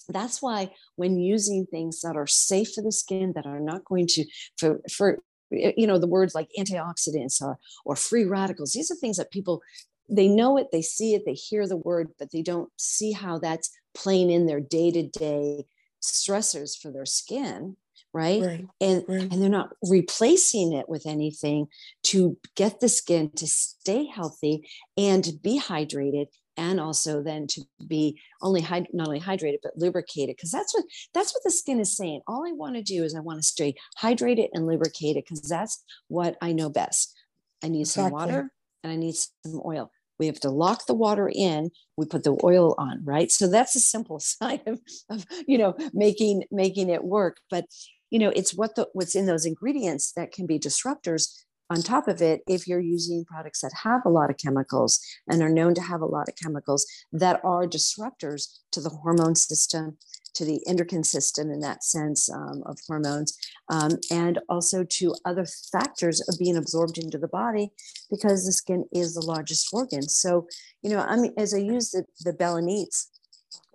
that's 0.09 0.41
why 0.41 0.71
when 0.95 1.19
using 1.19 1.65
things 1.65 2.01
that 2.01 2.15
are 2.15 2.27
safe 2.27 2.73
for 2.73 2.81
the 2.81 2.91
skin 2.91 3.33
that 3.35 3.45
are 3.45 3.59
not 3.59 3.85
going 3.85 4.07
to 4.07 4.25
for 4.57 4.81
for 4.91 5.19
you 5.51 5.87
know 5.87 5.97
the 5.97 6.07
words 6.07 6.35
like 6.35 6.49
antioxidants 6.59 7.41
or 7.41 7.57
or 7.85 7.95
free 7.95 8.25
radicals 8.25 8.73
these 8.73 8.91
are 8.91 8.95
things 8.95 9.17
that 9.17 9.31
people 9.31 9.61
they 10.09 10.27
know 10.27 10.57
it 10.57 10.67
they 10.71 10.81
see 10.81 11.13
it 11.13 11.23
they 11.25 11.33
hear 11.33 11.67
the 11.67 11.77
word 11.77 12.09
but 12.17 12.31
they 12.31 12.41
don't 12.41 12.69
see 12.77 13.11
how 13.11 13.37
that's 13.37 13.71
playing 13.93 14.29
in 14.29 14.45
their 14.45 14.59
day-to-day 14.59 15.65
stressors 16.01 16.79
for 16.79 16.91
their 16.91 17.05
skin 17.05 17.75
right, 18.13 18.41
right 18.41 18.67
and 18.79 19.03
right. 19.07 19.21
and 19.21 19.41
they're 19.41 19.49
not 19.49 19.71
replacing 19.83 20.73
it 20.73 20.87
with 20.87 21.05
anything 21.05 21.67
to 22.03 22.37
get 22.55 22.79
the 22.79 22.89
skin 22.89 23.31
to 23.31 23.47
stay 23.47 24.05
healthy 24.05 24.67
and 24.97 25.33
be 25.41 25.59
hydrated 25.59 26.27
and 26.59 26.79
also 26.79 27.23
then 27.23 27.47
to 27.47 27.61
be 27.87 28.19
only 28.41 28.61
not 28.61 29.07
only 29.07 29.19
hydrated 29.19 29.59
but 29.63 29.77
lubricated 29.77 30.35
because 30.35 30.51
that's 30.51 30.73
what 30.75 30.83
that's 31.13 31.33
what 31.33 31.43
the 31.43 31.51
skin 31.51 31.79
is 31.79 31.95
saying. 31.95 32.21
All 32.27 32.45
i 32.45 32.51
want 32.51 32.75
to 32.75 32.83
do 32.83 33.03
is 33.03 33.15
i 33.15 33.19
want 33.19 33.39
to 33.39 33.47
stay 33.47 33.75
hydrated 33.99 34.49
and 34.53 34.67
lubricated 34.67 35.23
because 35.23 35.41
that's 35.41 35.83
what 36.09 36.37
i 36.41 36.51
know 36.51 36.69
best. 36.69 37.15
I 37.63 37.69
need 37.69 37.81
exactly. 37.81 38.09
some 38.09 38.11
water 38.11 38.51
and 38.83 38.93
i 38.93 38.95
need 38.95 39.15
some 39.15 39.61
oil. 39.65 39.91
We 40.19 40.25
have 40.25 40.39
to 40.41 40.49
lock 40.49 40.85
the 40.85 40.93
water 40.93 41.31
in 41.33 41.71
we 41.95 42.05
put 42.05 42.23
the 42.23 42.37
oil 42.43 42.75
on 42.77 43.03
right? 43.05 43.31
So 43.31 43.47
that's 43.47 43.75
a 43.75 43.79
simple 43.79 44.19
side 44.33 44.61
of, 44.67 44.79
of 45.09 45.25
you 45.47 45.57
know 45.57 45.75
making 45.93 46.43
making 46.51 46.89
it 46.89 47.03
work. 47.03 47.37
But 47.49 47.65
you 48.09 48.19
know 48.19 48.29
it's 48.35 48.53
what 48.53 48.75
the 48.75 48.89
what's 48.93 49.15
in 49.15 49.25
those 49.25 49.45
ingredients 49.45 50.11
that 50.17 50.33
can 50.33 50.45
be 50.45 50.59
disruptors 50.59 51.43
on 51.69 51.81
top 51.81 52.07
of 52.07 52.21
it, 52.21 52.41
if 52.47 52.67
you're 52.67 52.79
using 52.79 53.25
products 53.25 53.61
that 53.61 53.71
have 53.83 54.01
a 54.05 54.09
lot 54.09 54.29
of 54.29 54.37
chemicals 54.37 54.99
and 55.27 55.41
are 55.41 55.49
known 55.49 55.75
to 55.75 55.81
have 55.81 56.01
a 56.01 56.05
lot 56.05 56.27
of 56.27 56.35
chemicals 56.35 56.85
that 57.11 57.39
are 57.43 57.67
disruptors 57.67 58.59
to 58.71 58.81
the 58.81 58.89
hormone 58.89 59.35
system, 59.35 59.97
to 60.33 60.45
the 60.45 60.61
endocrine 60.67 61.03
system 61.03 61.51
in 61.51 61.59
that 61.59 61.83
sense 61.83 62.29
um, 62.31 62.63
of 62.65 62.77
hormones, 62.87 63.37
um, 63.69 63.91
and 64.09 64.39
also 64.49 64.83
to 64.83 65.13
other 65.25 65.45
factors 65.71 66.21
of 66.27 66.39
being 66.39 66.57
absorbed 66.57 66.97
into 66.97 67.17
the 67.17 67.27
body 67.27 67.71
because 68.09 68.45
the 68.45 68.51
skin 68.51 68.85
is 68.91 69.13
the 69.13 69.25
largest 69.25 69.67
organ. 69.71 70.03
So, 70.03 70.47
you 70.81 70.89
know, 70.89 70.99
I 70.99 71.17
mean, 71.17 71.33
as 71.37 71.53
I 71.53 71.59
use 71.59 71.91
the, 71.91 72.05
the 72.21 72.33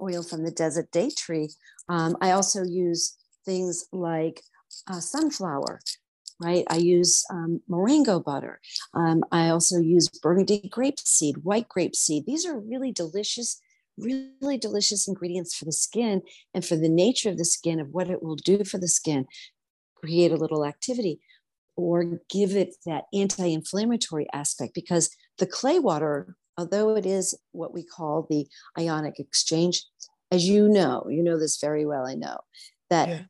oil 0.01 0.23
from 0.23 0.45
the 0.45 0.51
desert 0.51 0.91
date 0.91 1.17
tree, 1.17 1.51
um, 1.89 2.17
I 2.21 2.33
also 2.33 2.65
use 2.65 3.17
things 3.45 3.87
like 3.93 4.43
uh, 4.91 5.01
sunflower 5.01 5.81
right? 6.41 6.65
I 6.69 6.77
use 6.77 7.25
um, 7.31 7.61
moringa 7.71 8.23
butter. 8.23 8.61
Um, 8.95 9.25
I 9.31 9.49
also 9.49 9.79
use 9.79 10.09
burgundy 10.09 10.69
grape 10.71 10.99
seed, 10.99 11.39
white 11.39 11.69
grape 11.69 11.95
seed. 11.95 12.27
These 12.27 12.47
are 12.47 12.59
really 12.59 12.93
delicious, 12.93 13.61
really 13.97 14.59
delicious 14.59 15.07
ingredients 15.07 15.55
for 15.55 15.65
the 15.65 15.73
skin 15.73 16.23
and 16.53 16.65
for 16.65 16.77
the 16.77 16.89
nature 16.89 17.31
of 17.31 17.39
the 17.39 17.45
skin 17.45 17.81
of 17.81 17.89
what 17.91 18.11
it 18.11 18.23
will 18.23 18.37
do 18.37 18.65
for 18.65 18.79
the 18.79 18.89
skin. 18.89 19.27
Create 19.97 20.33
a 20.33 20.37
little 20.37 20.65
activity 20.65 21.21
or 21.77 22.21
give 22.31 22.55
it 22.55 22.75
that 22.87 23.05
anti 23.13 23.53
inflammatory 23.53 24.27
aspect 24.33 24.75
because 24.75 25.11
the 25.39 25.47
clay 25.47 25.79
water, 25.79 26.37
although 26.57 26.97
it 26.97 27.07
is 27.07 27.37
what 27.53 27.75
we 27.75 27.85
call 27.85 28.27
the 28.29 28.47
ionic 28.79 29.19
exchange, 29.19 29.85
as 30.31 30.47
you 30.49 30.69
know, 30.69 31.07
you 31.09 31.23
know 31.23 31.39
this 31.39 31.59
very 31.61 31.85
well, 31.87 32.07
I 32.07 32.15
know, 32.15 32.39
that 32.91 33.09
yeah. 33.09 33.23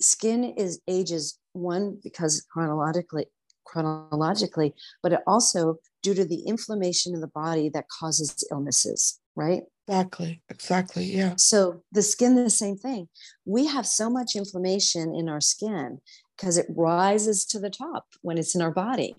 skin 0.00 0.44
is 0.44 0.80
ages 0.88 1.38
one 1.58 1.98
because 2.02 2.46
chronologically 2.52 3.26
chronologically 3.64 4.74
but 5.02 5.12
it 5.12 5.20
also 5.26 5.78
due 6.02 6.14
to 6.14 6.24
the 6.24 6.42
inflammation 6.46 7.14
in 7.14 7.20
the 7.20 7.26
body 7.28 7.68
that 7.68 7.84
causes 7.88 8.44
illnesses 8.50 9.20
right? 9.38 9.62
Exactly 9.86 10.42
exactly 10.50 11.04
yeah. 11.04 11.34
So 11.38 11.82
the 11.92 12.02
skin 12.02 12.34
the 12.34 12.50
same 12.50 12.76
thing. 12.76 13.08
We 13.46 13.66
have 13.66 13.86
so 13.86 14.10
much 14.10 14.36
inflammation 14.36 15.14
in 15.14 15.30
our 15.30 15.40
skin 15.40 16.00
because 16.36 16.58
it 16.58 16.66
rises 16.68 17.46
to 17.46 17.58
the 17.58 17.70
top 17.70 18.04
when 18.20 18.36
it's 18.36 18.54
in 18.54 18.60
our 18.60 18.72
body. 18.72 19.14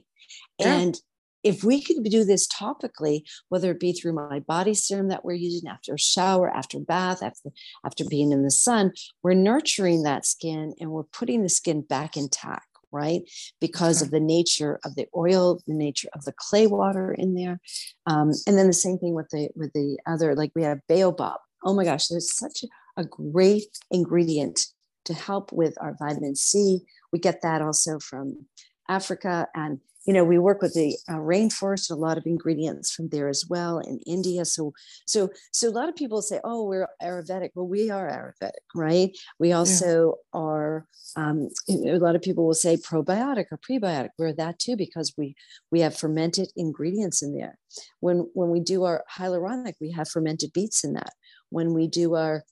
Yeah. 0.60 0.75
and 0.75 0.95
if 1.43 1.63
we 1.63 1.82
could 1.82 2.04
do 2.04 2.23
this 2.23 2.47
topically, 2.47 3.21
whether 3.49 3.71
it 3.71 3.80
be 3.80 3.93
through 3.93 4.13
my 4.13 4.39
body 4.39 4.73
serum 4.73 5.08
that 5.10 5.23
we're 5.23 5.34
using 5.34 5.69
after 5.69 5.93
a 5.93 5.99
shower, 5.99 6.49
after 6.49 6.80
bath, 6.80 7.23
after, 7.23 7.49
after 7.86 8.04
being 8.06 8.32
in 8.32 8.43
the 8.43 8.52
sun, 8.52 8.91
we're 9.23 9.34
nurturing 9.34 10.04
that 10.04 10.25
skin 10.25 10.73
and 10.80 10.91
we're 10.91 11.04
putting 11.04 11.43
the 11.43 11.49
skin 11.49 11.82
back 11.82 12.17
intact, 12.17 12.67
right? 12.91 13.21
Because 13.62 14.02
of 14.02 14.12
the 14.12 14.19
nature 14.19 14.80
of 14.84 14.95
the 14.95 15.08
oil, 15.15 15.60
the 15.67 15.73
nature 15.73 16.10
of 16.13 16.25
the 16.25 16.34
clay 16.36 16.67
water 16.67 17.13
in 17.13 17.36
there. 17.36 17.60
Um, 18.06 18.31
and 18.46 18.58
then 18.58 18.67
the 18.67 18.73
same 18.73 18.98
thing 18.98 19.13
with 19.13 19.29
the 19.29 19.50
with 19.56 19.71
the 19.73 19.98
other, 20.06 20.35
like 20.35 20.52
we 20.56 20.63
have 20.63 20.79
baobab. 20.87 21.40
Oh 21.63 21.73
my 21.73 21.83
gosh, 21.83 22.08
there's 22.08 22.35
such 22.35 22.63
a, 22.63 23.02
a 23.02 23.06
great 23.06 23.77
ingredient 23.92 24.60
to 25.06 25.13
help 25.13 25.52
with 25.52 25.75
our 25.81 25.96
vitamin 26.00 26.35
C. 26.35 26.81
We 27.12 27.19
get 27.19 27.42
that 27.42 27.62
also 27.62 28.00
from 28.00 28.46
Africa 28.87 29.48
and 29.56 29.79
you 30.06 30.13
know 30.13 30.23
we 30.23 30.39
work 30.39 30.62
with 30.62 30.73
the 30.73 30.95
uh, 31.10 31.13
rainforest 31.15 31.91
a 31.91 31.95
lot 31.95 32.17
of 32.17 32.25
ingredients 32.25 32.91
from 32.91 33.10
there 33.10 33.27
as 33.27 33.45
well 33.50 33.79
in 33.79 34.00
india. 34.06 34.45
So 34.45 34.73
so 35.06 35.29
so 35.52 35.67
a 35.69 35.71
lot 35.71 35.89
of 35.89 35.95
people 35.95 36.21
say 36.21 36.39
oh 36.43 36.63
we're 36.65 36.87
ayurvedic. 37.02 37.52
Well 37.56 37.67
we 37.67 37.89
are 37.89 38.10
ayurvedic 38.10 38.65
right? 38.75 39.12
We 39.39 39.52
also 39.52 40.15
yeah. 40.33 40.39
are 40.39 40.85
um, 41.15 41.50
a 41.69 41.97
lot 41.97 42.15
of 42.15 42.21
people 42.21 42.45
will 42.45 42.54
say 42.54 42.77
probiotic 42.77 43.45
or 43.52 43.58
prebiotic. 43.58 44.10
We're 44.17 44.33
that 44.33 44.60
too 44.60 44.75
because 44.75 45.13
we 45.17 45.35
we 45.71 45.81
have 45.81 45.97
fermented 45.97 46.50
ingredients 46.56 47.21
in 47.21 47.33
there. 47.35 47.58
When 48.00 48.29
when 48.33 48.50
we 48.50 48.60
do 48.60 48.83
our 48.83 49.04
hyaluronic 49.12 49.75
we 49.81 49.91
have 49.91 50.10
fermented 50.10 50.54
beets 50.54 50.83
in 50.83 50.93
that. 50.93 51.13
When 51.50 51.73
we 51.73 51.87
do 51.87 52.15
our 52.15 52.43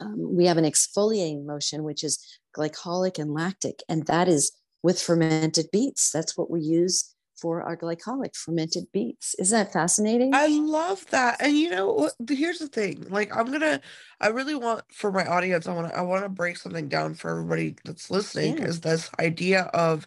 um, 0.00 0.36
we 0.36 0.46
have 0.46 0.58
an 0.58 0.64
exfoliating 0.64 1.44
motion 1.44 1.82
which 1.82 2.04
is 2.04 2.24
glycolic 2.56 3.18
and 3.18 3.34
lactic 3.34 3.82
and 3.88 4.06
that 4.06 4.28
is 4.28 4.52
with 4.82 5.00
fermented 5.00 5.66
beets. 5.72 6.10
That's 6.10 6.36
what 6.36 6.50
we 6.50 6.60
use 6.60 7.14
for 7.36 7.62
our 7.62 7.76
glycolic 7.76 8.34
fermented 8.34 8.84
beets. 8.92 9.34
Isn't 9.38 9.56
that 9.56 9.72
fascinating? 9.72 10.34
I 10.34 10.48
love 10.48 11.06
that. 11.10 11.40
And 11.40 11.56
you 11.56 11.70
know, 11.70 12.10
here's 12.28 12.58
the 12.58 12.68
thing. 12.68 13.06
Like 13.08 13.34
I'm 13.34 13.46
going 13.46 13.60
to 13.60 13.80
I 14.20 14.28
really 14.28 14.54
want 14.54 14.82
for 14.92 15.12
my 15.12 15.24
audience 15.24 15.66
I 15.66 15.72
want 15.72 15.88
to 15.88 15.96
I 15.96 16.02
want 16.02 16.24
to 16.24 16.28
break 16.28 16.56
something 16.56 16.88
down 16.88 17.14
for 17.14 17.30
everybody 17.30 17.76
that's 17.84 18.10
listening 18.10 18.58
yeah. 18.58 18.64
is 18.64 18.80
this 18.80 19.10
idea 19.20 19.62
of 19.74 20.06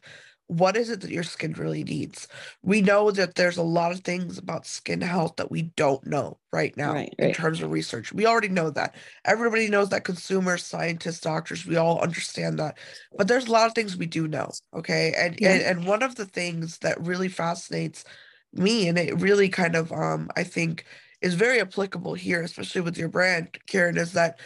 what 0.51 0.75
is 0.75 0.89
it 0.89 0.99
that 0.99 1.11
your 1.11 1.23
skin 1.23 1.53
really 1.53 1.85
needs? 1.85 2.27
We 2.61 2.81
know 2.81 3.09
that 3.11 3.35
there's 3.35 3.55
a 3.55 3.63
lot 3.63 3.93
of 3.93 4.01
things 4.01 4.37
about 4.37 4.65
skin 4.65 4.99
health 4.99 5.37
that 5.37 5.49
we 5.49 5.61
don't 5.61 6.05
know 6.05 6.39
right 6.51 6.75
now 6.75 6.93
right, 6.93 7.15
right. 7.17 7.29
in 7.29 7.33
terms 7.33 7.61
of 7.61 7.71
research. 7.71 8.11
We 8.11 8.25
already 8.25 8.49
know 8.49 8.69
that. 8.71 8.95
Everybody 9.23 9.69
knows 9.69 9.87
that 9.89 10.03
consumers, 10.03 10.65
scientists, 10.65 11.21
doctors, 11.21 11.65
we 11.65 11.77
all 11.77 12.01
understand 12.01 12.59
that. 12.59 12.77
But 13.17 13.29
there's 13.29 13.47
a 13.47 13.51
lot 13.51 13.67
of 13.67 13.73
things 13.73 13.95
we 13.95 14.07
do 14.07 14.27
know. 14.27 14.51
Okay. 14.73 15.13
And 15.17 15.39
yeah. 15.39 15.53
and, 15.53 15.61
and 15.61 15.87
one 15.87 16.03
of 16.03 16.15
the 16.15 16.25
things 16.25 16.79
that 16.79 16.99
really 16.99 17.29
fascinates 17.29 18.03
me 18.51 18.89
and 18.89 18.97
it 18.97 19.17
really 19.21 19.47
kind 19.47 19.77
of 19.77 19.93
um 19.93 20.29
I 20.35 20.43
think 20.43 20.85
is 21.21 21.33
very 21.35 21.61
applicable 21.61 22.15
here, 22.15 22.41
especially 22.41 22.81
with 22.81 22.97
your 22.97 23.07
brand, 23.07 23.57
Karen, 23.67 23.97
is 23.97 24.11
that 24.13 24.37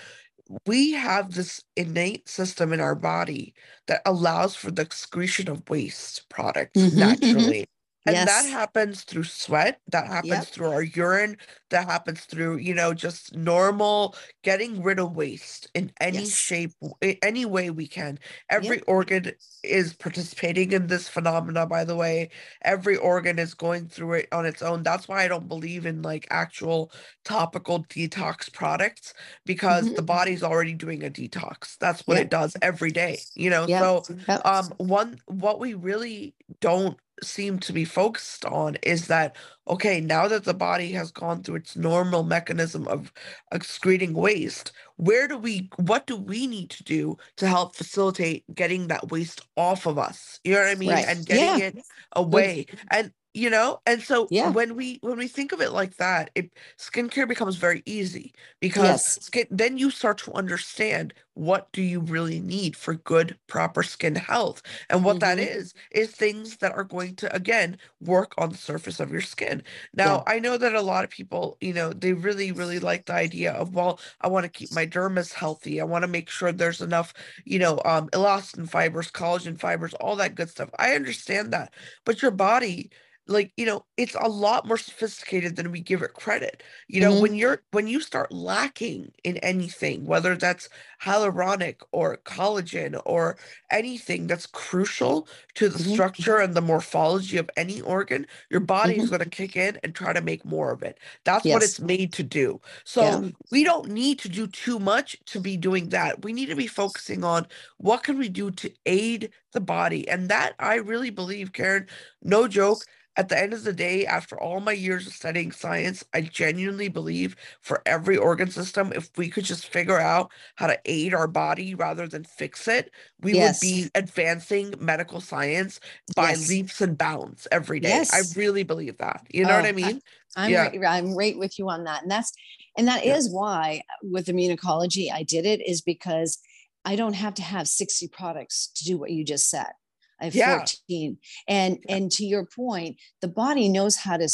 we 0.65 0.91
have 0.93 1.33
this 1.33 1.61
innate 1.75 2.29
system 2.29 2.71
in 2.73 2.79
our 2.79 2.95
body 2.95 3.53
that 3.87 4.01
allows 4.05 4.55
for 4.55 4.71
the 4.71 4.81
excretion 4.83 5.49
of 5.49 5.67
waste 5.69 6.27
products 6.29 6.79
mm-hmm, 6.79 6.99
mm-hmm. 6.99 6.99
naturally. 6.99 7.65
And 8.05 8.13
yes. 8.13 8.25
that 8.27 8.49
happens 8.49 9.03
through 9.03 9.23
sweat, 9.23 9.79
that 9.87 10.05
happens 10.05 10.31
yep. 10.31 10.45
through 10.45 10.71
our 10.71 10.83
urine, 10.83 11.37
that 11.71 11.87
happens 11.87 12.21
through, 12.21 12.57
you 12.57 12.75
know, 12.75 12.93
just 12.93 13.35
normal 13.35 14.15
getting 14.43 14.83
rid 14.83 14.99
of 14.99 15.15
waste 15.15 15.69
in 15.73 15.91
any 15.99 16.19
yes. 16.19 16.35
shape, 16.35 16.71
any 17.01 17.45
way 17.45 17.71
we 17.71 17.87
can. 17.87 18.19
Every 18.49 18.77
yep. 18.77 18.85
organ 18.87 19.31
is 19.63 19.93
participating 19.93 20.71
in 20.71 20.85
this 20.85 21.09
phenomena, 21.09 21.65
by 21.65 21.83
the 21.83 21.95
way. 21.95 22.29
Every 22.61 22.95
organ 22.95 23.39
is 23.39 23.55
going 23.55 23.87
through 23.87 24.13
it 24.13 24.27
on 24.31 24.45
its 24.45 24.61
own. 24.61 24.83
That's 24.83 25.07
why 25.07 25.23
I 25.23 25.27
don't 25.27 25.47
believe 25.47 25.87
in 25.87 26.03
like 26.03 26.27
actual 26.29 26.91
topical 27.23 27.85
detox 27.85 28.53
products 28.53 29.15
because 29.45 29.85
mm-hmm. 29.85 29.95
the 29.95 30.03
body's 30.03 30.43
already 30.43 30.73
doing 30.73 31.03
a 31.03 31.09
detox. 31.09 31.77
That's 31.79 32.05
what 32.05 32.17
yep. 32.17 32.25
it 32.25 32.29
does 32.29 32.55
every 32.61 32.91
day, 32.91 33.17
you 33.33 33.49
know. 33.49 33.65
So, 33.65 34.03
um, 34.45 34.71
one, 34.77 35.19
what 35.25 35.59
we 35.59 35.73
really 35.73 36.35
don't 36.61 36.97
seem 37.23 37.59
to 37.59 37.73
be 37.73 37.85
focused 37.85 38.45
on 38.45 38.75
is 38.83 39.07
that 39.07 39.35
okay 39.67 40.01
now 40.01 40.27
that 40.27 40.43
the 40.43 40.53
body 40.53 40.91
has 40.91 41.11
gone 41.11 41.41
through 41.41 41.55
its 41.55 41.75
normal 41.75 42.23
mechanism 42.23 42.87
of 42.87 43.11
excreting 43.51 44.13
waste 44.13 44.73
where 44.97 45.27
do 45.27 45.37
we 45.37 45.69
what 45.77 46.05
do 46.07 46.17
we 46.17 46.45
need 46.45 46.69
to 46.69 46.83
do 46.83 47.17
to 47.37 47.47
help 47.47 47.75
facilitate 47.75 48.43
getting 48.53 48.87
that 48.87 49.09
waste 49.11 49.41
off 49.55 49.85
of 49.85 49.97
us 49.97 50.39
you 50.43 50.53
know 50.53 50.59
what 50.59 50.69
i 50.69 50.75
mean 50.75 50.91
right. 50.91 51.05
and 51.07 51.25
getting 51.25 51.59
yeah. 51.59 51.67
it 51.67 51.77
away 52.13 52.65
and 52.91 53.11
you 53.35 53.49
know 53.49 53.81
and 53.85 54.01
so 54.01 54.27
yeah. 54.31 54.49
when 54.49 54.75
we 54.75 54.97
when 55.01 55.17
we 55.17 55.27
think 55.27 55.51
of 55.51 55.61
it 55.61 55.71
like 55.71 55.97
that 55.97 56.31
it 56.35 56.51
skincare 56.79 57.27
becomes 57.27 57.57
very 57.57 57.83
easy 57.85 58.33
because 58.61 58.83
yes. 58.83 59.21
skin, 59.21 59.45
then 59.51 59.77
you 59.77 59.91
start 59.91 60.17
to 60.17 60.31
understand 60.33 61.13
what 61.33 61.69
do 61.73 61.81
you 61.81 61.99
really 61.99 62.39
need 62.39 62.77
for 62.77 62.93
good 62.95 63.37
proper 63.47 63.83
skin 63.83 64.15
health 64.15 64.61
and 64.89 65.03
what 65.03 65.17
mm-hmm. 65.17 65.37
that 65.37 65.39
is 65.39 65.73
is 65.91 66.09
things 66.11 66.57
that 66.57 66.71
are 66.71 66.85
going 66.85 67.13
to 67.13 67.33
again 67.35 67.77
work 67.99 68.33
on 68.37 68.49
the 68.49 68.57
surface 68.57 69.01
of 69.01 69.11
your 69.11 69.21
skin 69.21 69.61
now 69.93 70.23
yeah. 70.25 70.33
i 70.33 70.39
know 70.39 70.57
that 70.57 70.73
a 70.73 70.81
lot 70.81 71.03
of 71.03 71.09
people 71.09 71.57
you 71.59 71.73
know 71.73 71.91
they 71.91 72.13
really 72.13 72.53
really 72.53 72.79
like 72.79 73.05
the 73.05 73.13
idea 73.13 73.51
of 73.51 73.75
well 73.75 73.99
i 74.21 74.29
want 74.29 74.45
to 74.45 74.49
keep 74.49 74.71
my 74.73 74.87
dermis 74.87 75.33
healthy 75.33 75.81
i 75.81 75.83
want 75.83 76.03
to 76.03 76.07
make 76.07 76.29
sure 76.29 76.53
there's 76.53 76.79
enough 76.79 77.13
you 77.43 77.59
know 77.59 77.81
um 77.83 78.07
elastin 78.11 78.67
fibers 78.67 79.11
collagen 79.11 79.59
fibers 79.59 79.93
all 79.95 80.15
that 80.15 80.35
good 80.35 80.49
stuff 80.49 80.69
i 80.79 80.95
understand 80.95 81.51
that 81.51 81.73
but 82.05 82.21
your 82.21 82.31
body 82.31 82.89
like 83.27 83.51
you 83.57 83.65
know 83.65 83.83
it's 83.97 84.15
a 84.19 84.27
lot 84.27 84.67
more 84.67 84.77
sophisticated 84.77 85.55
than 85.55 85.71
we 85.71 85.79
give 85.79 86.01
it 86.01 86.13
credit 86.13 86.61
you 86.87 87.01
know 87.01 87.11
mm-hmm. 87.11 87.21
when 87.21 87.35
you're 87.35 87.61
when 87.71 87.87
you 87.87 87.99
start 87.99 88.31
lacking 88.31 89.11
in 89.23 89.37
anything 89.37 90.05
whether 90.05 90.35
that's 90.35 90.69
hyaluronic 91.01 91.77
or 91.91 92.17
collagen 92.17 92.99
or 93.05 93.37
anything 93.71 94.27
that's 94.27 94.45
crucial 94.45 95.27
to 95.55 95.69
the 95.69 95.79
mm-hmm. 95.79 95.93
structure 95.93 96.37
and 96.37 96.53
the 96.53 96.61
morphology 96.61 97.37
of 97.37 97.49
any 97.57 97.81
organ 97.81 98.27
your 98.49 98.59
body 98.59 98.93
mm-hmm. 98.93 99.03
is 99.03 99.09
going 99.09 99.21
to 99.21 99.29
kick 99.29 99.55
in 99.55 99.77
and 99.83 99.95
try 99.95 100.13
to 100.13 100.21
make 100.21 100.45
more 100.45 100.71
of 100.71 100.83
it 100.83 100.99
that's 101.23 101.45
yes. 101.45 101.53
what 101.53 101.63
it's 101.63 101.79
made 101.79 102.13
to 102.13 102.23
do 102.23 102.59
so 102.83 103.01
yeah. 103.01 103.29
we 103.51 103.63
don't 103.63 103.89
need 103.89 104.19
to 104.19 104.29
do 104.29 104.45
too 104.47 104.77
much 104.77 105.17
to 105.25 105.39
be 105.39 105.57
doing 105.57 105.89
that 105.89 106.23
we 106.23 106.31
need 106.31 106.47
to 106.47 106.55
be 106.55 106.67
focusing 106.67 107.23
on 107.23 107.47
what 107.77 108.03
can 108.03 108.19
we 108.19 108.29
do 108.29 108.51
to 108.51 108.71
aid 108.85 109.31
the 109.53 109.61
body 109.61 110.07
and 110.07 110.29
that 110.29 110.53
i 110.59 110.75
really 110.75 111.09
believe 111.09 111.51
karen 111.51 111.87
no 112.21 112.47
joke 112.47 112.85
at 113.17 113.29
the 113.29 113.41
end 113.41 113.53
of 113.53 113.63
the 113.63 113.73
day, 113.73 114.05
after 114.05 114.39
all 114.39 114.59
my 114.59 114.73
years 114.73 115.07
of 115.07 115.13
studying 115.13 115.51
science, 115.51 116.03
I 116.13 116.21
genuinely 116.21 116.89
believe 116.89 117.35
for 117.61 117.81
every 117.85 118.17
organ 118.17 118.51
system, 118.51 118.91
if 118.93 119.09
we 119.17 119.29
could 119.29 119.45
just 119.45 119.67
figure 119.67 119.99
out 119.99 120.31
how 120.55 120.67
to 120.67 120.79
aid 120.85 121.13
our 121.13 121.27
body 121.27 121.75
rather 121.75 122.07
than 122.07 122.23
fix 122.23 122.67
it, 122.67 122.91
we 123.21 123.33
yes. 123.33 123.61
would 123.61 123.67
be 123.67 123.89
advancing 123.95 124.73
medical 124.79 125.21
science 125.21 125.79
by 126.15 126.29
yes. 126.29 126.49
leaps 126.49 126.81
and 126.81 126.97
bounds 126.97 127.47
every 127.51 127.79
day. 127.79 127.89
Yes. 127.89 128.13
I 128.13 128.39
really 128.39 128.63
believe 128.63 128.97
that. 128.97 129.25
You 129.31 129.45
know 129.45 129.53
oh, 129.53 129.61
what 129.61 129.65
I 129.65 129.71
mean? 129.71 130.01
I, 130.35 130.45
am 130.45 130.51
yeah. 130.51 130.63
right, 130.63 130.85
I'm 130.85 131.15
right 131.15 131.37
with 131.37 131.57
you 131.57 131.69
on 131.69 131.85
that. 131.85 132.01
And 132.03 132.11
that's 132.11 132.33
and 132.77 132.87
that 132.87 133.05
yeah. 133.05 133.15
is 133.15 133.31
why 133.31 133.81
with 134.03 134.27
immunocologie 134.27 135.11
I 135.11 135.23
did 135.23 135.45
it 135.45 135.65
is 135.65 135.81
because 135.81 136.39
I 136.83 136.95
don't 136.95 137.13
have 137.13 137.33
to 137.35 137.41
have 137.41 137.67
60 137.67 138.09
products 138.09 138.67
to 138.75 138.83
do 138.83 138.97
what 138.97 139.11
you 139.11 139.23
just 139.23 139.49
said. 139.49 139.71
I 140.19 140.25
have 140.25 140.35
yeah. 140.35 140.57
14. 140.57 141.17
And 141.47 141.79
yeah. 141.87 141.95
and 141.95 142.11
to 142.13 142.25
your 142.25 142.45
point, 142.45 142.97
the 143.21 143.27
body 143.27 143.69
knows 143.69 143.95
how 143.95 144.17
to 144.17 144.27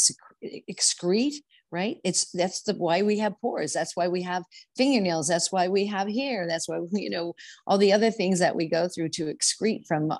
excrete, 0.70 1.34
right? 1.70 1.98
It's 2.04 2.30
that's 2.32 2.62
the 2.62 2.74
why 2.74 3.02
we 3.02 3.18
have 3.18 3.40
pores. 3.40 3.72
That's 3.72 3.96
why 3.96 4.08
we 4.08 4.22
have 4.22 4.44
fingernails. 4.76 5.28
That's 5.28 5.50
why 5.52 5.68
we 5.68 5.86
have 5.86 6.08
hair. 6.08 6.46
That's 6.46 6.68
why 6.68 6.80
you 6.92 7.10
know 7.10 7.34
all 7.66 7.78
the 7.78 7.92
other 7.92 8.10
things 8.10 8.38
that 8.38 8.56
we 8.56 8.68
go 8.68 8.88
through 8.88 9.10
to 9.10 9.26
excrete 9.26 9.86
from 9.86 10.12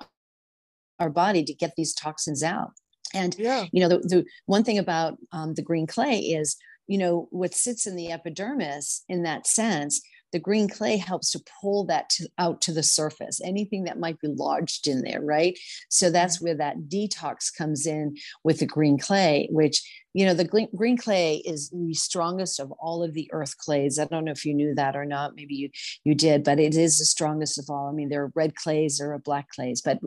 our 0.99 1.09
body 1.09 1.43
to 1.43 1.53
get 1.53 1.73
these 1.75 1.93
toxins 1.93 2.43
out. 2.43 2.71
And 3.13 3.35
yeah. 3.37 3.65
you 3.71 3.81
know 3.81 3.89
the, 3.89 3.99
the 3.99 4.25
one 4.45 4.63
thing 4.63 4.79
about 4.79 5.17
um, 5.31 5.53
the 5.53 5.61
green 5.61 5.87
clay 5.87 6.19
is 6.19 6.57
you 6.87 6.97
know 6.97 7.27
what 7.31 7.53
sits 7.53 7.87
in 7.87 7.95
the 7.95 8.11
epidermis 8.11 9.03
in 9.07 9.23
that 9.23 9.47
sense 9.47 10.01
the 10.33 10.39
green 10.39 10.67
clay 10.67 10.97
helps 10.97 11.31
to 11.31 11.43
pull 11.61 11.85
that 11.85 12.09
to, 12.09 12.27
out 12.37 12.59
to 12.61 12.73
the 12.73 12.83
surface, 12.83 13.39
anything 13.41 13.85
that 13.85 13.99
might 13.99 14.19
be 14.19 14.27
lodged 14.27 14.87
in 14.87 15.03
there, 15.03 15.21
right? 15.21 15.57
So 15.89 16.09
that's 16.09 16.37
mm-hmm. 16.37 16.45
where 16.45 16.55
that 16.55 16.89
detox 16.89 17.55
comes 17.55 17.85
in 17.85 18.17
with 18.43 18.59
the 18.59 18.65
green 18.65 18.97
clay, 18.97 19.47
which, 19.51 19.81
you 20.13 20.25
know, 20.25 20.33
the 20.33 20.67
green 20.75 20.97
clay 20.97 21.37
is 21.37 21.69
the 21.69 21.93
strongest 21.93 22.59
of 22.59 22.71
all 22.73 23.03
of 23.03 23.13
the 23.13 23.29
earth 23.31 23.57
clays. 23.57 23.97
I 23.99 24.05
don't 24.05 24.25
know 24.25 24.31
if 24.31 24.43
you 24.43 24.53
knew 24.53 24.75
that 24.75 24.95
or 24.95 25.05
not. 25.05 25.35
Maybe 25.35 25.55
you, 25.55 25.69
you 26.03 26.15
did, 26.15 26.43
but 26.43 26.59
it 26.59 26.75
is 26.75 26.97
the 26.97 27.05
strongest 27.05 27.59
of 27.59 27.69
all. 27.69 27.87
I 27.87 27.93
mean, 27.93 28.09
there 28.09 28.23
are 28.23 28.31
red 28.35 28.55
clays, 28.55 28.97
there 28.97 29.13
are 29.13 29.19
black 29.19 29.49
clays, 29.49 29.81
but 29.81 29.99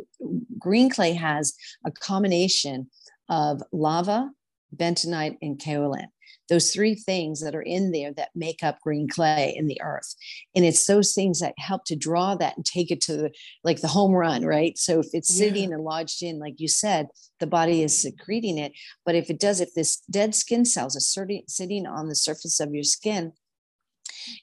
green 0.59 0.91
clay 0.91 1.13
has 1.13 1.55
a 1.85 1.91
combination 1.91 2.91
of 3.29 3.63
lava, 3.73 4.31
bentonite, 4.77 5.39
and 5.41 5.59
kaolin 5.59 6.09
those 6.49 6.73
three 6.73 6.95
things 6.95 7.41
that 7.41 7.55
are 7.55 7.63
in 7.63 7.93
there 7.93 8.13
that 8.13 8.31
make 8.35 8.63
up 8.63 8.81
green 8.81 9.09
clay 9.09 9.55
in 9.57 9.67
the 9.67 9.81
earth. 9.83 10.15
And 10.55 10.65
it's 10.65 10.87
those 10.87 11.15
things 11.15 11.41
that 11.41 11.55
help 11.59 11.85
to 11.87 11.97
draw 11.97 12.35
that 12.37 12.57
and 12.57 12.65
take 12.65 12.91
it 12.91 13.01
to 13.03 13.17
the 13.17 13.31
like 13.65 13.81
the 13.81 13.89
home 13.89 14.13
run 14.13 14.45
right? 14.45 14.77
So 14.79 15.01
if 15.01 15.09
it's 15.13 15.35
sitting 15.35 15.71
yeah. 15.71 15.77
and 15.77 15.85
lodged 15.85 16.23
in 16.23 16.39
like 16.39 16.61
you 16.61 16.69
said 16.69 17.09
the 17.41 17.47
body 17.47 17.83
is 17.83 18.01
secreting 18.01 18.59
it. 18.59 18.73
But 19.05 19.15
if 19.15 19.31
it 19.31 19.41
does 19.41 19.61
if 19.61 19.75
this 19.75 20.03
dead 20.11 20.35
skin 20.35 20.65
cells 20.65 20.97
are 20.97 21.43
sitting 21.49 21.87
on 21.87 22.09
the 22.09 22.15
surface 22.15 22.61
of 22.61 22.75
your 22.75 22.85
skin 22.85 23.33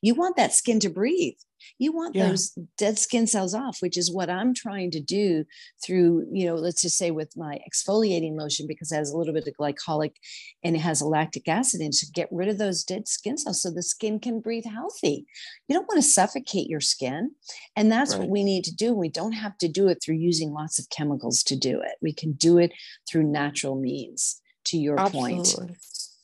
you 0.01 0.13
want 0.13 0.35
that 0.37 0.53
skin 0.53 0.79
to 0.79 0.89
breathe 0.89 1.35
You 1.79 1.91
want 1.91 2.15
Yeah. 2.15 2.29
those 2.29 2.57
dead 2.77 2.97
skin 2.99 3.27
cells 3.27 3.53
off, 3.53 3.81
which 3.81 3.97
is 3.97 4.11
what 4.11 4.29
I'm 4.29 4.53
trying 4.53 4.91
to 4.91 4.99
do 4.99 5.45
through, 5.83 6.27
you 6.31 6.45
know, 6.45 6.55
let's 6.55 6.81
just 6.81 6.97
say 6.97 7.11
with 7.11 7.35
my 7.37 7.59
exfoliating 7.67 8.37
lotion, 8.37 8.67
because 8.67 8.91
it 8.91 8.95
has 8.95 9.11
a 9.11 9.17
little 9.17 9.33
bit 9.33 9.47
of 9.47 9.53
glycolic 9.55 10.15
and 10.63 10.75
it 10.75 10.79
has 10.79 11.01
a 11.01 11.07
lactic 11.07 11.47
acid 11.47 11.81
in 11.81 11.87
it 11.87 11.93
to 11.93 12.11
get 12.11 12.29
rid 12.31 12.49
of 12.49 12.57
those 12.57 12.83
dead 12.83 13.07
skin 13.07 13.37
cells 13.37 13.61
so 13.61 13.71
the 13.71 13.83
skin 13.83 14.19
can 14.19 14.39
breathe 14.39 14.65
healthy. 14.65 15.25
You 15.67 15.75
don't 15.75 15.87
want 15.87 16.01
to 16.01 16.07
suffocate 16.07 16.69
your 16.69 16.81
skin. 16.81 17.31
And 17.75 17.91
that's 17.91 18.15
what 18.17 18.29
we 18.29 18.43
need 18.43 18.63
to 18.65 18.75
do. 18.75 18.93
We 18.93 19.09
don't 19.09 19.33
have 19.33 19.57
to 19.59 19.67
do 19.67 19.87
it 19.87 19.99
through 20.03 20.15
using 20.15 20.51
lots 20.51 20.79
of 20.79 20.89
chemicals 20.89 21.43
to 21.43 21.55
do 21.55 21.81
it. 21.81 21.93
We 22.01 22.13
can 22.13 22.33
do 22.33 22.57
it 22.57 22.71
through 23.09 23.23
natural 23.23 23.75
means, 23.75 24.41
to 24.65 24.77
your 24.77 24.97
point. 24.97 25.39
Absolutely. 25.39 25.75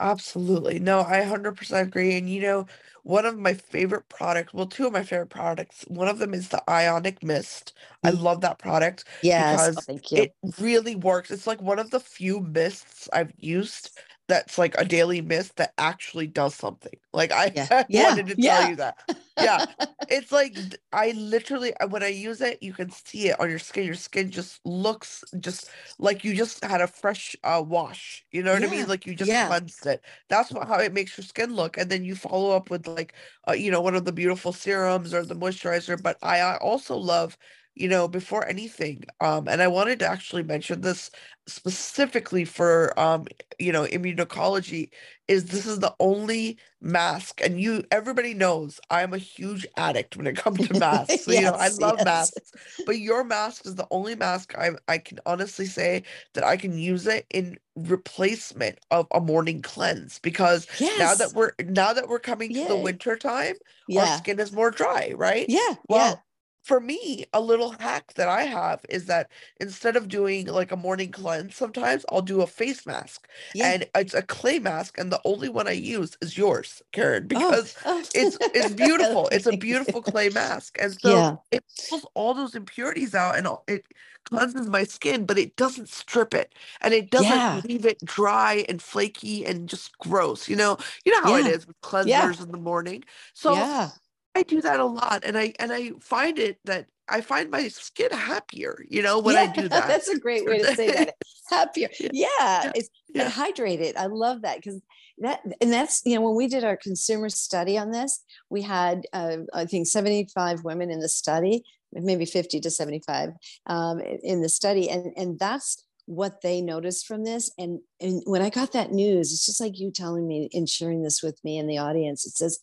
Absolutely. 0.01 0.79
No, 0.79 1.01
I 1.01 1.19
100% 1.21 1.81
agree. 1.81 2.17
And 2.17 2.29
you 2.29 2.41
know, 2.41 2.67
one 3.03 3.25
of 3.25 3.37
my 3.37 3.53
favorite 3.53 4.09
products, 4.09 4.53
well, 4.53 4.67
two 4.67 4.87
of 4.87 4.93
my 4.93 5.03
favorite 5.03 5.29
products, 5.29 5.83
one 5.87 6.07
of 6.07 6.19
them 6.19 6.33
is 6.33 6.49
the 6.49 6.63
Ionic 6.69 7.23
Mist. 7.23 7.73
I 8.03 8.11
Mm. 8.11 8.11
love 8.11 8.41
that 8.41 8.59
product 8.59 9.05
Yes. 9.21 9.71
Oh, 9.77 9.81
because 9.81 9.87
thank 9.87 10.11
you. 10.11 10.17
it 10.17 10.33
really 10.59 10.95
works. 10.95 11.31
It's 11.31 11.47
like 11.47 11.61
one 11.61 11.79
of 11.79 11.91
the 11.91 11.99
few 11.99 12.41
mists 12.41 13.09
I've 13.13 13.33
used 13.37 13.91
that's 14.29 14.57
like 14.57 14.75
a 14.77 14.85
daily 14.85 15.21
mist 15.21 15.57
that 15.57 15.73
actually 15.79 16.27
does 16.27 16.55
something. 16.55 16.99
Like 17.13 17.31
I, 17.33 17.53
Yeah. 17.53 17.69
Yeah. 17.89 18.15
wanted 18.15 18.27
to 18.27 18.37
tell 18.37 18.63
Yeah. 18.63 18.63
you 18.63 18.77
that. 18.77 18.97
Yeah. 19.39 19.63
It's 20.11 20.31
like 20.31 20.57
I 20.91 21.11
literally 21.11 21.75
uh, 21.75 21.87
when 21.87 22.01
I 22.03 22.07
use 22.07 22.41
it, 22.41 22.63
you 22.63 22.73
can 22.73 22.89
see 22.89 23.29
it 23.29 23.39
on 23.39 23.49
your 23.49 23.59
skin. 23.59 23.85
Your 23.85 23.93
skin 23.95 24.31
just 24.31 24.59
looks 24.65 25.23
just 25.39 25.69
like 25.99 26.23
you 26.23 26.33
just 26.35 26.63
had 26.65 26.81
a 26.81 26.87
fresh 26.87 27.35
uh 27.43 27.63
wash. 27.65 28.25
You 28.31 28.41
know 28.43 28.53
what 28.53 28.63
I 28.63 28.67
mean? 28.67 28.87
Like 28.87 29.05
you 29.05 29.13
just 29.15 29.37
cleansed 29.37 29.85
it. 29.85 30.03
That's 30.29 30.51
what, 30.51 30.67
how 30.67 30.79
it 30.79 30.93
makes 30.93 31.17
your 31.17 31.25
skin 31.25 31.53
look. 31.55 31.77
And 31.77 31.91
then 31.91 32.03
you 32.05 32.15
follow 32.15 32.55
up 32.55 32.71
with 32.71 32.87
like 32.87 33.13
uh, 33.47 33.53
you 33.53 33.69
know 33.71 33.81
one 33.81 33.95
of 33.95 34.05
the 34.05 34.11
beautiful 34.13 34.51
serums 34.53 35.13
or 35.13 35.23
the 35.25 35.35
moisturizer. 35.35 36.01
But 36.01 36.17
I, 36.23 36.39
I 36.39 36.57
also 36.57 36.97
love 36.97 37.37
you 37.75 37.87
know 37.87 38.07
before 38.07 38.47
anything 38.47 39.03
um 39.21 39.47
and 39.47 39.61
I 39.61 39.67
wanted 39.67 39.99
to 39.99 40.07
actually 40.07 40.43
mention 40.43 40.81
this 40.81 41.09
specifically 41.47 42.45
for 42.45 42.97
um 42.99 43.27
you 43.57 43.71
know 43.71 43.85
immunocologie 43.85 44.89
is 45.29 45.45
this 45.45 45.67
is 45.67 45.79
the 45.79 45.93
only 45.99 46.57
mask 46.81 47.39
and 47.41 47.61
you 47.61 47.83
everybody 47.91 48.33
knows 48.33 48.79
I'm 48.89 49.13
a 49.13 49.17
huge 49.17 49.65
addict 49.77 50.17
when 50.17 50.25
it 50.27 50.35
comes 50.35 50.67
to 50.67 50.73
masks. 50.79 51.23
So, 51.23 51.31
you 51.31 51.45
know, 51.45 51.53
I 51.53 51.67
love 51.67 51.97
yes. 51.97 52.05
masks, 52.05 52.51
but 52.85 52.97
your 52.97 53.23
mask 53.23 53.65
is 53.65 53.75
the 53.75 53.87
only 53.91 54.15
mask 54.15 54.55
I 54.57 54.71
I 54.87 54.97
can 54.97 55.19
honestly 55.25 55.65
say 55.65 56.03
that 56.33 56.43
I 56.43 56.57
can 56.57 56.77
use 56.77 57.05
it 57.05 57.27
in 57.29 57.57
replacement 57.75 58.79
of 58.91 59.07
a 59.13 59.21
morning 59.21 59.61
cleanse 59.61 60.19
because 60.19 60.67
now 60.97 61.13
that 61.15 61.33
we're 61.33 61.51
now 61.63 61.93
that 61.93 62.09
we're 62.09 62.19
coming 62.19 62.53
to 62.53 62.65
the 62.65 62.75
winter 62.75 63.15
time, 63.15 63.55
our 63.95 64.07
skin 64.07 64.39
is 64.39 64.51
more 64.51 64.71
dry, 64.71 65.13
right? 65.15 65.45
Yeah. 65.47 65.75
Well, 65.87 66.23
for 66.63 66.79
me, 66.79 67.25
a 67.33 67.41
little 67.41 67.71
hack 67.79 68.13
that 68.15 68.27
I 68.29 68.43
have 68.43 68.85
is 68.89 69.05
that 69.07 69.31
instead 69.59 69.95
of 69.95 70.07
doing 70.07 70.47
like 70.47 70.71
a 70.71 70.75
morning 70.77 71.11
cleanse, 71.11 71.55
sometimes 71.55 72.05
I'll 72.11 72.21
do 72.21 72.41
a 72.41 72.47
face 72.47 72.85
mask 72.85 73.27
yeah. 73.53 73.71
and 73.71 73.87
it's 73.95 74.13
a 74.13 74.21
clay 74.21 74.59
mask, 74.59 74.97
and 74.97 75.11
the 75.11 75.21
only 75.25 75.49
one 75.49 75.67
I 75.67 75.71
use 75.71 76.17
is 76.21 76.37
yours, 76.37 76.81
Karen, 76.91 77.27
Oh, 77.35 77.59
because 77.59 77.75
oh. 77.85 78.03
it's 78.13 78.37
it's 78.53 78.71
beautiful. 78.73 79.27
It's 79.31 79.45
a 79.47 79.53
beautiful 79.53 80.01
clay 80.01 80.29
mask, 80.29 80.77
and 80.79 80.93
so 80.99 81.09
Yeah. 81.09 81.37
it 81.51 81.63
pulls 81.89 82.05
all 82.13 82.33
those 82.33 82.55
impurities 82.55 83.15
out 83.15 83.37
and 83.37 83.47
it 83.67 83.85
cleanses 84.25 84.67
my 84.67 84.83
skin, 84.83 85.25
but 85.25 85.37
it 85.39 85.55
doesn't 85.55 85.89
strip 85.89 86.33
it, 86.33 86.53
and 86.81 86.93
it 86.93 87.09
doesn't 87.11 87.45
Yeah. 87.45 87.61
leave 87.63 87.85
it 87.85 88.03
dry 88.05 88.65
and 88.69 88.81
flaky 88.81 89.45
and 89.45 89.69
just 89.69 89.97
gross. 89.99 90.47
You 90.49 90.55
know, 90.55 90.77
you 91.05 91.11
know 91.11 91.21
how 91.21 91.35
it 91.35 91.47
is 91.47 91.65
with 91.67 91.79
cleansers 91.81 92.41
in 92.43 92.51
the 92.51 92.57
morning. 92.57 93.03
So 93.33 93.53
yeah. 93.53 93.91
I 94.39 94.43
do 94.43 94.61
that 94.61 94.79
a 94.79 94.85
lot, 94.85 95.23
and 95.25 95.37
I 95.37 95.53
and 95.59 95.71
I 95.71 95.91
find 95.99 96.39
it 96.39 96.59
that 96.65 96.87
I 97.09 97.21
find 97.21 97.49
my 97.49 97.67
skin 97.67 98.11
happier, 98.11 98.85
you 98.87 99.01
know, 99.01 99.19
when 99.19 99.35
yeah. 99.35 99.41
I 99.41 99.47
do 99.47 99.67
that. 99.69 99.87
That's 99.87 100.07
a 100.07 100.19
great 100.19 100.45
way 100.45 100.59
to 100.59 100.75
say 100.81 100.91
that. 100.91 101.15
Happier. 101.49 101.89
Yeah. 101.99 102.09
Yeah. 102.13 102.71
It's 102.75 102.89
Yeah. 103.13 103.23
and 103.23 103.33
hydrated. 103.33 103.97
I 103.97 104.05
love 104.05 104.43
that 104.43 104.57
because 104.57 104.81
that 105.17 105.41
and 105.59 105.73
that's 105.73 106.01
you 106.05 106.15
know 106.15 106.21
when 106.21 106.35
we 106.35 106.47
did 106.47 106.63
our 106.63 106.77
consumer 106.77 107.29
study 107.29 107.77
on 107.77 107.91
this, 107.91 108.23
we 108.49 108.61
had 108.61 109.05
uh, 109.13 109.37
I 109.53 109.65
think 109.65 109.87
75 109.87 110.63
women 110.63 110.89
in 110.89 110.99
the 110.99 111.09
study, 111.09 111.63
maybe 111.91 112.25
50 112.25 112.59
to 112.61 112.69
75 112.69 113.31
um, 113.67 113.99
in 113.99 114.19
in 114.23 114.41
the 114.41 114.49
study, 114.49 114.89
and 114.89 115.11
and 115.17 115.37
that's 115.39 115.83
what 116.05 116.41
they 116.41 116.61
noticed 116.61 117.05
from 117.05 117.23
this. 117.23 117.51
And 117.57 117.81
and 117.99 118.21
when 118.25 118.41
I 118.41 118.49
got 118.49 118.71
that 118.71 118.91
news, 118.91 119.33
it's 119.33 119.45
just 119.45 119.59
like 119.59 119.79
you 119.79 119.91
telling 119.91 120.27
me 120.27 120.49
and 120.53 120.69
sharing 120.69 121.03
this 121.03 121.21
with 121.21 121.43
me 121.43 121.57
and 121.57 121.69
the 121.69 121.77
audience. 121.77 122.25
It 122.25 122.37
says 122.37 122.59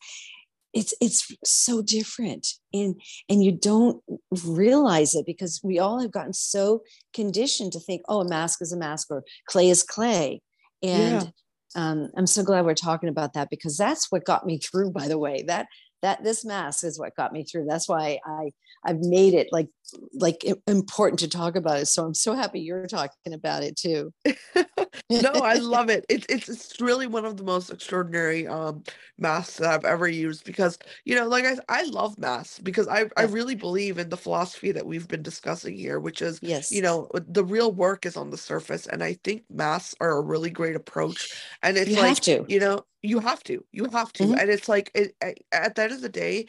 it's 0.73 0.95
it's 1.01 1.35
so 1.45 1.83
different. 1.83 2.47
And 2.73 3.01
and 3.29 3.43
you 3.43 3.53
don't 3.53 4.03
realize 4.45 5.15
it 5.15 5.27
because 5.27 5.61
we 5.63 5.79
all 5.79 6.01
have 6.01 6.13
gotten 6.13 6.33
so 6.33 6.83
conditioned 7.15 7.73
to 7.73 7.81
think 7.81 8.03
oh 8.09 8.21
a 8.21 8.29
mask 8.29 8.61
is 8.63 8.73
a 8.73 8.77
mask 8.77 9.09
or 9.11 9.25
clay 9.47 9.71
is 9.71 9.83
clay. 9.83 10.41
And 10.83 11.33
um, 11.75 12.11
i'm 12.17 12.27
so 12.27 12.43
glad 12.43 12.65
we're 12.65 12.75
talking 12.75 13.09
about 13.09 13.35
that 13.35 13.49
because 13.51 13.77
that's 13.77 14.11
what 14.11 14.25
got 14.25 14.47
me 14.47 14.59
through 14.59 14.91
by 14.91 15.09
the 15.09 15.19
way. 15.19 15.45
That 15.47 15.67
that 16.03 16.23
this 16.23 16.45
mask 16.45 16.85
is 16.85 16.99
what 16.99 17.17
got 17.17 17.33
me 17.33 17.45
through. 17.45 17.67
That's 17.67 17.89
why 17.89 18.19
i 18.27 18.51
i've 18.85 19.01
made 19.01 19.35
it 19.35 19.49
like 19.53 19.69
like 20.13 20.45
important 20.67 21.19
to 21.21 21.29
talk 21.29 21.57
about 21.57 21.79
it 21.79 21.87
so 21.87 22.05
i'm 22.05 22.15
so 22.15 22.35
happy 22.35 22.61
you're 22.61 22.87
talking 22.87 23.33
about 23.33 23.63
it 23.63 23.77
too 23.77 24.13
no, 25.11 25.41
I 25.43 25.55
love 25.59 25.89
it. 25.89 26.05
It's 26.09 26.27
it's 26.29 26.49
it's 26.49 26.81
really 26.81 27.07
one 27.07 27.25
of 27.25 27.37
the 27.37 27.45
most 27.45 27.71
extraordinary 27.71 28.47
um 28.47 28.83
masks 29.19 29.59
that 29.59 29.71
I've 29.71 29.85
ever 29.85 30.09
used 30.09 30.45
because 30.45 30.79
you 31.05 31.15
know, 31.15 31.27
like 31.29 31.45
I 31.45 31.57
I 31.69 31.83
love 31.85 32.19
masks 32.19 32.59
because 32.59 32.89
I 32.89 33.09
I 33.17 33.23
really 33.23 33.55
believe 33.55 33.99
in 33.99 34.09
the 34.09 34.17
philosophy 34.17 34.73
that 34.73 34.87
we've 34.87 35.09
been 35.09 35.23
discussing 35.23 35.77
here, 35.77 36.01
which 36.01 36.23
is 36.23 36.41
yes 36.41 36.71
you 36.71 36.83
know 36.83 37.09
the 37.15 37.45
real 37.45 37.73
work 37.73 38.05
is 38.07 38.17
on 38.17 38.31
the 38.31 38.39
surface, 38.39 38.87
and 38.87 39.03
I 39.03 39.15
think 39.25 39.45
masks 39.51 39.95
are 40.01 40.17
a 40.17 40.23
really 40.23 40.51
great 40.51 40.77
approach. 40.77 41.31
And 41.63 41.77
it's 41.77 41.91
you 41.91 41.97
like 41.97 42.07
have 42.07 42.21
to 42.23 42.47
you 42.47 42.59
know 42.61 42.85
you 43.03 43.21
have 43.21 43.43
to 43.45 43.65
you 43.73 43.87
have 43.87 44.13
to, 44.15 44.25
Mhm. 44.25 44.35
and 44.35 44.51
it's 44.51 44.69
like 44.69 44.91
it, 44.95 45.15
at 45.53 45.75
the 45.75 45.83
end 45.85 45.93
of 45.93 46.01
the 46.03 46.09
day. 46.09 46.47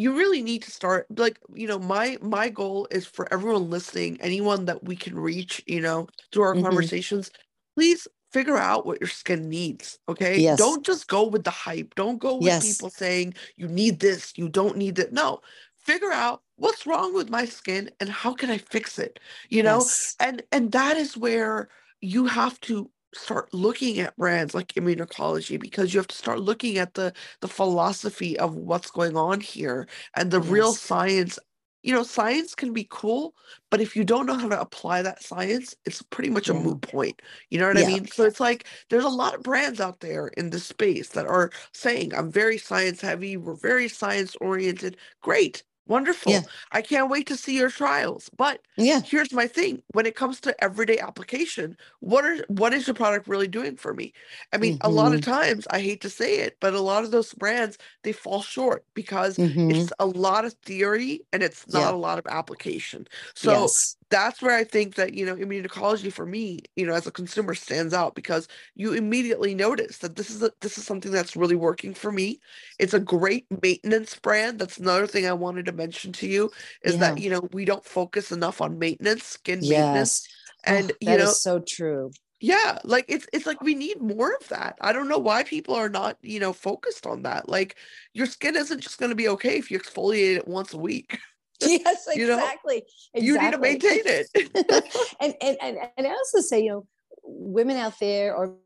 You 0.00 0.16
really 0.16 0.42
need 0.42 0.62
to 0.62 0.70
start 0.70 1.06
like 1.18 1.38
you 1.54 1.66
know 1.66 1.78
my 1.78 2.18
my 2.22 2.48
goal 2.48 2.88
is 2.90 3.06
for 3.06 3.24
everyone 3.32 3.70
listening 3.70 4.20
anyone 4.20 4.64
that 4.66 4.84
we 4.84 4.96
can 4.96 5.14
reach 5.18 5.62
you 5.66 5.80
know 5.80 6.08
through 6.32 6.44
our 6.44 6.54
Mhm. 6.54 6.62
conversations 6.62 7.30
please 7.76 8.08
figure 8.32 8.56
out 8.56 8.86
what 8.86 9.00
your 9.00 9.08
skin 9.08 9.48
needs 9.48 9.98
okay 10.08 10.40
Yes. 10.40 10.58
don't 10.58 10.84
just 10.86 11.08
go 11.08 11.22
with 11.26 11.44
the 11.44 11.50
hype 11.50 11.94
don't 11.96 12.18
go 12.18 12.34
with 12.36 12.44
Yes. 12.46 12.62
people 12.62 12.90
saying 12.90 13.34
you 13.56 13.68
need 13.68 14.00
this 14.00 14.32
you 14.36 14.48
don't 14.48 14.76
need 14.76 14.98
it 14.98 15.12
no 15.12 15.40
figure 15.78 16.12
out 16.12 16.42
what's 16.56 16.86
wrong 16.86 17.14
with 17.14 17.28
my 17.30 17.44
skin 17.44 17.90
and 18.00 18.08
how 18.08 18.32
can 18.32 18.50
i 18.50 18.58
fix 18.58 18.98
it 18.98 19.20
you 19.50 19.62
know 19.62 19.76
Yes. 19.76 20.16
and 20.20 20.42
and 20.52 20.72
that 20.72 20.96
is 20.96 21.16
where 21.16 21.68
you 22.00 22.26
have 22.26 22.58
to 22.60 22.90
start 23.14 23.52
looking 23.54 23.98
at 24.00 24.16
brands 24.16 24.54
like 24.54 24.68
immunocologie 24.74 25.60
because 25.60 25.92
you 25.92 25.98
have 26.00 26.06
to 26.08 26.16
start 26.16 26.40
looking 26.40 26.78
at 26.78 26.94
the 26.94 27.12
the 27.40 27.48
philosophy 27.48 28.38
of 28.38 28.54
what's 28.56 28.90
going 28.90 29.16
on 29.16 29.40
here 29.40 29.88
and 30.16 30.30
the 30.30 30.40
real 30.40 30.74
science. 30.74 31.38
You 31.82 31.94
know 31.94 32.02
science 32.02 32.54
can 32.54 32.72
be 32.74 32.86
cool 32.90 33.34
but 33.70 33.80
if 33.80 33.96
you 33.96 34.04
don't 34.04 34.26
know 34.26 34.34
how 34.34 34.48
to 34.48 34.60
apply 34.60 35.00
that 35.02 35.22
science 35.22 35.74
it's 35.86 36.02
pretty 36.02 36.28
much 36.30 36.48
a 36.50 36.54
moot 36.54 36.82
point. 36.82 37.22
You 37.48 37.58
know 37.58 37.66
what 37.68 37.78
i 37.78 37.82
mean? 37.84 38.06
So 38.06 38.24
it's 38.24 38.38
like 38.40 38.66
there's 38.90 39.04
a 39.04 39.08
lot 39.08 39.34
of 39.34 39.42
brands 39.42 39.80
out 39.80 40.00
there 40.00 40.28
in 40.28 40.50
this 40.50 40.64
space 40.66 41.08
that 41.10 41.26
are 41.26 41.50
saying 41.72 42.14
i'm 42.14 42.30
very 42.30 42.58
science 42.58 43.00
heavy 43.00 43.36
we're 43.38 43.54
very 43.54 43.88
science 43.88 44.36
oriented 44.42 44.96
great 45.22 45.62
wonderful. 45.86 46.30
Yeah. 46.32 46.42
i 46.72 46.80
can't 46.82 47.10
wait 47.10 47.26
to 47.26 47.36
see 47.36 47.56
your 47.56 47.70
trials. 47.70 48.30
But 48.36 48.60
yeah. 48.76 49.00
here's 49.00 49.32
my 49.32 49.46
thing 49.46 49.82
when 49.92 50.06
it 50.06 50.14
comes 50.14 50.40
to 50.42 50.54
everyday 50.64 50.98
application 50.98 51.76
what 52.00 52.24
are 52.24 52.44
what 52.48 52.72
is 52.72 52.86
your 52.86 52.94
product 52.94 53.26
really 53.28 53.48
doing 53.48 53.76
for 53.76 53.92
me? 53.94 54.12
I 54.52 54.58
mean 54.58 54.78
a 54.82 54.88
lot 54.90 55.14
of 55.14 55.20
times 55.20 55.66
i 55.70 55.80
hate 55.80 56.00
to 56.02 56.10
say 56.10 56.38
it 56.38 56.56
but 56.60 56.74
a 56.74 56.80
lot 56.80 57.04
of 57.04 57.10
those 57.10 57.32
brands 57.34 57.76
they 58.04 58.12
fall 58.12 58.42
short 58.42 58.84
because 58.94 59.36
Mhm. 59.36 59.70
it's 59.74 59.92
a 59.98 60.06
lot 60.06 60.44
of 60.44 60.52
theory 60.64 61.22
and 61.32 61.42
it's 61.42 61.66
not 61.68 61.80
Yeah. 61.80 61.90
a 61.90 61.96
lot 61.96 62.18
of 62.18 62.26
application. 62.26 63.06
So 63.34 63.52
yes 63.62 63.96
that's 64.10 64.42
where 64.42 64.54
I 64.56 64.64
think 64.64 64.96
that, 64.96 65.14
you 65.14 65.24
know, 65.24 65.36
immunocologie 65.36 66.12
for 66.12 66.26
me, 66.26 66.60
you 66.76 66.84
know, 66.86 66.94
as 66.94 67.06
a 67.06 67.12
consumer 67.12 67.54
stands 67.54 67.94
out 67.94 68.14
because 68.14 68.48
you 68.74 68.92
immediately 68.92 69.54
notice 69.54 69.98
that 69.98 70.16
this 70.16 70.30
is 70.30 70.42
a, 70.42 70.50
this 70.60 70.78
is 70.78 70.84
something 70.84 71.12
that's 71.12 71.36
really 71.36 71.56
working 71.56 71.94
for 71.94 72.12
me. 72.12 72.40
It's 72.78 72.94
a 72.94 73.00
great 73.00 73.46
maintenance 73.62 74.16
brand. 74.18 74.58
That's 74.58 74.78
another 74.78 75.06
thing 75.06 75.26
I 75.26 75.32
wanted 75.32 75.66
to 75.66 75.72
mention 75.72 76.12
to 76.14 76.26
you 76.26 76.50
is 76.82 76.98
that, 76.98 77.18
you 77.18 77.30
know, 77.30 77.48
we 77.52 77.64
don't 77.64 77.84
focus 77.84 78.32
enough 78.32 78.60
on 78.60 78.78
maintenance, 78.78 79.24
skin 79.24 79.68
maintenance. 79.68 80.22
And 80.64 80.92
Oh, 81.06 81.14
you 81.14 81.16
know, 81.16 81.34
is 81.34 81.40
so 81.40 81.60
true 81.60 82.14
yeah, 82.42 82.78
like 82.84 83.04
it's 83.08 83.26
it's 83.34 83.44
like 83.46 83.60
we 83.60 83.74
need 83.74 84.00
more 84.00 84.34
of 84.40 84.48
that. 84.48 84.78
I 84.80 84.92
don't 84.94 85.08
know 85.08 85.18
why 85.18 85.42
people 85.44 85.74
are 85.74 85.90
not, 85.90 86.16
you 86.22 86.40
know, 86.40 86.52
focused 86.54 87.06
on 87.06 87.22
that. 87.22 87.48
Like 87.50 87.76
your 88.14 88.26
skin 88.26 88.56
isn't 88.56 88.80
just 88.80 88.98
going 88.98 89.10
to 89.10 89.16
be 89.16 89.28
okay 89.28 89.58
if 89.58 89.70
you 89.70 89.78
exfoliate 89.78 90.36
it 90.36 90.48
once 90.48 90.72
a 90.72 90.78
week. 90.78 91.18
yes 91.66 92.06
You 92.14 92.26
know, 92.26 92.34
exactly 92.38 92.82
You 93.14 93.38
need 93.40 93.52
to 93.52 93.58
maintain 93.58 94.02
it. 94.04 94.26
and, 95.20 95.34
and 95.42 95.56
and 95.62 95.76
and 95.96 96.06
i 96.06 96.10
also 96.10 96.40
say 96.40 96.60
you 96.62 96.70
know 96.70 96.86
women 97.24 97.76
out 97.76 97.98
there 98.00 98.34
or 98.34 98.56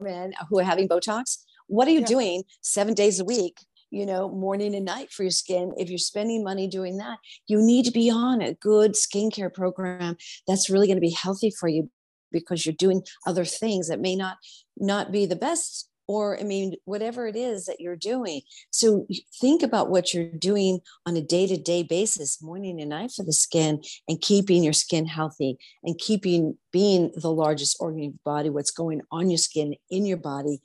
men 0.00 0.34
who 0.48 0.58
are 0.58 0.64
having 0.64 0.88
botox 0.88 1.38
what 1.66 1.88
are 1.88 1.92
you 1.92 2.00
Yeah. 2.00 2.06
doing 2.06 2.42
seven 2.60 2.94
days 2.94 3.20
a 3.20 3.24
week 3.24 3.56
you 3.90 4.04
know, 4.04 4.28
morning 4.28 4.74
and 4.74 4.84
night 4.84 5.12
for 5.12 5.22
your 5.22 5.30
skin. 5.30 5.72
If 5.76 5.88
you're 5.88 5.98
spending 5.98 6.42
money 6.42 6.66
doing 6.66 6.96
that, 6.96 7.18
you 7.46 7.62
need 7.62 7.84
to 7.84 7.92
be 7.92 8.10
on 8.10 8.42
a 8.42 8.52
good 8.54 8.94
skincare 8.94 9.54
program 9.54 10.16
that's 10.48 10.68
really 10.68 10.88
going 10.88 10.96
to 10.96 11.00
be 11.00 11.10
healthy 11.10 11.52
for 11.52 11.68
you 11.68 11.88
because 12.32 12.66
you're 12.66 12.74
doing 12.74 13.02
other 13.24 13.44
things 13.44 13.86
that 13.86 14.00
may 14.00 14.16
not 14.16 14.38
not 14.76 15.12
be 15.12 15.26
the 15.26 15.36
best 15.36 15.88
or 16.06 16.38
i 16.38 16.42
mean 16.42 16.74
whatever 16.84 17.26
it 17.26 17.36
is 17.36 17.66
that 17.66 17.80
you're 17.80 17.96
doing. 17.96 18.42
So 18.70 19.06
think 19.40 19.62
about 19.62 19.90
what 19.90 20.12
you're 20.12 20.30
doing 20.30 20.80
on 21.06 21.16
a 21.16 21.22
day-to-day 21.22 21.84
basis 21.84 22.42
morning 22.42 22.80
and 22.80 22.90
night 22.90 23.12
for 23.12 23.24
the 23.24 23.32
skin 23.32 23.82
and 24.08 24.20
keeping 24.20 24.62
your 24.62 24.72
skin 24.72 25.06
healthy 25.06 25.56
and 25.82 25.98
keeping 25.98 26.56
being 26.72 27.12
the 27.14 27.32
largest 27.32 27.76
organ 27.80 28.00
of 28.00 28.04
your 28.04 28.12
body 28.24 28.50
what's 28.50 28.70
going 28.70 29.00
on 29.10 29.30
your 29.30 29.38
skin 29.38 29.74
in 29.90 30.06
your 30.06 30.16
body. 30.18 30.60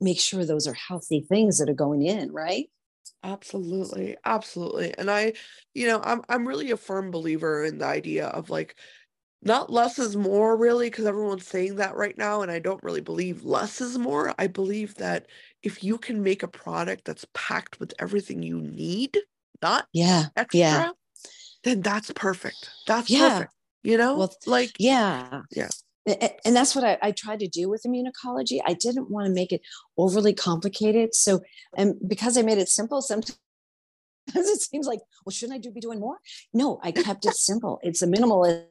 Make 0.00 0.20
sure 0.20 0.44
those 0.44 0.66
are 0.66 0.74
healthy 0.74 1.24
things 1.28 1.58
that 1.58 1.70
are 1.70 1.74
going 1.74 2.02
in 2.02 2.32
right? 2.32 2.66
Absolutely 3.24 4.16
absolutely 4.24 4.92
and 4.98 5.08
i 5.08 5.32
you 5.74 5.86
know 5.86 6.00
i'm 6.02 6.22
i'm 6.28 6.46
really 6.46 6.72
a 6.72 6.76
firm 6.76 7.12
believer 7.12 7.64
in 7.64 7.78
the 7.78 7.86
idea 7.86 8.26
of 8.26 8.50
like 8.50 8.74
not 9.44 9.70
less 9.70 9.98
is 9.98 10.16
more 10.16 10.56
really 10.56 10.88
because 10.88 11.04
everyone's 11.04 11.46
saying 11.46 11.76
that 11.76 11.96
right 11.96 12.16
now 12.16 12.42
and 12.42 12.50
i 12.50 12.58
don't 12.58 12.82
really 12.82 13.00
believe 13.00 13.44
less 13.44 13.80
is 13.80 13.98
more. 13.98 14.34
I 14.38 14.46
believe 14.46 14.94
that 14.96 15.26
if 15.62 15.82
you 15.82 15.98
can 15.98 16.22
make 16.22 16.42
a 16.42 16.48
product 16.48 17.04
that's 17.04 17.26
packed 17.34 17.80
with 17.80 17.92
everything 17.98 18.42
you 18.42 18.60
need 18.60 19.18
not 19.60 19.86
yeah 19.92 20.26
extra 20.36 20.58
yeah 20.60 20.90
then 21.64 21.80
that's 21.80 22.10
perfect. 22.12 22.70
That's 22.86 23.08
Yeah. 23.10 23.28
perfect 23.28 23.52
you 23.82 23.96
know? 23.96 24.16
Well, 24.16 24.34
like 24.46 24.72
yeah. 24.78 25.42
Yeah. 25.50 25.68
And 26.44 26.56
that's 26.56 26.74
what 26.74 26.84
I, 26.84 26.98
I 27.00 27.10
tried 27.12 27.38
to 27.40 27.48
do 27.48 27.68
with 27.68 27.84
immunocologie 27.86 28.60
i 28.66 28.74
didn't 28.74 29.10
want 29.10 29.26
to 29.26 29.32
make 29.32 29.52
it 29.52 29.60
overly 29.96 30.32
complicated 30.34 31.14
so 31.14 31.42
and 31.76 31.94
because 32.06 32.36
i 32.36 32.42
made 32.42 32.58
it 32.58 32.68
simple 32.68 33.02
sometimes 33.02 33.38
it 34.34 34.60
seems 34.60 34.86
like 34.86 35.00
well 35.24 35.32
shouldn't 35.32 35.56
i 35.56 35.60
do 35.60 35.70
be 35.70 35.80
doing 35.80 36.00
more? 36.00 36.18
No 36.52 36.80
i 36.82 36.90
kept 36.92 37.24
it 37.26 37.34
simple. 37.34 37.78
It's 37.82 38.02
a 38.02 38.06
minimalist 38.06 38.66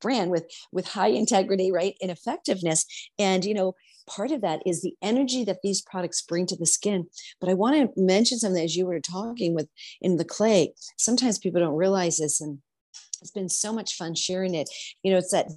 brand 0.00 0.30
with 0.30 0.44
with 0.72 0.88
high 0.88 1.08
integrity 1.08 1.70
right 1.72 1.94
and 2.00 2.10
effectiveness. 2.10 2.84
And 3.18 3.44
you 3.44 3.54
know 3.54 3.74
part 4.06 4.32
of 4.32 4.40
that 4.40 4.60
is 4.66 4.82
the 4.82 4.94
energy 5.02 5.44
that 5.44 5.62
these 5.62 5.82
products 5.82 6.22
bring 6.22 6.46
to 6.46 6.56
the 6.56 6.66
skin. 6.66 7.06
But 7.40 7.48
i 7.48 7.54
want 7.54 7.76
to 7.94 8.00
mention 8.00 8.38
something 8.38 8.62
as 8.62 8.76
you 8.76 8.86
were 8.86 9.00
talking 9.00 9.54
with 9.54 9.68
in 10.00 10.16
the 10.16 10.24
clay. 10.24 10.74
Sometimes 10.98 11.38
people 11.38 11.60
don't 11.60 11.76
realize 11.76 12.18
this 12.18 12.40
and 12.40 12.58
it's 13.20 13.30
been 13.30 13.48
so 13.48 13.72
much 13.72 13.96
fun 13.96 14.14
sharing 14.14 14.54
it. 14.54 14.68
You 15.02 15.12
know 15.12 15.18
it's 15.18 15.32
that 15.32 15.48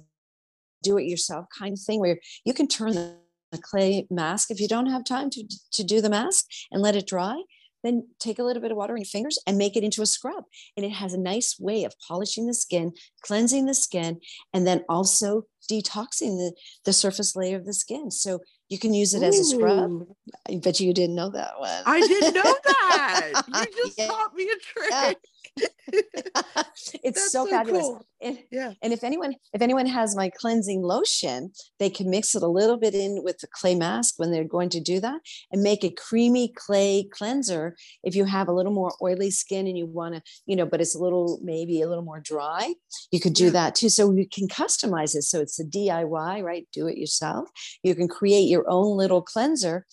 do 0.82 0.98
it 0.98 1.04
yourself 1.04 1.46
kind 1.58 1.72
of 1.72 1.80
thing 1.80 1.98
where 1.98 2.18
you 2.44 2.52
can 2.52 2.68
turn 2.68 2.92
the, 2.92 3.16
the 3.50 3.58
clay 3.58 4.06
mask 4.10 4.50
if 4.50 4.60
you 4.60 4.68
don't 4.68 4.90
have 4.90 5.02
time 5.02 5.30
to, 5.30 5.42
to 5.72 5.82
do 5.82 6.00
the 6.00 6.10
mask 6.10 6.44
and 6.70 6.82
let 6.82 6.94
it 6.94 7.06
dry 7.06 7.42
then 7.84 8.08
take 8.18 8.38
a 8.40 8.42
little 8.42 8.62
bit 8.62 8.70
of 8.72 8.76
water 8.76 8.94
in 8.96 9.02
your 9.02 9.06
fingers 9.06 9.38
and 9.46 9.56
make 9.58 9.76
it 9.76 9.84
into 9.84 10.02
a 10.02 10.06
scrub. 10.06 10.44
And 10.76 10.84
it 10.84 10.90
has 10.92 11.12
a 11.12 11.20
nice 11.20 11.56
way 11.60 11.84
of 11.84 11.94
polishing 12.08 12.46
the 12.46 12.54
skin 12.54 12.92
cleansing 13.22 13.66
the 13.66 13.74
skin 13.74 14.20
and 14.52 14.66
then 14.66 14.84
also 14.88 15.42
detoxing 15.70 16.36
the, 16.38 16.52
the 16.84 16.92
surface 16.92 17.36
layer 17.36 17.56
of 17.56 17.64
the 17.66 17.72
skin. 17.72 18.10
So 18.10 18.40
you 18.68 18.78
can 18.78 18.92
use 18.94 19.14
it 19.14 19.22
as 19.22 19.38
a 19.38 19.44
scrub. 19.44 19.90
Ooh, 19.90 20.16
i 20.48 20.56
bet 20.56 20.80
you 20.80 20.92
didn't 20.92 21.14
know 21.14 21.30
that 21.30 21.58
one. 21.58 21.82
I 21.86 22.00
didn't 22.00 22.34
know 22.34 22.42
that. 22.64 23.44
You 23.48 23.66
just 23.84 23.98
Yeah. 23.98 24.06
taught 24.08 24.34
me 24.34 24.44
a 24.44 24.56
trick 24.58 25.18
it's 25.92 27.02
That's 27.04 27.32
so, 27.32 27.44
so 27.44 27.50
fabulous. 27.50 27.82
cool. 27.82 28.06
and, 28.20 28.38
yeah. 28.50 28.72
and 28.82 28.92
if 28.92 29.04
anyone 29.04 29.34
if 29.52 29.62
anyone 29.62 29.86
has 29.86 30.16
my 30.16 30.30
cleansing 30.30 30.82
lotion 30.82 31.52
they 31.78 31.90
can 31.90 32.10
mix 32.10 32.34
it 32.34 32.42
a 32.42 32.46
little 32.48 32.76
bit 32.76 32.94
in 32.94 33.22
with 33.22 33.38
the 33.38 33.46
clay 33.46 33.74
mask 33.74 34.14
when 34.16 34.30
they're 34.30 34.44
going 34.44 34.68
to 34.70 34.80
do 34.80 35.00
that 35.00 35.20
and 35.52 35.62
make 35.62 35.84
a 35.84 35.90
creamy 35.90 36.52
clay 36.56 37.06
cleanser 37.12 37.76
if 38.02 38.16
you 38.16 38.24
have 38.24 38.48
a 38.48 38.52
little 38.52 38.72
more 38.72 38.92
oily 39.02 39.30
skin 39.30 39.66
and 39.66 39.76
you 39.78 39.86
want 39.86 40.14
to 40.14 40.22
you 40.46 40.56
know 40.56 40.66
but 40.66 40.80
it's 40.80 40.94
a 40.94 40.98
little 40.98 41.38
maybe 41.42 41.80
a 41.82 41.88
little 41.88 42.04
more 42.04 42.20
dry 42.20 42.72
you 43.12 43.20
could 43.20 43.34
do 43.34 43.46
Yeah. 43.46 43.50
that 43.50 43.74
too. 43.74 43.88
So 43.88 44.12
you 44.12 44.26
can 44.28 44.48
customize 44.48 45.14
it. 45.14 45.22
So 45.22 45.40
it's 45.40 45.58
a 45.60 45.64
diy 45.64 46.42
right? 46.42 46.66
Do 46.72 46.86
it 46.86 46.96
yourself. 46.96 47.48
You 47.82 47.94
can 47.94 48.08
create 48.08 48.48
your 48.48 48.64
own 48.68 48.96
little 48.96 49.22
cleanser 49.22 49.86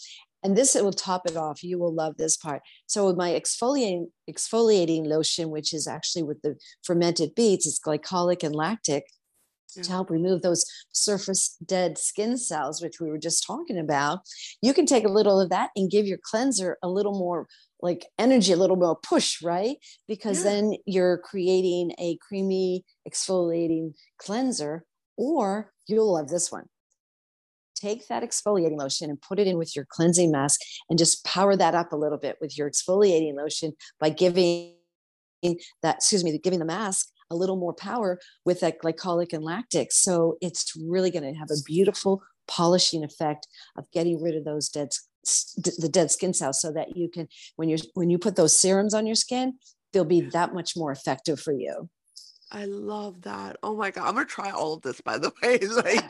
and 0.43 0.57
this 0.57 0.75
it 0.75 0.83
will 0.83 0.91
top 0.93 1.27
it 1.27 1.35
off 1.37 1.63
you 1.63 1.77
will 1.79 1.93
love 1.93 2.15
this 2.17 2.37
part 2.37 2.61
so 2.87 3.05
with 3.07 3.17
my 3.17 3.29
exfoliating 3.31 4.05
exfoliating 4.29 5.05
lotion 5.07 5.49
which 5.49 5.73
is 5.73 5.87
actually 5.87 6.23
with 6.23 6.41
the 6.41 6.55
fermented 6.83 7.33
beets 7.35 7.65
it's 7.67 7.79
glycolic 7.79 8.43
and 8.43 8.55
lactic 8.55 9.03
Yeah. 9.75 9.83
to 9.83 9.91
help 9.91 10.09
remove 10.09 10.41
those 10.41 10.65
surface 10.91 11.55
dead 11.65 11.97
skin 11.97 12.37
cells 12.37 12.81
which 12.81 12.99
we 12.99 13.09
were 13.09 13.17
just 13.27 13.45
talking 13.45 13.79
about 13.79 14.19
you 14.61 14.73
can 14.73 14.85
take 14.85 15.05
a 15.05 15.15
little 15.17 15.39
of 15.39 15.49
that 15.49 15.69
and 15.75 15.89
give 15.95 16.05
your 16.07 16.19
cleanser 16.29 16.77
a 16.83 16.89
little 16.89 17.17
more 17.17 17.47
like 17.81 18.05
energy 18.19 18.51
a 18.53 18.57
little 18.57 18.75
more 18.85 18.95
push 19.11 19.41
right 19.41 19.77
because 20.07 20.39
Yeah. 20.39 20.49
then 20.51 20.73
you're 20.85 21.17
creating 21.19 21.93
a 21.99 22.17
creamy 22.27 22.83
exfoliating 23.07 23.93
cleanser 24.17 24.83
or 25.17 25.71
you'll 25.87 26.13
love 26.13 26.27
this 26.29 26.51
one 26.51 26.67
take 27.81 28.07
that 28.07 28.23
exfoliating 28.23 28.77
lotion 28.77 29.09
and 29.09 29.21
put 29.21 29.39
it 29.39 29.47
in 29.47 29.57
with 29.57 29.75
your 29.75 29.85
cleansing 29.89 30.31
mask 30.31 30.61
and 30.89 30.99
just 30.99 31.23
power 31.25 31.55
that 31.55 31.75
up 31.75 31.91
a 31.91 31.97
little 31.97 32.17
bit 32.17 32.37
with 32.41 32.57
your 32.57 32.69
exfoliating 32.69 33.35
lotion 33.35 33.73
by 33.99 34.09
giving 34.09 34.73
that 35.81 35.95
excuse 35.95 36.23
me 36.23 36.37
giving 36.37 36.59
the 36.59 36.65
mask 36.65 37.07
a 37.31 37.35
little 37.35 37.55
more 37.55 37.73
power 37.73 38.19
with 38.45 38.59
that 38.59 38.79
glycolic 38.79 39.33
and 39.33 39.43
lactic. 39.43 39.91
So 39.91 40.37
it's 40.41 40.73
really 40.75 41.09
going 41.09 41.23
to 41.23 41.39
have 41.39 41.49
a 41.49 41.63
beautiful 41.65 42.21
polishing 42.47 43.03
effect 43.03 43.47
of 43.77 43.89
getting 43.91 44.21
rid 44.21 44.35
of 44.35 44.43
those 44.43 44.69
dead 44.69 44.89
the 45.23 45.89
dead 45.89 46.09
skin 46.09 46.33
cells 46.33 46.59
so 46.59 46.71
that 46.73 46.97
you 46.97 47.07
can 47.07 47.27
when 47.55 47.69
you're 47.69 47.79
when 47.93 48.09
you 48.09 48.17
put 48.17 48.35
those 48.35 48.57
serums 48.57 48.93
on 48.93 49.05
your 49.05 49.15
skin 49.15 49.53
they'll 49.93 50.03
be 50.03 50.21
that 50.21 50.51
much 50.51 50.75
more 50.75 50.91
effective 50.91 51.39
for 51.39 51.53
you 51.53 51.87
I 52.51 52.65
love 52.65 53.21
that. 53.21 53.57
Oh 53.63 53.75
my 53.75 53.91
God. 53.91 54.07
I'm 54.07 54.15
going 54.15 54.27
to 54.27 54.31
try 54.31 54.51
all 54.51 54.73
of 54.73 54.81
this, 54.81 54.99
by 55.01 55.17
the 55.17 55.31
way. 55.43 55.59
Like, 55.71 56.03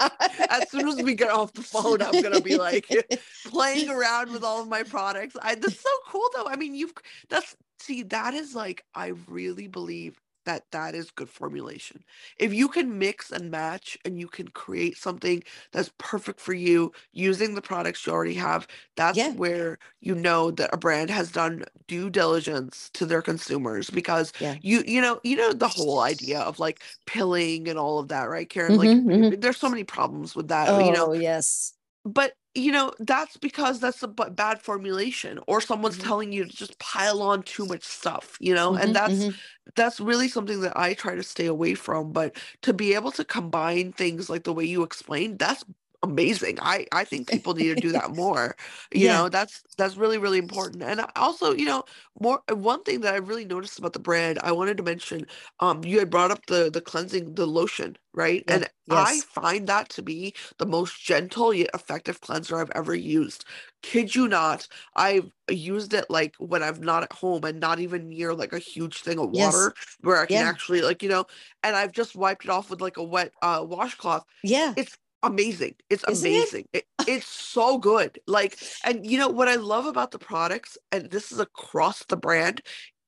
as 0.51 0.69
soon 0.69 0.87
as 0.87 1.01
we 1.01 1.13
get 1.15 1.29
off 1.29 1.53
the 1.53 1.61
phone, 1.61 2.01
I'm 2.01 2.19
going 2.21 2.33
to 2.33 2.41
be 2.41 2.57
like 2.57 2.87
playing 3.45 3.89
around 3.89 4.31
with 4.31 4.43
all 4.43 4.61
of 4.61 4.67
my 4.67 4.83
products. 4.83 5.35
I, 5.41 5.55
that's 5.55 5.79
so 5.79 5.89
cool, 6.07 6.27
though. 6.35 6.47
I 6.47 6.55
mean, 6.55 6.75
you've, 6.75 6.93
that's, 7.29 7.55
see, 7.79 8.03
that 8.03 8.33
is 8.33 8.55
like, 8.55 8.83
I 8.95 9.13
really 9.27 9.67
believe 9.67 10.19
that 10.45 10.69
that 10.71 10.95
is 10.95 11.11
good 11.11 11.29
formulation. 11.29 12.03
If 12.37 12.53
you 12.53 12.67
can 12.69 12.97
mix 12.99 13.31
and 13.31 13.51
match 13.51 13.97
and 14.05 14.19
you 14.19 14.27
can 14.27 14.47
create 14.49 14.97
something 14.97 15.43
that's 15.71 15.91
perfect 15.97 16.39
for 16.39 16.53
you 16.53 16.91
using 17.13 17.55
the 17.55 17.61
products 17.61 18.05
you 18.05 18.13
already 18.13 18.33
have, 18.35 18.67
that's 18.95 19.27
Yeah. 19.27 19.33
where 19.33 19.77
you 20.01 20.15
know 20.15 20.51
that 20.51 20.69
a 20.73 20.77
brand 20.77 21.09
has 21.09 21.31
done 21.31 21.63
due 21.87 22.09
diligence 22.09 22.89
to 22.93 23.05
their 23.05 23.21
consumers 23.21 23.89
because 23.89 24.31
Yeah. 24.39 24.57
you 24.61 24.83
you 24.87 25.01
know 25.01 25.19
you 25.23 25.35
know 25.35 25.53
the 25.53 25.67
whole 25.67 25.99
idea 25.99 26.39
of 26.39 26.59
like 26.59 26.81
pilling 27.05 27.67
and 27.67 27.77
all 27.79 27.99
of 27.99 28.07
that 28.09 28.23
right 28.29 28.49
Karen 28.49 28.75
like 28.75 28.93
Mhm, 28.93 29.03
mhm. 29.05 29.35
there's 29.37 29.57
so 29.57 29.69
many 29.69 29.83
problems 29.83 30.35
with 30.35 30.47
that 30.49 30.73
oh 30.73 30.79
you 30.79 30.91
know 30.91 31.13
yes 31.13 31.73
but 32.05 32.33
you 32.55 32.71
know 32.71 32.91
that's 32.99 33.37
because 33.37 33.79
that's 33.79 34.03
a 34.03 34.07
b- 34.07 34.23
bad 34.31 34.61
formulation 34.61 35.39
or 35.47 35.61
someone's 35.61 35.97
Mhm. 35.97 35.97
telling 35.97 36.33
you 36.33 36.43
to 36.45 36.51
just 36.55 36.77
pile 36.79 37.21
on 37.21 37.43
too 37.43 37.65
much 37.65 37.83
stuff 37.83 38.37
you 38.41 38.53
know 38.53 38.73
Mhm, 38.73 38.75
and 38.75 38.95
that's 38.95 39.27
mhm. 39.29 39.41
that's 39.75 39.99
really 39.99 40.27
something 40.27 40.61
that 40.61 40.75
I 40.77 40.93
try 40.93 41.15
to 41.15 41.23
stay 41.23 41.45
away 41.45 41.75
from. 41.75 42.11
But 42.11 42.35
to 42.63 42.73
be 42.73 42.93
able 42.95 43.11
to 43.13 43.23
combine 43.23 43.93
things 43.93 44.29
like 44.29 44.43
the 44.43 44.53
way 44.53 44.65
you 44.65 44.83
explained, 44.83 45.39
that's 45.39 45.63
amazing. 46.03 46.57
I 46.61 46.85
I 46.91 47.03
think 47.05 47.27
people 47.29 47.53
need 47.53 47.67
to 47.67 47.75
do 47.75 47.91
that 47.91 48.11
more. 48.11 48.55
You 48.91 49.07
Yeah. 49.07 49.09
know, 49.09 49.29
that's 49.29 49.63
that's 49.77 49.95
really 49.97 50.17
really 50.17 50.37
important. 50.39 50.83
And 50.83 51.01
also, 51.15 51.53
you 51.53 51.65
know, 51.65 51.83
more 52.19 52.41
one 52.49 52.83
thing 52.83 53.01
that 53.01 53.13
I 53.13 53.17
really 53.17 53.45
noticed 53.45 53.79
about 53.79 53.93
the 53.93 53.99
brand, 53.99 54.39
I 54.43 54.51
wanted 54.51 54.77
to 54.77 54.83
mention. 54.83 55.25
Um, 55.59 55.83
you 55.83 55.99
had 55.99 56.09
brought 56.09 56.31
up 56.31 56.45
the 56.47 56.69
the 56.71 56.81
cleansing, 56.81 57.35
the 57.35 57.45
lotion, 57.47 57.97
right? 58.13 58.43
Yeah, 58.45 58.61
And 58.61 58.67
I 58.89 59.21
find 59.21 59.67
that 59.67 59.89
to 59.91 60.01
be 60.01 60.33
the 60.57 60.65
most 60.65 61.01
gentle 61.01 61.53
yet 61.53 61.69
effective 61.73 62.19
cleanser 62.21 62.57
I've 62.57 62.71
ever 62.71 62.93
used. 62.93 63.45
Kid 63.81 64.13
you 64.15 64.27
not, 64.27 64.67
I've 64.95 65.31
used 65.49 65.93
it 65.93 66.05
like 66.09 66.35
when 66.37 66.61
I'm 66.61 66.81
not 66.81 67.03
at 67.03 67.13
home 67.13 67.43
and 67.45 67.59
not 67.59 67.79
even 67.79 68.09
near 68.09 68.33
like 68.33 68.51
a 68.53 68.59
huge 68.59 69.01
thing 69.01 69.17
of 69.19 69.31
Yes. 69.31 69.31
water 69.31 69.73
where 70.01 70.17
I 70.17 70.25
can 70.25 70.41
Yeah. 70.41 70.41
actually 70.41 70.81
like, 70.81 71.01
you 71.01 71.09
know, 71.09 71.25
and 71.63 71.75
I've 71.75 71.91
just 71.93 72.15
wiped 72.15 72.43
it 72.45 72.49
off 72.51 72.69
with 72.69 72.81
like 72.81 72.97
a 72.97 73.03
wet 73.03 73.33
uh 73.41 73.65
washcloth. 73.67 74.25
Yeah. 74.43 74.75
It's 74.75 74.97
amazing. 75.23 75.75
It's 75.89 76.03
Isn't 76.07 76.25
it? 76.25 76.35
amazing. 76.35 76.67
It, 76.73 76.85
it's 77.07 77.27
so 77.27 77.77
good. 77.77 78.19
Like, 78.27 78.59
and 78.83 79.05
you 79.05 79.17
know 79.17 79.29
what 79.29 79.47
I 79.47 79.55
love 79.55 79.85
about 79.85 80.11
the 80.11 80.19
products, 80.19 80.77
and 80.91 81.09
this 81.09 81.31
is 81.31 81.39
across 81.39 82.03
the 82.05 82.17
brand, 82.17 82.61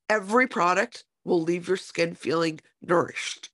every 0.09 0.47
product 0.47 1.05
will 1.23 1.41
leave 1.41 1.67
your 1.67 1.77
skin 1.77 2.15
feeling 2.15 2.59
nourished. 2.81 3.49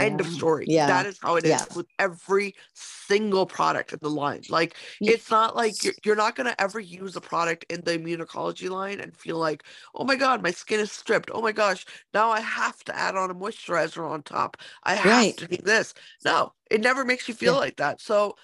End 0.00 0.20
of 0.20 0.26
story. 0.28 0.66
Yeah. 0.68 0.86
That 0.86 1.06
is 1.06 1.18
how 1.20 1.36
it 1.36 1.44
is 1.44 1.50
Yeah. 1.50 1.64
with 1.74 1.86
every 1.98 2.54
single 2.74 3.46
product 3.46 3.92
in 3.92 3.98
the 4.02 4.10
line. 4.10 4.42
Like 4.48 4.76
Ye- 5.00 5.12
it's 5.12 5.30
not 5.30 5.56
like 5.56 5.82
you're, 5.82 5.94
you're 6.04 6.16
not 6.16 6.36
gonna 6.36 6.54
ever 6.58 6.78
use 6.80 7.16
a 7.16 7.20
product 7.20 7.64
in 7.70 7.80
the 7.82 7.98
immunocologie 7.98 8.70
line 8.70 9.00
and 9.00 9.16
feel 9.16 9.38
like, 9.38 9.64
oh 9.94 10.04
my 10.04 10.16
god, 10.16 10.42
my 10.42 10.50
skin 10.52 10.80
is 10.80 10.92
stripped. 10.92 11.30
Oh 11.32 11.42
my 11.42 11.52
gosh, 11.52 11.84
now 12.14 12.30
I 12.30 12.40
have 12.40 12.82
to 12.84 12.96
add 12.96 13.16
on 13.16 13.30
a 13.30 13.34
moisturizer 13.34 14.08
on 14.08 14.22
top. 14.22 14.56
I 14.84 14.94
have 14.94 15.04
Right. 15.04 15.36
to 15.38 15.48
do 15.48 15.56
this. 15.56 15.94
No, 16.24 16.52
it 16.70 16.80
never 16.80 17.04
makes 17.04 17.28
you 17.28 17.34
feel 17.34 17.54
Yeah. 17.54 17.58
like 17.58 17.76
that. 17.76 18.00
So 18.00 18.36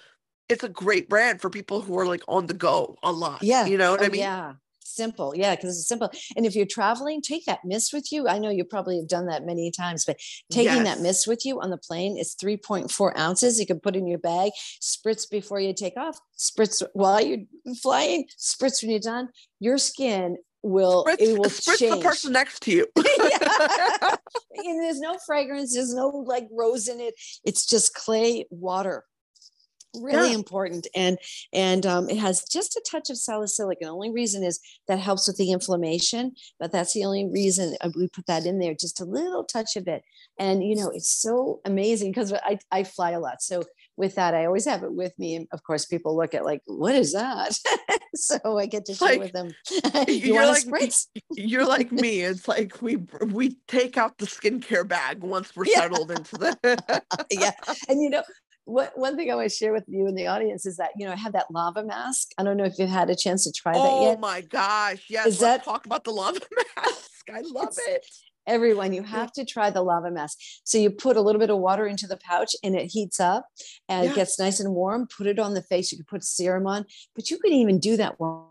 it's 0.49 0.63
a 0.63 0.69
great 0.69 1.07
brand 1.07 1.41
for 1.41 1.49
people 1.49 1.81
who 1.81 1.97
are 1.97 2.05
like 2.07 2.23
on 2.27 2.47
the 2.47 2.53
go 2.53 2.97
a 3.03 3.11
lot. 3.11 3.43
Yeah. 3.43 3.65
You 3.65 3.77
know 3.77 3.91
what 3.91 4.01
oh, 4.01 4.05
I 4.05 4.09
mean? 4.09 4.21
Yeah. 4.21 4.53
Simple. 4.95 5.33
Yeah 5.35 5.55
because 5.55 5.77
it's 5.77 5.87
simple. 5.87 6.11
And 6.35 6.45
if 6.45 6.55
you're 6.55 6.65
traveling 6.65 7.21
take 7.21 7.45
that 7.45 7.59
mist 7.65 7.93
with 7.93 8.11
you. 8.11 8.27
I 8.27 8.39
know 8.39 8.49
you 8.49 8.63
probably 8.63 8.97
have 8.97 9.07
done 9.07 9.27
that 9.27 9.45
many 9.45 9.71
times 9.71 10.05
but 10.05 10.17
taking 10.51 10.85
yes. 10.85 10.85
that 10.85 11.01
mist 11.01 11.27
with 11.27 11.45
you 11.45 11.61
on 11.61 11.69
the 11.69 11.77
plane 11.77 12.17
is 12.17 12.35
3.4 12.35 13.17
ounces 13.17 13.59
you 13.59 13.65
can 13.65 13.79
put 13.79 13.95
in 13.95 14.07
your 14.07 14.19
bag 14.19 14.51
spritz 14.81 15.29
before 15.29 15.59
you 15.59 15.73
take 15.73 15.97
off 15.97 16.19
spritz 16.37 16.83
while 16.93 17.21
you're 17.21 17.45
flying 17.81 18.25
spritz 18.37 18.81
when 18.81 18.91
you're 18.91 18.99
done. 18.99 19.29
Your 19.59 19.77
skin 19.77 20.37
will 20.61 21.05
spritz, 21.05 21.15
it 21.19 21.37
will 21.37 21.49
spritz 21.49 21.77
change. 21.77 21.95
the 21.95 22.01
person 22.01 22.31
next 22.33 22.61
to 22.63 22.71
you. 22.71 22.87
And 24.55 24.83
there's 24.83 24.99
no 24.99 25.17
fragrance 25.25 25.73
there's 25.73 25.93
no 25.93 26.09
like 26.09 26.47
rose 26.51 26.87
in 26.87 26.99
it. 26.99 27.13
It's 27.43 27.65
just 27.65 27.93
clay 27.93 28.45
water 28.49 29.05
really 29.95 30.29
yeah. 30.29 30.35
important 30.35 30.87
and 30.95 31.17
and 31.53 31.85
um, 31.85 32.09
it 32.09 32.17
has 32.17 32.43
just 32.43 32.75
a 32.75 32.83
touch 32.89 33.09
of 33.09 33.17
salicylic 33.17 33.79
the 33.79 33.87
only 33.87 34.11
reason 34.11 34.43
is 34.43 34.59
that 34.87 34.99
helps 34.99 35.27
with 35.27 35.37
the 35.37 35.51
inflammation 35.51 36.31
but 36.59 36.71
that's 36.71 36.93
the 36.93 37.03
only 37.03 37.27
reason 37.27 37.75
uh, 37.81 37.89
we 37.95 38.07
put 38.07 38.25
that 38.27 38.45
in 38.45 38.59
there 38.59 38.73
just 38.73 39.01
a 39.01 39.05
little 39.05 39.43
touch 39.43 39.75
of 39.75 39.87
it 39.87 40.03
and 40.37 40.63
you 40.63 40.75
know 40.75 40.91
it's 40.93 41.09
so 41.09 41.59
amazing 41.65 42.11
because 42.11 42.33
I, 42.33 42.59
I 42.71 42.83
fly 42.83 43.11
a 43.11 43.19
lot 43.19 43.41
so 43.41 43.63
with 43.97 44.15
that 44.15 44.33
i 44.33 44.45
always 44.45 44.65
have 44.65 44.83
it 44.83 44.93
with 44.93 45.17
me 45.17 45.35
and 45.35 45.47
of 45.51 45.63
course 45.63 45.85
people 45.85 46.15
look 46.15 46.33
at 46.33 46.45
like 46.45 46.61
what 46.65 46.95
is 46.95 47.13
that 47.13 47.57
so 48.15 48.57
i 48.57 48.65
get 48.65 48.85
to 48.85 48.93
share 48.93 49.09
like, 49.09 49.19
with 49.19 49.33
them 49.33 49.49
you 50.07 50.35
are 50.35 50.45
like 50.45 50.65
spritz? 50.65 51.07
you're 51.31 51.65
like 51.65 51.91
me 51.91 52.21
it's 52.21 52.47
like 52.47 52.81
we 52.81 52.97
we 53.27 53.57
take 53.67 53.97
out 53.97 54.17
the 54.19 54.25
skincare 54.25 54.87
bag 54.87 55.21
once 55.21 55.55
we're 55.55 55.65
yeah. 55.67 55.79
settled 55.79 56.11
into 56.11 56.37
the 56.37 57.03
yeah 57.31 57.51
and 57.87 58.01
you 58.01 58.09
know 58.09 58.23
what, 58.69 58.97
one 58.97 59.15
thing 59.15 59.31
I 59.31 59.35
want 59.35 59.49
to 59.49 59.55
share 59.55 59.73
with 59.73 59.85
you 59.87 60.07
in 60.07 60.15
the 60.15 60.27
audience 60.27 60.65
is 60.65 60.77
that, 60.77 60.91
you 60.95 61.05
know, 61.05 61.11
I 61.11 61.15
have 61.15 61.33
that 61.33 61.51
lava 61.51 61.83
mask. 61.83 62.29
I 62.37 62.43
don't 62.43 62.57
know 62.57 62.65
if 62.65 62.77
you've 62.77 62.89
had 62.89 63.09
a 63.09 63.15
chance 63.15 63.43
to 63.45 63.51
try 63.51 63.73
oh 63.75 63.83
that 63.83 64.03
yet. 64.05 64.17
Oh 64.17 64.19
my 64.19 64.41
gosh. 64.41 65.05
Yes. 65.09 65.27
Is 65.27 65.41
Let's 65.41 65.65
that, 65.65 65.71
talk 65.71 65.85
about 65.85 66.03
the 66.03 66.11
lava 66.11 66.39
mask. 66.77 67.29
I 67.33 67.41
love 67.43 67.75
it. 67.87 68.05
Everyone, 68.47 68.93
you 68.93 69.03
have 69.03 69.31
to 69.33 69.45
try 69.45 69.69
the 69.69 69.81
lava 69.81 70.09
mask. 70.09 70.37
So 70.63 70.77
you 70.77 70.89
put 70.89 71.17
a 71.17 71.21
little 71.21 71.39
bit 71.39 71.49
of 71.49 71.59
water 71.59 71.85
into 71.85 72.07
the 72.07 72.17
pouch 72.17 72.55
and 72.63 72.75
it 72.75 72.87
heats 72.87 73.19
up 73.19 73.45
and 73.87 74.05
yeah. 74.05 74.11
it 74.11 74.15
gets 74.15 74.39
nice 74.39 74.59
and 74.59 74.73
warm. 74.73 75.07
Put 75.15 75.27
it 75.27 75.39
on 75.39 75.53
the 75.53 75.61
face. 75.61 75.91
You 75.91 75.97
can 75.97 76.05
put 76.05 76.23
serum 76.23 76.65
on, 76.65 76.85
but 77.15 77.29
you 77.29 77.37
could 77.37 77.51
even 77.51 77.79
do 77.79 77.97
that 77.97 78.19
while 78.19 78.48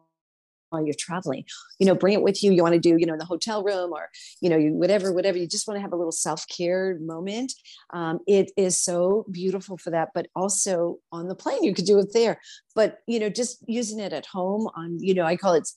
while 0.71 0.85
you're 0.85 0.95
traveling. 0.99 1.45
You 1.79 1.87
know 1.87 1.95
bring 1.95 2.15
it 2.15 2.23
with 2.23 2.43
you. 2.43 2.53
You 2.53 2.63
want 2.63 2.75
to 2.75 2.81
do 2.81 2.97
you 2.99 3.07
know 3.07 3.15
in 3.15 3.19
the 3.19 3.25
hotel 3.25 3.63
room 3.63 3.93
or 3.93 4.09
you 4.41 4.51
know 4.51 4.57
you 4.57 4.73
whatever 4.73 5.13
whatever. 5.13 5.39
You 5.39 5.47
just 5.47 5.67
want 5.67 5.79
to 5.79 5.83
have 5.83 5.93
a 5.93 5.97
little 5.97 6.13
self-care 6.13 6.99
moment. 7.01 7.53
Um, 7.93 8.21
it 8.27 8.51
is 8.57 8.81
so 8.81 9.27
beautiful 9.31 9.77
for 9.77 9.91
that 9.91 10.11
but 10.15 10.29
also 10.35 10.99
on 11.13 11.29
the 11.29 11.35
plane 11.35 11.65
you 11.65 11.75
could 11.75 11.87
do 11.87 11.99
it 11.99 12.13
there. 12.13 12.41
But 12.75 12.99
you 13.07 13.21
know 13.21 13.29
just 13.29 13.65
using 13.69 14.01
it 14.01 14.13
at 14.13 14.27
home 14.27 14.69
on 14.77 14.99
you 15.01 15.15
know 15.15 15.25
i 15.25 15.37
call 15.37 15.55
it 15.55 15.69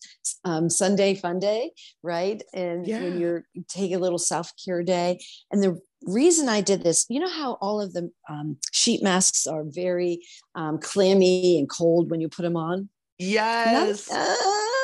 um, 0.45 0.69
sunday 0.69 1.15
fun 1.15 1.39
day 1.39 1.71
right? 2.03 2.41
And 2.53 2.87
yeah. 2.87 3.01
when 3.01 3.19
you're 3.19 3.43
take 3.67 3.93
a 3.93 3.97
little 3.97 4.17
self-care 4.17 4.83
day. 4.83 5.19
And 5.51 5.63
the 5.63 5.79
reason 6.03 6.49
I 6.49 6.61
did 6.61 6.83
this, 6.83 7.05
you 7.09 7.19
know 7.19 7.29
how 7.29 7.53
all 7.61 7.81
of 7.81 7.93
the 7.93 8.11
um, 8.29 8.57
sheet 8.71 9.03
masks 9.03 9.47
are 9.47 9.63
very 9.65 10.19
um, 10.55 10.79
clammy 10.79 11.59
and 11.59 11.69
cold 11.69 12.09
when 12.09 12.21
you 12.21 12.29
put 12.29 12.43
them 12.43 12.57
on? 12.57 12.89
Yes. 13.19 14.11
uh, 14.11 14.35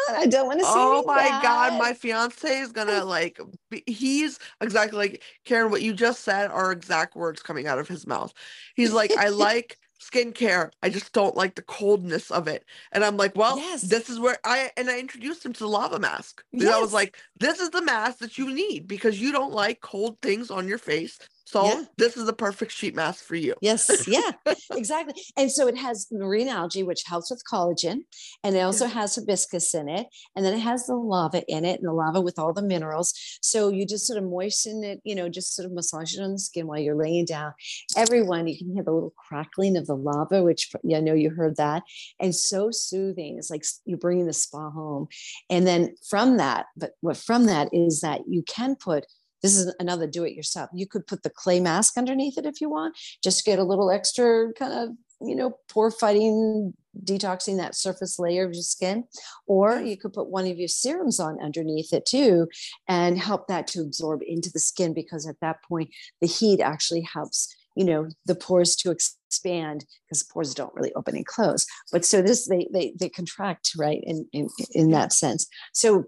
I 0.10 0.26
don't 0.26 0.47
want 0.47 0.60
to 0.60 0.66
see. 0.66 0.72
Oh 0.74 1.03
my 1.05 1.28
god, 1.41 1.78
my 1.80 1.93
fiance 1.93 2.47
is 2.47 2.72
gonna 2.72 3.03
like. 3.05 3.39
Be, 3.70 3.84
he's 3.88 4.39
exactly 4.62 4.97
like 4.97 5.24
Karen. 5.45 5.72
What 5.72 5.82
you 5.82 5.93
just 5.93 6.24
said 6.24 6.49
are 6.51 6.72
exact 6.72 7.16
words 7.16 7.41
coming 7.41 7.68
out 7.68 7.80
of 7.80 7.88
his 7.88 8.08
mouth. 8.08 8.34
He's 8.76 8.93
like, 8.93 9.16
I 9.18 9.30
like 9.30 9.78
skincare. 10.01 10.72
I 10.84 10.89
just 10.89 11.14
don't 11.14 11.36
like 11.36 11.55
the 11.55 11.62
coldness 11.62 12.32
of 12.32 12.47
it. 12.47 12.66
And 12.91 13.03
I'm 13.03 13.18
like, 13.18 13.36
well, 13.36 13.58
yes. 13.58 13.82
this 13.82 14.10
is 14.10 14.20
where 14.20 14.38
I 14.43 14.72
and 14.78 14.89
I 14.89 14.99
introduced 14.99 15.45
him 15.45 15.53
to 15.53 15.60
the 15.60 15.68
lava 15.68 15.99
mask. 15.99 16.43
Yes. 16.51 16.74
I 16.74 16.80
was 16.80 16.93
like, 16.93 17.18
this 17.39 17.60
is 17.60 17.70
the 17.72 17.82
mask 17.82 18.20
that 18.20 18.38
you 18.38 18.53
need 18.53 18.88
because 18.88 19.20
you 19.20 19.32
don't 19.32 19.53
like 19.53 19.82
cold 19.82 20.18
things 20.22 20.51
on 20.51 20.68
your 20.68 20.78
face. 20.78 21.20
So 21.48 21.66
yeah. 21.66 21.84
this 21.98 22.18
is 22.18 22.26
the 22.26 22.34
perfect 22.34 22.74
sheet 22.74 22.93
mask 22.93 23.24
for 23.24 23.36
you. 23.36 23.56
Yes, 23.62 24.06
yeah, 24.06 24.32
exactly. 24.76 25.14
And 25.38 25.50
so 25.50 25.66
it 25.68 25.78
has 25.78 26.06
marine 26.12 26.50
algae, 26.50 26.84
which 26.84 27.04
helps 27.06 27.32
with 27.32 27.41
collagen, 27.50 28.00
and 28.43 28.54
it 28.54 28.60
also 28.60 28.86
has 28.86 29.16
hibiscus 29.16 29.74
in 29.74 29.88
it, 29.88 30.08
and 30.36 30.45
then 30.45 30.54
it 30.54 30.60
has 30.60 30.88
the 30.88 30.95
lava 30.95 31.43
in 31.48 31.64
it, 31.64 31.80
and 31.80 31.88
the 31.88 31.93
lava 31.93 32.20
with 32.20 32.38
all 32.38 32.52
the 32.52 32.62
minerals. 32.62 33.14
So 33.41 33.70
you 33.70 33.86
just 33.86 34.06
sort 34.06 34.22
of 34.22 34.26
moisten 34.26 34.84
it, 34.84 35.00
you 35.06 35.16
know, 35.16 35.30
just 35.30 35.56
sort 35.56 35.66
of 35.66 35.72
massage 35.72 36.16
it 36.16 36.22
on 36.22 36.34
the 36.34 36.39
skin 36.39 36.68
while 36.68 36.80
you're 36.80 37.02
laying 37.02 37.24
down. 37.24 37.54
Everyone, 37.95 38.45
you 38.48 38.58
can 38.58 38.74
hear 38.74 38.84
the 38.84 38.91
little 38.91 39.14
crackling 39.18 39.78
of 39.78 39.88
the 39.88 39.95
lava, 39.95 40.43
which 40.43 40.70
I 40.93 41.00
know 41.00 41.14
you 41.14 41.30
heard 41.30 41.56
that, 41.56 41.84
and 42.20 42.36
so 42.36 42.72
soothing. 42.72 43.38
It's 43.38 43.50
like 43.50 43.64
you're 43.86 43.98
bringing 43.98 44.26
the 44.26 44.34
spa 44.34 44.70
home, 44.70 45.08
and 45.50 45.66
then 45.66 45.95
from 46.10 46.36
that, 46.38 46.66
but 46.76 46.91
what 47.00 47.16
from 47.16 47.45
that 47.45 47.70
is 47.72 48.02
that 48.02 48.24
you 48.28 48.43
can 48.43 48.76
put 48.76 49.06
this 49.41 49.57
is 49.57 49.73
another 49.79 50.07
do 50.07 50.23
it 50.23 50.33
yourself. 50.33 50.69
You 50.73 50.88
could 50.88 51.05
put 51.07 51.23
the 51.23 51.29
clay 51.29 51.59
mask 51.59 51.97
underneath 51.97 52.38
it 52.38 52.45
if 52.45 52.61
you 52.61 52.69
want, 52.69 52.97
just 53.23 53.45
get 53.45 53.59
a 53.59 53.63
little 53.63 53.91
extra 53.91 54.51
kind 54.53 54.73
of, 54.73 54.89
you 55.21 55.35
know, 55.35 55.57
pore 55.69 55.91
fighting, 55.91 56.73
detoxing 57.03 57.57
that 57.57 57.75
surface 57.75 58.19
layer 58.19 58.45
of 58.45 58.53
your 58.53 58.63
skin. 58.63 59.03
Or 59.45 59.79
you 59.79 59.97
could 59.97 60.13
put 60.13 60.29
one 60.29 60.47
of 60.47 60.57
your 60.57 60.67
serums 60.67 61.19
on 61.19 61.41
underneath 61.41 61.93
it 61.93 62.05
too 62.05 62.47
and 62.88 63.17
help 63.17 63.47
that 63.47 63.67
to 63.67 63.81
absorb 63.81 64.21
into 64.25 64.49
the 64.51 64.59
skin 64.59 64.93
because 64.93 65.27
at 65.27 65.39
that 65.41 65.57
point, 65.67 65.89
the 66.21 66.27
heat 66.27 66.59
actually 66.59 67.01
helps 67.01 67.55
you 67.75 67.85
know 67.85 68.09
the 68.25 68.35
pores 68.35 68.75
to 68.75 68.89
expand 68.89 69.85
because 70.05 70.23
pores 70.23 70.55
don't 70.55 70.73
really 70.73 70.91
open 70.95 71.15
and 71.15 71.27
close 71.27 71.65
but 71.91 72.03
so 72.03 72.21
this 72.23 72.47
they 72.47 72.67
they, 72.73 72.93
they 72.99 73.07
contract 73.07 73.69
right 73.77 74.01
in, 74.03 74.27
in 74.33 74.49
in 74.71 74.89
that 74.89 75.13
sense 75.13 75.45
so 75.73 76.03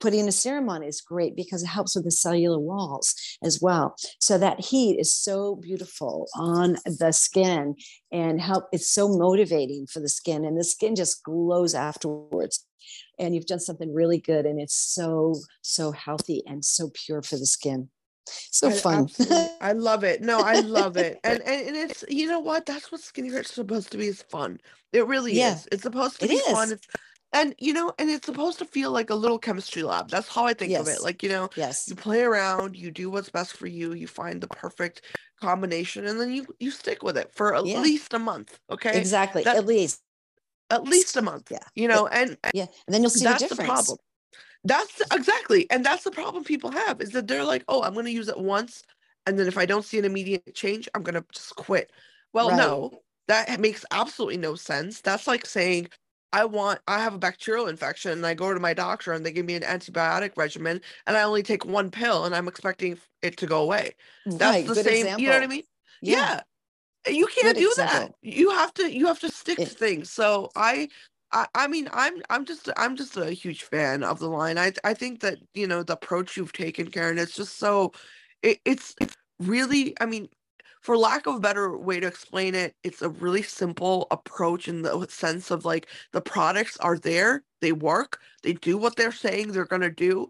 putting 0.00 0.28
a 0.28 0.32
serum 0.32 0.68
on 0.68 0.82
is 0.82 1.00
great 1.00 1.36
because 1.36 1.62
it 1.62 1.68
helps 1.68 1.94
with 1.94 2.04
the 2.04 2.10
cellular 2.10 2.58
walls 2.58 3.14
as 3.42 3.60
well. 3.60 3.96
So 4.20 4.38
that 4.38 4.60
heat 4.60 4.98
is 4.98 5.14
so 5.14 5.56
beautiful 5.56 6.28
on 6.36 6.76
the 6.84 7.12
skin 7.12 7.76
and 8.12 8.40
help 8.40 8.66
it's 8.72 8.90
so 8.90 9.08
motivating 9.08 9.86
for 9.86 10.00
the 10.00 10.08
skin 10.08 10.44
and 10.44 10.58
the 10.58 10.64
skin 10.64 10.96
just 10.96 11.22
glows 11.22 11.74
afterwards. 11.74 12.66
And 13.18 13.34
you've 13.34 13.46
done 13.46 13.60
something 13.60 13.94
really 13.94 14.18
good 14.18 14.46
and 14.46 14.60
it's 14.60 14.76
so 14.76 15.36
so 15.62 15.92
healthy 15.92 16.42
and 16.46 16.64
so 16.64 16.90
pure 16.92 17.22
for 17.22 17.36
the 17.36 17.46
skin. 17.46 17.88
So 18.26 18.70
fun. 18.70 19.08
I 19.60 19.72
love 19.72 20.02
it. 20.04 20.22
No, 20.22 20.40
I 20.40 20.60
love 20.60 20.96
it. 20.96 21.20
And, 21.24 21.40
and 21.42 21.68
and 21.68 21.76
it's 21.76 22.04
you 22.08 22.26
know 22.26 22.40
what? 22.40 22.66
That's 22.66 22.90
what 22.90 23.00
skincare 23.00 23.40
is 23.40 23.48
supposed 23.48 23.92
to 23.92 23.98
be 23.98 24.06
is 24.06 24.22
fun. 24.22 24.60
It 24.92 25.06
really 25.06 25.34
yeah. 25.34 25.54
is. 25.54 25.68
It's 25.72 25.82
supposed 25.82 26.20
to 26.20 26.26
it 26.26 26.28
be 26.28 26.34
is. 26.34 26.52
fun. 26.52 26.72
It's 26.72 26.86
and 27.34 27.54
you 27.58 27.74
know 27.74 27.92
and 27.98 28.08
it's 28.08 28.24
supposed 28.24 28.58
to 28.58 28.64
feel 28.64 28.90
like 28.90 29.10
a 29.10 29.14
little 29.14 29.38
chemistry 29.38 29.82
lab 29.82 30.08
that's 30.08 30.28
how 30.28 30.46
i 30.46 30.54
think 30.54 30.70
yes. 30.70 30.80
of 30.80 30.88
it 30.88 31.02
like 31.02 31.22
you 31.22 31.28
know 31.28 31.50
yes 31.56 31.86
you 31.88 31.94
play 31.94 32.22
around 32.22 32.76
you 32.76 32.90
do 32.90 33.10
what's 33.10 33.28
best 33.28 33.56
for 33.56 33.66
you 33.66 33.92
you 33.92 34.06
find 34.06 34.40
the 34.40 34.48
perfect 34.48 35.02
combination 35.40 36.06
and 36.06 36.18
then 36.18 36.32
you 36.32 36.46
you 36.60 36.70
stick 36.70 37.02
with 37.02 37.18
it 37.18 37.30
for 37.34 37.54
at 37.54 37.66
yeah. 37.66 37.80
least 37.80 38.14
a 38.14 38.18
month 38.18 38.58
okay 38.70 38.98
exactly 38.98 39.42
that, 39.42 39.56
at 39.56 39.66
least 39.66 40.00
at 40.70 40.84
least 40.84 41.16
a 41.16 41.22
month 41.22 41.50
yeah 41.50 41.58
you 41.74 41.88
know 41.88 42.06
and, 42.06 42.38
and 42.42 42.52
yeah 42.54 42.66
and 42.86 42.94
then 42.94 43.02
you'll 43.02 43.10
see 43.10 43.24
that's 43.24 43.42
the, 43.42 43.48
difference. 43.48 43.68
the 43.68 43.74
problem 43.74 43.98
that's 44.64 45.02
exactly 45.12 45.66
and 45.70 45.84
that's 45.84 46.04
the 46.04 46.10
problem 46.10 46.42
people 46.42 46.70
have 46.70 47.00
is 47.02 47.10
that 47.10 47.26
they're 47.26 47.44
like 47.44 47.64
oh 47.68 47.82
i'm 47.82 47.92
going 47.92 48.06
to 48.06 48.12
use 48.12 48.28
it 48.28 48.38
once 48.38 48.82
and 49.26 49.38
then 49.38 49.46
if 49.46 49.58
i 49.58 49.66
don't 49.66 49.84
see 49.84 49.98
an 49.98 50.04
immediate 50.04 50.54
change 50.54 50.88
i'm 50.94 51.02
going 51.02 51.14
to 51.14 51.24
just 51.32 51.54
quit 51.56 51.90
well 52.32 52.48
right. 52.48 52.56
no 52.56 52.90
that 53.26 53.58
makes 53.60 53.84
absolutely 53.90 54.36
no 54.36 54.54
sense 54.54 55.00
that's 55.00 55.26
like 55.26 55.44
saying 55.44 55.88
I 56.34 56.44
want 56.44 56.80
I 56.88 56.98
have 56.98 57.14
a 57.14 57.18
bacterial 57.18 57.68
infection 57.68 58.10
and 58.10 58.26
I 58.26 58.34
go 58.34 58.52
to 58.52 58.58
my 58.58 58.74
doctor 58.74 59.12
and 59.12 59.24
they 59.24 59.30
give 59.30 59.46
me 59.46 59.54
an 59.54 59.62
antibiotic 59.62 60.32
regimen 60.36 60.80
and 61.06 61.16
I 61.16 61.22
only 61.22 61.44
take 61.44 61.64
one 61.64 61.92
pill 61.92 62.24
and 62.24 62.34
I'm 62.34 62.48
expecting 62.48 62.98
it 63.22 63.36
to 63.36 63.46
go 63.46 63.62
away. 63.62 63.94
That's 64.26 64.40
right, 64.42 64.66
the 64.66 64.74
same. 64.74 65.06
Example. 65.06 65.22
You 65.22 65.28
know 65.28 65.34
what 65.34 65.42
I 65.44 65.46
mean? 65.46 65.62
Yeah. 66.02 66.40
yeah. 67.06 67.12
You 67.12 67.26
can't 67.26 67.54
good 67.54 67.60
do 67.60 67.68
example. 67.68 67.98
that. 68.08 68.14
You 68.20 68.50
have 68.50 68.74
to 68.74 68.92
you 68.92 69.06
have 69.06 69.20
to 69.20 69.30
stick 69.30 69.60
it, 69.60 69.68
to 69.68 69.74
things. 69.74 70.10
So 70.10 70.50
I 70.56 70.88
I, 71.30 71.46
I 71.54 71.68
mean 71.68 71.88
I'm 71.92 72.20
I'm 72.30 72.44
just 72.44 72.68
I'm 72.76 72.96
just 72.96 73.16
a 73.16 73.30
huge 73.30 73.62
fan 73.62 74.02
of 74.02 74.18
the 74.18 74.28
line. 74.28 74.58
I 74.58 74.72
I 74.82 74.92
think 74.92 75.20
that, 75.20 75.38
you 75.54 75.68
know, 75.68 75.84
the 75.84 75.92
approach 75.92 76.36
you've 76.36 76.52
taken, 76.52 76.90
Karen, 76.90 77.16
it's 77.16 77.36
just 77.36 77.58
so 77.58 77.92
it, 78.42 78.58
it's 78.64 78.96
really 79.38 79.94
I 80.00 80.06
mean 80.06 80.28
for 80.84 80.98
lack 80.98 81.26
of 81.26 81.36
a 81.36 81.40
better 81.40 81.78
way 81.78 81.98
to 81.98 82.06
explain 82.06 82.54
it, 82.54 82.76
it's 82.84 83.00
a 83.00 83.08
really 83.08 83.40
simple 83.40 84.06
approach 84.10 84.68
in 84.68 84.82
the 84.82 85.06
sense 85.08 85.50
of 85.50 85.64
like 85.64 85.88
the 86.12 86.20
products 86.20 86.76
are 86.76 86.98
there, 86.98 87.42
they 87.62 87.72
work, 87.72 88.20
they 88.42 88.52
do 88.52 88.76
what 88.76 88.94
they're 88.96 89.10
saying 89.10 89.48
they're 89.48 89.64
going 89.64 89.80
to 89.80 89.90
do, 89.90 90.28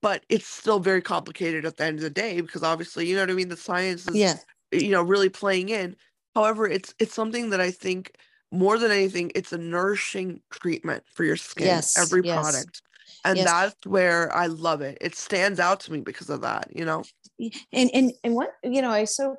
but 0.00 0.24
it's 0.30 0.46
still 0.46 0.80
very 0.80 1.02
complicated 1.02 1.66
at 1.66 1.76
the 1.76 1.84
end 1.84 1.98
of 1.98 2.02
the 2.02 2.08
day 2.08 2.40
because 2.40 2.62
obviously, 2.62 3.06
you 3.06 3.14
know 3.14 3.20
what 3.20 3.30
I 3.30 3.34
mean, 3.34 3.50
the 3.50 3.58
science 3.58 4.08
is 4.08 4.16
yeah. 4.16 4.36
you 4.72 4.90
know 4.90 5.02
really 5.02 5.28
playing 5.28 5.68
in. 5.68 5.94
However, 6.34 6.66
it's 6.66 6.94
it's 6.98 7.12
something 7.12 7.50
that 7.50 7.60
I 7.60 7.70
think 7.70 8.16
more 8.50 8.78
than 8.78 8.90
anything, 8.90 9.30
it's 9.34 9.52
a 9.52 9.58
nourishing 9.58 10.40
treatment 10.50 11.04
for 11.12 11.24
your 11.24 11.36
skin. 11.36 11.66
Yes, 11.66 11.98
every 11.98 12.22
yes. 12.24 12.40
product 12.40 12.82
and 13.24 13.36
yes. 13.36 13.46
that's 13.46 13.86
where 13.86 14.34
i 14.34 14.46
love 14.46 14.80
it 14.80 14.96
it 15.00 15.14
stands 15.14 15.58
out 15.58 15.80
to 15.80 15.92
me 15.92 16.00
because 16.00 16.30
of 16.30 16.40
that 16.40 16.68
you 16.74 16.84
know 16.84 17.02
and 17.72 17.90
and 17.92 18.12
and 18.24 18.34
what 18.34 18.54
you 18.62 18.80
know 18.80 18.90
i 18.90 19.04
so 19.04 19.36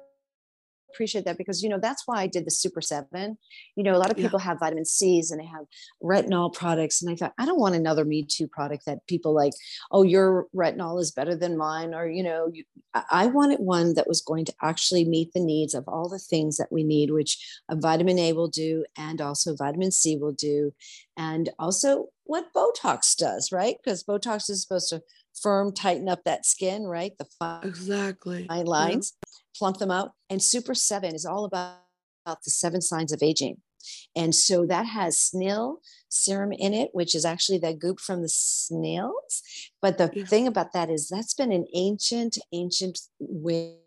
appreciate 0.91 1.25
that 1.25 1.37
because 1.37 1.63
you 1.63 1.69
know 1.69 1.79
that's 1.79 2.03
why 2.05 2.21
I 2.21 2.27
did 2.27 2.45
the 2.45 2.51
Super 2.51 2.81
Seven. 2.81 3.37
You 3.75 3.83
know, 3.83 3.95
a 3.95 3.97
lot 3.97 4.11
of 4.11 4.17
people 4.17 4.39
yeah. 4.39 4.45
have 4.45 4.59
vitamin 4.59 4.85
C's 4.85 5.31
and 5.31 5.39
they 5.39 5.45
have 5.45 5.65
retinol 6.03 6.53
products, 6.53 7.01
and 7.01 7.11
I 7.11 7.15
thought 7.15 7.33
I 7.37 7.45
don't 7.45 7.59
want 7.59 7.75
another 7.75 8.05
Me 8.05 8.23
Too 8.23 8.47
product 8.47 8.85
that 8.85 9.05
people 9.07 9.33
like. 9.33 9.53
Oh, 9.91 10.03
your 10.03 10.47
retinol 10.55 10.99
is 11.01 11.11
better 11.11 11.35
than 11.35 11.57
mine, 11.57 11.93
or 11.93 12.07
you 12.07 12.23
know, 12.23 12.49
you, 12.51 12.63
I 13.09 13.27
wanted 13.27 13.59
one 13.59 13.93
that 13.95 14.07
was 14.07 14.21
going 14.21 14.45
to 14.45 14.53
actually 14.61 15.05
meet 15.05 15.33
the 15.33 15.39
needs 15.39 15.73
of 15.73 15.85
all 15.87 16.09
the 16.09 16.19
things 16.19 16.57
that 16.57 16.71
we 16.71 16.83
need, 16.83 17.11
which 17.11 17.37
a 17.69 17.75
vitamin 17.75 18.19
A 18.19 18.33
will 18.33 18.49
do, 18.49 18.85
and 18.97 19.21
also 19.21 19.55
vitamin 19.55 19.91
C 19.91 20.17
will 20.17 20.33
do, 20.33 20.73
and 21.17 21.49
also 21.59 22.09
what 22.23 22.53
Botox 22.53 23.15
does, 23.17 23.51
right? 23.51 23.75
Because 23.83 24.03
Botox 24.03 24.49
is 24.49 24.61
supposed 24.61 24.89
to 24.89 25.01
firm, 25.41 25.73
tighten 25.73 26.09
up 26.09 26.23
that 26.23 26.45
skin, 26.45 26.83
right? 26.85 27.11
The 27.17 27.25
fine, 27.25 27.63
exactly 27.63 28.45
fine 28.47 28.65
lines, 28.65 29.13
yeah. 29.13 29.30
Plump 29.61 29.77
them 29.77 29.91
out. 29.91 30.13
And 30.27 30.41
Super 30.41 30.73
Seven 30.73 31.13
is 31.13 31.23
all 31.23 31.45
about, 31.45 31.75
about 32.25 32.43
the 32.43 32.49
seven 32.49 32.81
signs 32.81 33.11
of 33.13 33.21
aging. 33.21 33.57
And 34.15 34.33
so 34.33 34.65
that 34.65 34.87
has 34.87 35.19
snail 35.19 35.81
serum 36.09 36.51
in 36.51 36.73
it, 36.73 36.89
which 36.93 37.13
is 37.13 37.25
actually 37.25 37.59
that 37.59 37.77
goop 37.77 37.99
from 37.99 38.23
the 38.23 38.29
snails. 38.29 39.43
But 39.79 39.99
the 39.99 40.09
yeah. 40.13 40.25
thing 40.25 40.47
about 40.47 40.73
that 40.73 40.89
is 40.89 41.07
that's 41.07 41.35
been 41.35 41.51
an 41.51 41.67
ancient, 41.75 42.39
ancient 42.51 42.99
way 43.19 43.77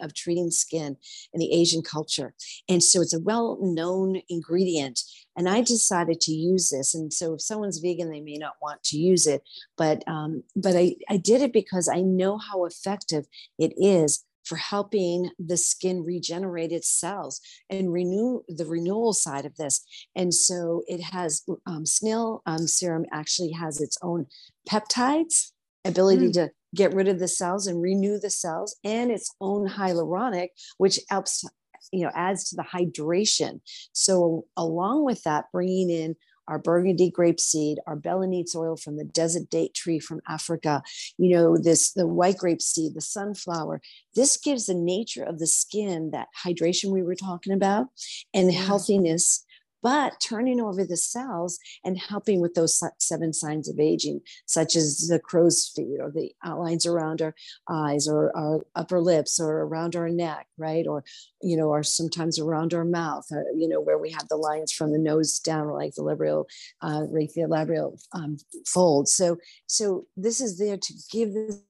of 0.00 0.14
treating 0.14 0.52
skin 0.52 0.96
in 1.32 1.40
the 1.40 1.52
Asian 1.52 1.82
culture. 1.82 2.32
And 2.68 2.80
so 2.80 3.00
it's 3.00 3.14
a 3.14 3.20
well 3.20 3.58
known 3.60 4.22
ingredient. 4.28 5.00
And 5.36 5.48
I 5.48 5.62
decided 5.62 6.20
to 6.22 6.32
use 6.32 6.70
this. 6.70 6.94
And 6.94 7.12
so 7.12 7.34
if 7.34 7.42
someone's 7.42 7.78
vegan, 7.78 8.12
they 8.12 8.20
may 8.20 8.36
not 8.36 8.54
want 8.62 8.84
to 8.84 8.96
use 8.96 9.26
it. 9.26 9.42
But, 9.76 10.04
um, 10.06 10.44
but 10.54 10.76
I, 10.76 10.94
I 11.08 11.16
did 11.16 11.42
it 11.42 11.52
because 11.52 11.88
I 11.88 12.00
know 12.02 12.38
how 12.38 12.64
effective 12.64 13.26
it 13.58 13.72
is 13.76 14.24
for 14.44 14.56
helping 14.56 15.30
the 15.38 15.56
skin 15.56 16.04
regenerate 16.04 16.72
its 16.72 16.88
cells 16.88 17.40
and 17.70 17.92
renew 17.92 18.42
the 18.48 18.66
renewal 18.66 19.12
side 19.12 19.46
of 19.46 19.56
this. 19.56 19.84
And 20.14 20.32
so 20.32 20.82
it 20.86 21.02
has 21.02 21.42
um, 21.66 21.86
snail 21.86 22.42
um, 22.46 22.66
serum 22.66 23.04
actually 23.12 23.52
has 23.52 23.80
its 23.80 23.98
own 24.02 24.26
peptides 24.68 25.52
ability 25.84 26.28
mm. 26.28 26.32
to 26.32 26.50
get 26.74 26.94
rid 26.94 27.08
of 27.08 27.18
the 27.18 27.28
cells 27.28 27.66
and 27.66 27.80
renew 27.80 28.18
the 28.18 28.30
cells 28.30 28.76
and 28.84 29.10
its 29.10 29.34
own 29.40 29.68
hyaluronic 29.68 30.48
which 30.78 30.98
helps 31.10 31.44
you 31.92 32.02
know 32.02 32.10
adds 32.14 32.48
to 32.48 32.56
the 32.56 32.62
hydration 32.64 33.60
so 33.92 34.44
along 34.56 35.04
with 35.04 35.22
that 35.22 35.44
bringing 35.52 35.90
in 35.90 36.16
our 36.48 36.58
burgundy 36.58 37.10
grape 37.10 37.40
seed, 37.40 37.78
our 37.86 37.96
balanites 37.96 38.54
oil 38.54 38.76
from 38.76 38.96
the 38.96 39.04
desert 39.04 39.50
date 39.50 39.74
tree 39.74 39.98
from 39.98 40.20
Africa, 40.28 40.82
you 41.18 41.34
know, 41.34 41.56
this 41.56 41.92
the 41.92 42.06
white 42.06 42.38
grape 42.38 42.62
seed, 42.62 42.94
the 42.94 43.00
sunflower. 43.00 43.80
This 44.14 44.36
gives 44.36 44.66
the 44.66 44.74
nature 44.74 45.24
of 45.24 45.38
the 45.38 45.46
skin 45.46 46.10
that 46.12 46.28
hydration 46.44 46.90
we 46.90 47.02
were 47.02 47.16
talking 47.16 47.52
about 47.52 47.86
and 48.32 48.52
yeah. 48.52 48.60
healthiness 48.60 49.43
but 49.84 50.18
turning 50.18 50.62
over 50.62 50.82
the 50.82 50.96
cells 50.96 51.58
and 51.84 51.98
helping 51.98 52.40
with 52.40 52.54
those 52.54 52.82
seven 52.98 53.34
signs 53.34 53.68
of 53.68 53.78
aging, 53.78 54.22
such 54.46 54.76
as 54.76 55.08
the 55.08 55.18
crow's 55.18 55.70
feet 55.76 55.98
or 56.00 56.10
the 56.10 56.32
outlines 56.42 56.86
around 56.86 57.20
our 57.20 57.34
eyes 57.68 58.08
or 58.08 58.34
our 58.34 58.64
upper 58.74 58.98
lips 58.98 59.38
or 59.38 59.60
around 59.60 59.94
our 59.94 60.08
neck, 60.08 60.46
right? 60.56 60.86
Or, 60.86 61.04
you 61.42 61.54
know, 61.54 61.68
or 61.68 61.82
sometimes 61.82 62.38
around 62.38 62.72
our 62.72 62.86
mouth, 62.86 63.26
or, 63.30 63.44
you 63.54 63.68
know, 63.68 63.78
where 63.78 63.98
we 63.98 64.10
have 64.12 64.26
the 64.28 64.36
lines 64.36 64.72
from 64.72 64.90
the 64.90 64.98
nose 64.98 65.38
down, 65.38 65.68
like 65.68 65.94
the 65.94 66.02
labial, 66.02 66.48
uh, 66.80 67.00
the 67.02 67.46
labial 67.46 67.98
um, 68.12 68.38
fold. 68.66 69.06
So, 69.06 69.36
so 69.66 70.06
this 70.16 70.40
is 70.40 70.58
there 70.58 70.78
to 70.78 70.94
give 71.12 71.34
the 71.34 71.60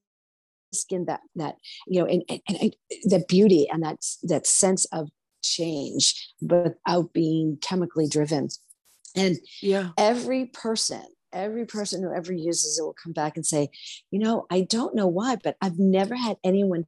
skin 0.71 1.05
that 1.05 1.21
that 1.35 1.55
you 1.87 2.01
know 2.01 2.05
and, 2.05 2.21
and, 2.27 2.41
and 2.59 2.75
that 3.05 3.29
beauty 3.29 3.65
and 3.71 3.81
that 3.81 3.97
that 4.23 4.45
sense 4.45 4.83
of 4.91 5.09
change 5.45 6.33
without 6.41 7.13
being 7.13 7.57
chemically 7.61 8.07
driven. 8.07 8.49
And 9.15 9.37
yeah, 9.61 9.91
every 9.97 10.45
person, 10.47 11.03
every 11.31 11.65
person 11.65 12.01
who 12.01 12.13
ever 12.13 12.33
uses 12.33 12.79
it 12.79 12.83
will 12.83 12.95
come 13.01 13.13
back 13.13 13.35
and 13.35 13.45
say, 13.45 13.69
you 14.11 14.19
know, 14.19 14.45
I 14.49 14.61
don't 14.61 14.95
know 14.95 15.07
why, 15.07 15.37
but 15.41 15.55
I've 15.61 15.79
never 15.79 16.15
had 16.15 16.37
anyone 16.43 16.85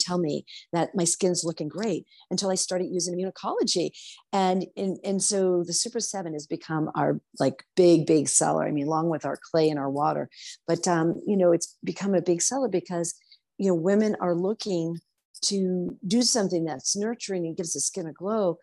tell 0.00 0.18
me 0.18 0.44
that 0.72 0.94
my 0.94 1.04
skin's 1.04 1.44
looking 1.44 1.68
great 1.68 2.06
until 2.30 2.50
I 2.50 2.54
started 2.54 2.88
using 2.90 3.16
immunocologie. 3.16 3.90
And, 4.32 4.66
and, 4.76 4.98
and 5.04 5.22
so 5.22 5.62
the 5.62 5.72
Super 5.72 6.00
7 6.00 6.32
has 6.32 6.46
become 6.46 6.90
our 6.94 7.20
like 7.38 7.64
big, 7.76 8.06
big 8.06 8.28
seller. 8.28 8.66
I 8.66 8.72
mean, 8.72 8.86
along 8.86 9.10
with 9.10 9.24
our 9.24 9.38
clay 9.50 9.68
and 9.68 9.78
our 9.78 9.90
water. 9.90 10.28
But, 10.66 10.88
um, 10.88 11.20
you 11.26 11.36
know, 11.36 11.52
it's 11.52 11.76
become 11.84 12.14
a 12.14 12.22
big 12.22 12.42
seller 12.42 12.68
because, 12.68 13.14
you 13.58 13.68
know, 13.68 13.74
women 13.74 14.16
are 14.20 14.34
looking 14.34 14.98
to 15.42 15.96
do 16.06 16.22
something 16.22 16.64
that's 16.64 16.96
nurturing 16.96 17.46
and 17.46 17.56
gives 17.56 17.72
the 17.72 17.80
skin 17.80 18.06
a 18.06 18.12
glow. 18.12 18.58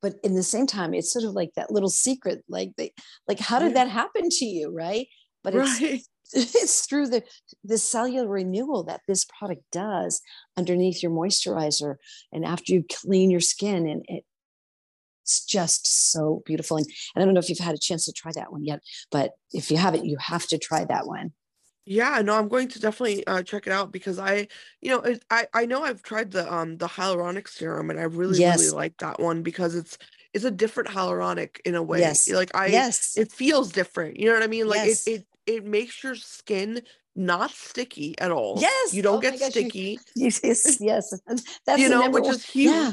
But 0.00 0.14
in 0.24 0.34
the 0.34 0.42
same 0.42 0.66
time 0.66 0.94
it's 0.94 1.12
sort 1.12 1.24
of 1.24 1.32
like 1.32 1.50
that 1.54 1.70
little 1.70 1.90
secret 1.90 2.44
like 2.48 2.72
they 2.76 2.92
like 3.28 3.38
how 3.38 3.58
did 3.58 3.74
that 3.74 3.88
happen 3.88 4.28
to 4.28 4.44
you 4.44 4.72
right? 4.72 5.06
But 5.44 5.54
it's 5.54 5.80
right. 5.80 6.02
it's 6.32 6.86
through 6.86 7.08
the 7.08 7.22
the 7.62 7.78
cellular 7.78 8.28
renewal 8.28 8.84
that 8.84 9.02
this 9.06 9.26
product 9.38 9.62
does 9.70 10.20
underneath 10.56 11.02
your 11.02 11.12
moisturizer 11.12 11.96
and 12.32 12.44
after 12.44 12.72
you 12.72 12.84
clean 12.90 13.30
your 13.30 13.40
skin 13.40 13.86
and 13.86 14.04
it, 14.08 14.24
it's 15.22 15.44
just 15.44 16.12
so 16.12 16.42
beautiful. 16.46 16.78
And, 16.78 16.86
and 17.14 17.22
i 17.22 17.24
don't 17.24 17.34
know 17.34 17.40
if 17.40 17.48
you've 17.48 17.58
had 17.58 17.74
a 17.74 17.78
chance 17.78 18.06
to 18.06 18.12
try 18.12 18.32
that 18.34 18.50
one 18.50 18.64
yet 18.64 18.80
but 19.10 19.32
if 19.52 19.70
you 19.70 19.76
haven't 19.76 20.06
you 20.06 20.16
have 20.18 20.46
to 20.48 20.58
try 20.58 20.84
that 20.84 21.06
one 21.06 21.32
yeah, 21.84 22.20
no, 22.22 22.34
I'm 22.34 22.48
going 22.48 22.68
to 22.68 22.80
definitely 22.80 23.26
uh, 23.26 23.42
check 23.42 23.66
it 23.66 23.72
out 23.72 23.92
because 23.92 24.18
I, 24.18 24.48
you 24.80 24.90
know, 24.90 25.00
it, 25.00 25.24
I 25.30 25.46
I 25.52 25.66
know 25.66 25.82
I've 25.82 26.02
tried 26.02 26.30
the 26.30 26.52
um 26.52 26.76
the 26.76 26.86
hyaluronic 26.86 27.48
serum 27.48 27.90
and 27.90 27.98
I 27.98 28.04
really 28.04 28.38
yes. 28.38 28.60
really 28.60 28.74
like 28.74 28.96
that 28.98 29.20
one 29.20 29.42
because 29.42 29.74
it's 29.74 29.98
it's 30.32 30.44
a 30.44 30.50
different 30.50 30.90
hyaluronic 30.90 31.60
in 31.64 31.74
a 31.74 31.82
way. 31.82 32.00
Yes. 32.00 32.28
Like 32.30 32.54
I, 32.54 32.66
yes, 32.66 33.16
it 33.16 33.32
feels 33.32 33.72
different. 33.72 34.18
You 34.18 34.26
know 34.26 34.34
what 34.34 34.42
I 34.42 34.48
mean? 34.48 34.68
Like 34.68 34.86
yes. 34.86 35.06
it 35.06 35.10
it 35.10 35.26
it 35.46 35.64
makes 35.64 36.02
your 36.02 36.14
skin 36.14 36.82
not 37.16 37.50
sticky 37.50 38.18
at 38.18 38.30
all. 38.30 38.58
Yes, 38.60 38.94
you 38.94 39.02
don't 39.02 39.18
oh 39.18 39.20
get 39.20 39.38
gosh, 39.38 39.50
sticky. 39.50 39.98
You, 40.14 40.30
yes, 40.42 40.78
yes, 40.80 41.20
that's 41.66 41.80
you 41.80 41.88
know, 41.88 42.08
which 42.10 42.24
one. 42.24 42.34
is 42.34 42.44
huge. 42.44 42.72
Yeah. 42.72 42.92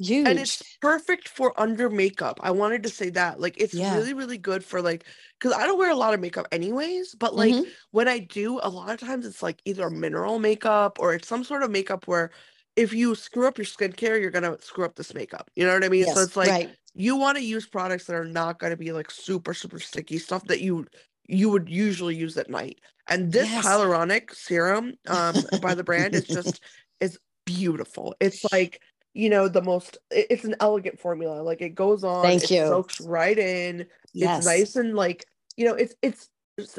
Huge. 0.00 0.26
And 0.26 0.38
it's 0.38 0.62
perfect 0.80 1.28
for 1.28 1.58
under 1.60 1.90
makeup. 1.90 2.40
I 2.42 2.52
wanted 2.52 2.82
to 2.84 2.88
say 2.88 3.10
that. 3.10 3.38
Like 3.38 3.60
it's 3.60 3.74
yeah. 3.74 3.94
really, 3.94 4.14
really 4.14 4.38
good 4.38 4.64
for 4.64 4.80
like 4.80 5.04
because 5.38 5.54
I 5.54 5.66
don't 5.66 5.78
wear 5.78 5.90
a 5.90 5.96
lot 5.96 6.14
of 6.14 6.20
makeup 6.20 6.48
anyways, 6.50 7.14
but 7.14 7.36
like 7.36 7.52
mm-hmm. 7.52 7.68
when 7.90 8.08
I 8.08 8.20
do, 8.20 8.60
a 8.62 8.68
lot 8.70 8.90
of 8.90 8.98
times 8.98 9.26
it's 9.26 9.42
like 9.42 9.60
either 9.66 9.90
mineral 9.90 10.38
makeup 10.38 10.96
or 11.00 11.12
it's 11.12 11.28
some 11.28 11.44
sort 11.44 11.62
of 11.62 11.70
makeup 11.70 12.06
where 12.06 12.30
if 12.76 12.94
you 12.94 13.14
screw 13.14 13.46
up 13.46 13.58
your 13.58 13.66
skincare, 13.66 14.18
you're 14.18 14.30
gonna 14.30 14.56
screw 14.62 14.86
up 14.86 14.96
this 14.96 15.12
makeup. 15.12 15.50
You 15.54 15.66
know 15.66 15.74
what 15.74 15.84
I 15.84 15.90
mean? 15.90 16.06
Yes, 16.06 16.14
so 16.14 16.22
it's 16.22 16.36
like 16.36 16.48
right. 16.48 16.70
you 16.94 17.16
want 17.16 17.36
to 17.36 17.44
use 17.44 17.66
products 17.66 18.06
that 18.06 18.16
are 18.16 18.24
not 18.24 18.58
gonna 18.58 18.78
be 18.78 18.92
like 18.92 19.10
super, 19.10 19.52
super 19.52 19.78
sticky 19.78 20.16
stuff 20.16 20.44
that 20.44 20.62
you 20.62 20.86
you 21.28 21.50
would 21.50 21.68
usually 21.68 22.16
use 22.16 22.38
at 22.38 22.48
night. 22.48 22.80
And 23.06 23.30
this 23.30 23.50
yes. 23.50 23.66
hyaluronic 23.66 24.34
serum 24.34 24.94
um 25.08 25.34
by 25.60 25.74
the 25.74 25.84
brand 25.84 26.14
is 26.14 26.24
just 26.24 26.62
is 27.00 27.18
beautiful. 27.44 28.14
It's 28.18 28.50
like 28.50 28.80
you 29.14 29.28
know 29.28 29.48
the 29.48 29.62
most 29.62 29.98
it's 30.10 30.44
an 30.44 30.54
elegant 30.60 30.98
formula 30.98 31.42
like 31.42 31.60
it 31.60 31.74
goes 31.74 32.04
on 32.04 32.22
thank 32.22 32.44
it 32.44 32.50
you 32.50 32.60
soaks 32.60 33.00
right 33.00 33.38
in 33.38 33.86
yes. 34.12 34.38
it's 34.38 34.46
nice 34.46 34.76
and 34.76 34.94
like 34.94 35.26
you 35.56 35.64
know 35.64 35.74
it's 35.74 35.94
it's 36.02 36.28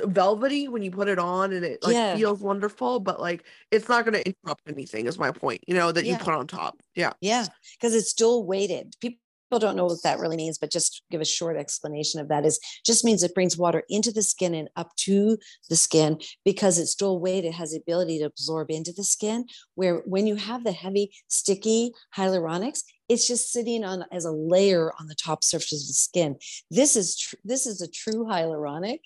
velvety 0.06 0.68
when 0.68 0.82
you 0.82 0.92
put 0.92 1.08
it 1.08 1.20
on 1.20 1.52
and 1.54 1.66
it 1.66 1.84
like 1.84 1.94
yeah. 1.94 2.16
feels 2.16 2.40
wonderful 2.40 3.00
but 3.00 3.20
like 3.20 3.44
it's 3.72 3.90
not 3.90 4.06
going 4.06 4.14
to 4.14 4.26
interrupt 4.26 4.62
anything 4.68 5.08
is 5.08 5.18
my 5.18 5.32
point 5.32 5.62
you 5.68 5.74
know 5.74 5.92
that 5.92 6.06
yeah. 6.06 6.14
you 6.14 6.18
put 6.20 6.34
on 6.34 6.46
top 6.46 6.80
yeah 6.96 7.12
yeah 7.22 7.46
because 7.80 7.96
it's 7.96 8.14
dual 8.14 8.46
weighted 8.46 8.96
people 9.02 9.21
people 9.52 9.60
don't 9.60 9.76
know 9.76 9.86
what 9.86 10.02
that 10.04 10.20
really 10.20 10.38
means, 10.38 10.58
but 10.58 10.72
just 10.72 11.04
give 11.12 11.20
a 11.20 11.26
short 11.26 11.58
explanation 11.58 12.22
of 12.22 12.30
that 12.30 12.45
is 12.45 12.58
just 12.86 13.04
means 13.04 13.22
it 13.22 13.36
brings 13.36 13.58
water 13.58 13.84
into 13.89 14.10
the 14.10 14.24
skin 14.24 14.56
and 14.56 14.70
up 14.78 14.95
to 14.95 15.38
the 15.70 15.76
skin 15.76 16.18
because 16.45 16.80
it's 16.80 16.95
dual 16.95 17.20
weight. 17.20 17.43
It 17.43 17.54
has 17.54 17.72
the 17.72 17.80
ability 17.80 18.20
to 18.20 18.26
absorb 18.26 18.72
into 18.72 18.93
the 18.93 19.04
skin. 19.04 19.45
Where 19.76 19.97
when 20.06 20.26
you 20.26 20.36
have 20.36 20.64
the 20.64 20.72
heavy, 20.72 21.12
sticky 21.28 21.91
hyaluronics, 22.16 22.84
it's 23.10 23.28
just 23.28 23.52
sitting 23.52 23.84
on 23.84 24.06
as 24.10 24.24
a 24.24 24.32
layer 24.32 24.93
on 24.97 25.08
the 25.08 25.16
top 25.16 25.43
surface 25.43 25.84
of 25.84 25.88
the 25.88 25.93
skin. 25.93 26.38
This 26.70 26.95
is 26.95 27.18
tr- 27.18 27.36
this 27.43 27.66
is 27.66 27.82
a 27.82 27.91
true 27.91 28.24
hyaluronic, 28.26 28.99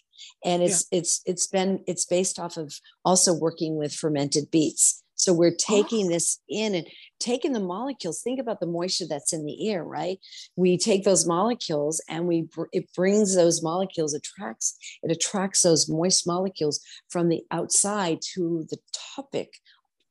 and 0.43 0.61
it's 0.61 0.85
yeah. 0.91 0.99
it's 0.99 1.21
it's 1.25 1.47
been 1.47 1.83
it's 1.87 2.05
based 2.05 2.37
off 2.37 2.57
of 2.57 2.71
also 3.03 3.33
working 3.33 3.77
with 3.77 3.95
fermented 3.95 4.51
beets. 4.51 5.01
So 5.25 5.33
we're 5.33 5.47
oh. 5.47 5.57
taking 5.57 6.05
oh. 6.05 6.09
this 6.09 6.39
in 6.47 6.75
and 6.75 6.87
taking 7.19 7.53
the 7.53 7.59
molecules. 7.59 8.21
Think 8.21 8.39
about 8.39 8.59
the 8.59 8.67
moisture 8.67 9.05
that's 9.09 9.33
in 9.33 9.43
the 9.43 9.69
air, 9.69 9.83
right? 9.83 10.19
We 10.55 10.77
take 10.77 11.03
those 11.03 11.25
molecules 11.25 12.01
and 12.07 12.27
we 12.27 12.47
it 12.71 12.85
brings 12.95 13.35
those 13.35 13.63
molecules 13.63 14.13
attracts 14.13 14.77
it 15.01 15.11
attracts 15.11 15.63
those 15.63 15.89
moist 15.89 16.27
molecules 16.27 16.79
from 17.09 17.29
the 17.29 17.41
outside 17.51 18.19
to 18.35 18.65
the 18.69 18.77
topic 19.15 19.49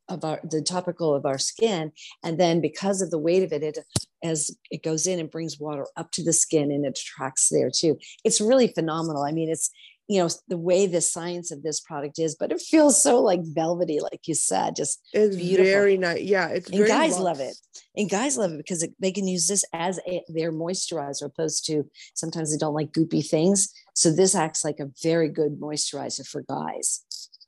of 0.08 0.24
our 0.24 0.40
the 0.50 0.60
topical 0.60 1.14
of 1.14 1.24
our 1.24 1.38
skin 1.38 1.92
and 2.22 2.38
then 2.38 2.60
because 2.60 3.00
of 3.00 3.10
the 3.10 3.18
weight 3.18 3.42
of 3.42 3.52
it 3.52 3.62
it 3.62 3.78
as 4.22 4.50
it 4.70 4.82
goes 4.82 5.06
in 5.06 5.18
and 5.18 5.30
brings 5.30 5.58
water 5.58 5.86
up 5.96 6.10
to 6.10 6.22
the 6.22 6.32
skin 6.32 6.70
and 6.70 6.84
it 6.84 6.98
attracts 6.98 7.48
there 7.48 7.70
too 7.74 7.96
it's 8.22 8.40
really 8.40 8.68
phenomenal 8.68 9.22
i 9.22 9.32
mean 9.32 9.48
it's 9.48 9.70
you 10.08 10.20
know 10.20 10.28
the 10.48 10.58
way 10.58 10.86
the 10.86 11.00
science 11.00 11.50
of 11.50 11.62
this 11.62 11.80
product 11.80 12.18
is 12.18 12.34
but 12.34 12.52
it 12.52 12.60
feels 12.60 13.02
so 13.02 13.20
like 13.22 13.40
velvety 13.42 14.00
like 14.00 14.20
you 14.26 14.34
said 14.34 14.76
just 14.76 15.00
it's 15.12 15.36
beautiful. 15.36 15.64
very 15.64 15.96
nice 15.96 16.20
yeah 16.20 16.48
it's 16.48 16.68
and 16.68 16.86
guys 16.86 17.12
luxe. 17.12 17.20
love 17.22 17.40
it 17.40 17.56
and 17.96 18.10
guys 18.10 18.36
love 18.36 18.52
it 18.52 18.58
because 18.58 18.82
it, 18.82 18.94
they 18.98 19.12
can 19.12 19.26
use 19.26 19.46
this 19.46 19.64
as 19.72 19.98
a, 20.06 20.22
their 20.28 20.52
moisturizer 20.52 21.26
opposed 21.26 21.64
to 21.66 21.88
sometimes 22.14 22.52
they 22.52 22.58
don't 22.58 22.74
like 22.74 22.92
goopy 22.92 23.26
things 23.26 23.72
so 23.94 24.10
this 24.12 24.34
acts 24.34 24.64
like 24.64 24.80
a 24.80 24.90
very 25.02 25.28
good 25.28 25.58
moisturizer 25.60 26.26
for 26.26 26.42
guys 26.42 27.04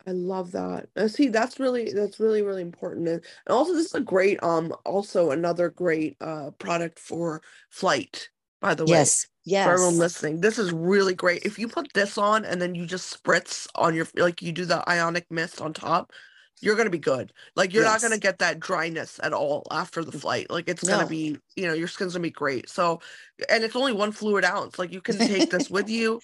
I 0.08 0.12
love 0.12 0.52
that. 0.52 0.88
Uh, 0.94 1.08
see, 1.08 1.26
that's 1.30 1.58
really 1.58 1.92
that's 1.92 2.20
really 2.20 2.40
really 2.40 2.62
important, 2.62 3.08
and, 3.08 3.24
and 3.46 3.56
also 3.56 3.72
this 3.72 3.86
is 3.86 3.94
a 3.94 4.00
great 4.00 4.40
um 4.40 4.72
also 4.84 5.32
another 5.32 5.68
great 5.68 6.16
uh 6.20 6.52
product 6.60 7.00
for 7.00 7.42
flight. 7.70 8.28
By 8.60 8.76
the 8.76 8.84
way, 8.84 8.90
yes 8.98 9.26
yes 9.46 9.64
for 9.64 9.72
everyone 9.74 9.98
listening, 9.98 10.40
this 10.40 10.58
is 10.58 10.72
really 10.72 11.14
great. 11.14 11.44
If 11.44 11.58
you 11.58 11.68
put 11.68 11.92
this 11.94 12.18
on 12.18 12.44
and 12.44 12.60
then 12.62 12.74
you 12.74 12.86
just 12.86 13.22
spritz 13.22 13.68
on 13.74 13.94
your 13.94 14.06
like 14.16 14.42
you 14.42 14.52
do 14.52 14.66
the 14.66 14.88
ionic 14.88 15.30
mist 15.30 15.60
on 15.62 15.72
top, 15.72 16.12
you're 16.60 16.76
gonna 16.76 16.90
be 16.90 16.98
good. 16.98 17.32
Like 17.56 17.72
you're 17.74 17.84
not 17.84 18.02
gonna 18.02 18.18
get 18.18 18.38
that 18.40 18.60
dryness 18.60 19.20
at 19.22 19.32
all 19.32 19.66
after 19.70 20.04
the 20.04 20.12
flight. 20.12 20.50
Like 20.50 20.68
it's 20.68 20.84
gonna 20.84 21.04
no 21.04 21.06
be, 21.06 21.38
you 21.56 21.66
know, 21.66 21.74
your 21.74 21.88
skin's 21.88 22.14
gonna 22.14 22.22
be 22.22 22.30
great. 22.30 22.68
So, 22.68 23.00
and 23.48 23.64
it's 23.64 23.76
only 23.76 23.92
one 23.92 24.12
fluid 24.12 24.44
ounce. 24.44 24.78
Like 24.78 24.92
you 24.92 25.00
can 25.02 25.18
take 25.20 25.50
this 25.50 25.70
with 25.70 25.88
you. 25.90 26.22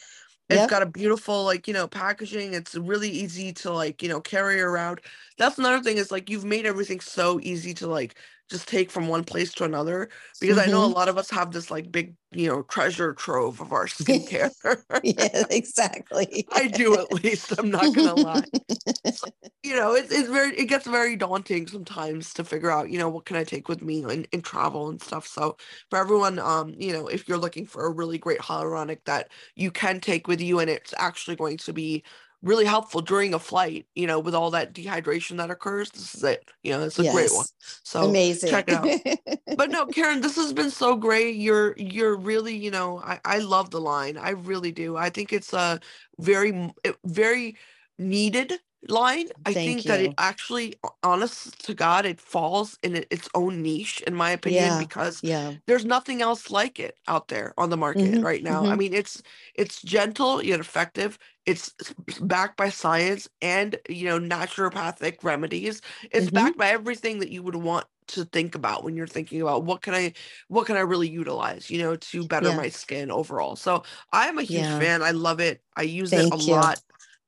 It's 0.51 0.67
yep 0.67 0.69
got 0.69 0.83
a 0.83 0.87
beautiful, 0.87 1.45
like, 1.45 1.67
you 1.69 1.75
know, 1.75 1.89
packaging. 1.89 2.55
It's 2.55 2.75
really 2.75 3.11
easy 3.11 3.53
to 3.55 3.73
like, 3.73 4.03
you 4.03 4.09
know, 4.11 4.21
carry 4.21 4.61
around. 4.61 5.01
That's 5.39 5.59
another 5.59 5.83
thing 5.83 5.97
is 5.97 6.11
like 6.11 6.29
you've 6.29 6.45
made 6.45 6.67
everything 6.67 7.01
so 7.01 7.41
easy 7.43 7.75
to 7.75 7.87
like 7.87 8.17
just 8.53 8.69
take 8.69 8.91
from 8.91 9.09
one 9.09 9.25
place 9.25 9.53
to 9.55 9.65
another. 9.65 10.11
Because 10.41 10.59
I 10.59 10.69
know 10.69 10.85
a 10.85 10.87
hmm 10.87 10.93
lot 10.95 11.09
of 11.09 11.19
us 11.19 11.31
have 11.31 11.53
this 11.53 11.71
like 11.71 11.91
big, 11.93 12.17
you 12.33 12.49
know, 12.49 12.63
treasure 12.65 13.15
trove 13.15 13.61
of 13.61 13.73
our 13.73 13.87
skincare. 13.89 14.53
yeah 15.03 15.45
exactly 15.51 16.47
I 16.53 16.69
do 16.69 16.99
at 16.99 17.13
least. 17.13 17.53
I'm 17.59 17.71
not 17.71 17.93
gonna 17.93 18.15
lie. 18.15 18.47
So, 19.11 19.29
you 19.63 19.77
know, 19.77 19.95
it's 19.95 20.13
it's 20.13 20.29
very 20.29 20.57
it 20.57 20.67
gets 20.67 20.87
very 20.87 21.17
daunting 21.17 21.67
sometimes 21.69 22.35
to 22.35 22.45
figure 22.45 22.71
out, 22.71 22.91
you 22.91 22.99
know, 22.99 23.09
what 23.09 23.27
can 23.27 23.37
I 23.37 23.45
take 23.45 23.69
with 23.69 23.83
me 23.83 24.05
in, 24.05 24.25
in 24.33 24.43
travel 24.43 24.89
and 24.89 25.01
stuff. 25.03 25.27
So 25.27 25.57
for 25.91 25.99
everyone, 25.99 26.39
um, 26.41 26.75
you 26.79 26.93
know, 26.93 27.09
if 27.09 27.29
you're 27.29 27.39
looking 27.39 27.67
for 27.67 27.87
a 27.87 27.91
really 27.93 28.19
great 28.19 28.41
hyaluronic 28.41 29.05
that 29.07 29.31
you 29.57 29.71
can 29.71 30.01
take 30.01 30.29
with 30.29 30.41
you 30.41 30.59
and 30.61 30.71
it's 30.71 30.95
actually 30.99 31.37
going 31.37 31.59
to 31.59 31.73
be 31.73 32.05
really 32.43 32.65
helpful 32.65 33.01
during 33.01 33.35
a 33.35 33.39
flight, 33.39 33.87
you 33.95 34.07
know, 34.07 34.19
with 34.19 34.35
all 34.35 34.51
that 34.51 34.75
dehydration 34.75 35.37
that 35.37 35.51
occurs, 35.51 35.91
this 35.91 36.15
is 36.15 36.25
it. 36.25 36.51
You 36.63 36.73
know, 36.73 36.83
it's 36.83 36.99
a 36.99 37.11
great 37.11 37.31
one. 37.33 37.47
So 37.85 38.09
amazing. 38.09 38.51
check 38.51 38.69
it 38.69 38.75
out. 38.75 39.39
But 39.57 39.71
no 39.71 39.85
karen 39.85 40.23
this 40.23 40.37
has 40.37 40.53
been 40.53 40.71
so 40.71 40.97
great. 40.97 41.37
You're 41.37 41.75
you're 41.77 42.17
really 42.17 42.57
you 42.57 42.71
know 42.71 43.01
i 43.05 43.21
i 43.25 43.39
love 43.39 43.71
the 43.71 43.81
line. 43.81 44.17
I 44.17 44.31
really 44.31 44.73
do. 44.73 44.97
I 44.97 45.11
think 45.11 45.33
it's 45.33 45.53
a 45.53 45.79
very 46.19 46.73
very 47.05 47.57
needed 47.99 48.59
line 48.89 49.29
i 49.47 49.55
thank 49.55 49.55
think 49.55 49.87
that 49.87 50.01
it 50.01 50.13
actually 50.19 50.75
honest 51.05 51.65
to 51.65 51.73
god 51.73 52.05
it 52.05 52.21
falls 52.21 52.77
in 52.83 52.97
its 53.11 53.29
own 53.35 53.63
niche 53.63 54.01
in 54.07 54.15
my 54.15 54.31
opinion 54.31 54.77
yeah 54.77 54.77
because 54.77 55.23
yeah. 55.23 55.55
there's 55.67 55.85
nothing 55.85 56.21
else 56.21 56.51
like 56.51 56.81
it 56.81 56.99
out 57.07 57.29
there 57.29 57.55
on 57.59 57.71
the 57.71 57.77
market 57.77 58.19
hmm 58.19 58.23
right 58.23 58.43
now. 58.43 58.67
I 58.67 58.75
hmm 58.75 58.77
mean 58.77 58.93
it's 58.93 59.23
it's 59.55 59.81
gentle 59.83 60.43
yet 60.43 60.59
effective. 60.61 61.19
It's 61.47 61.75
backed 62.21 62.57
by 62.57 62.71
science 62.71 63.29
and 63.41 63.79
you 63.89 64.07
know 64.07 64.19
naturopathic 64.19 65.23
remedies. 65.23 65.81
It's 66.11 66.31
hmm 66.31 66.31
backed 66.31 66.59
by 66.59 66.69
everything 66.69 67.19
that 67.21 67.31
you 67.31 67.43
would 67.43 67.57
want 67.57 67.87
to 68.09 68.25
think 68.25 68.55
about 68.57 68.83
when 68.85 68.97
you're 68.97 69.07
thinking 69.07 69.41
about 69.41 69.65
what 69.65 69.81
can 69.81 69.95
i 69.95 70.13
what 70.49 70.67
can 70.67 70.77
i 70.77 70.81
really 70.81 71.09
utilize 71.09 71.71
you 71.71 71.79
know 71.79 71.95
to 71.97 72.25
better 72.25 72.53
yeah. 72.53 72.53
my 72.53 72.69
skin 72.69 73.11
overall. 73.11 73.57
So 73.57 73.85
i'm 74.13 74.39
a 74.39 74.43
huge 74.43 74.69
yeah. 74.69 74.73
fan. 74.73 75.03
I 75.03 75.13
love 75.13 75.41
it. 75.41 75.63
I 75.77 75.83
use 75.83 76.17
it 76.17 76.27
a 76.31 76.37
you. 76.37 76.37
lot 76.37 76.81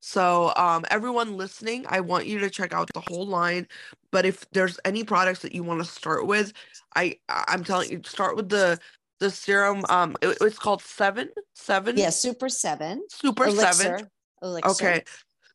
so 0.05 0.53
um 0.57 0.85
everyone 0.91 1.37
listening 1.39 1.87
i 1.89 2.01
want 2.01 2.27
you 2.27 2.39
to 2.41 2.51
check 2.51 2.75
out 2.75 2.91
the 2.95 3.01
whole 3.01 3.27
line 3.27 3.69
but 4.13 4.27
if 4.27 4.51
there's 4.53 4.81
any 4.85 5.05
products 5.05 5.41
that 5.43 5.55
you 5.55 5.65
want 5.65 5.81
to 5.81 5.87
start 5.87 6.27
with 6.27 6.53
i 6.97 7.19
i'm 7.31 7.65
telling 7.65 7.91
you 7.91 8.03
start 8.05 8.37
with 8.37 8.51
the 8.51 8.79
the 9.21 9.31
serum 9.31 9.85
um 9.91 10.17
it- 10.23 10.39
it's 10.43 10.59
called 10.61 10.83
seven 10.83 11.31
seven 11.55 11.97
yeah 11.99 12.11
super 12.11 12.49
seven 12.49 13.07
super 13.09 13.51
seven 13.51 13.89
elixir 13.89 14.11
elixir 14.43 14.71
Okay. 14.73 15.05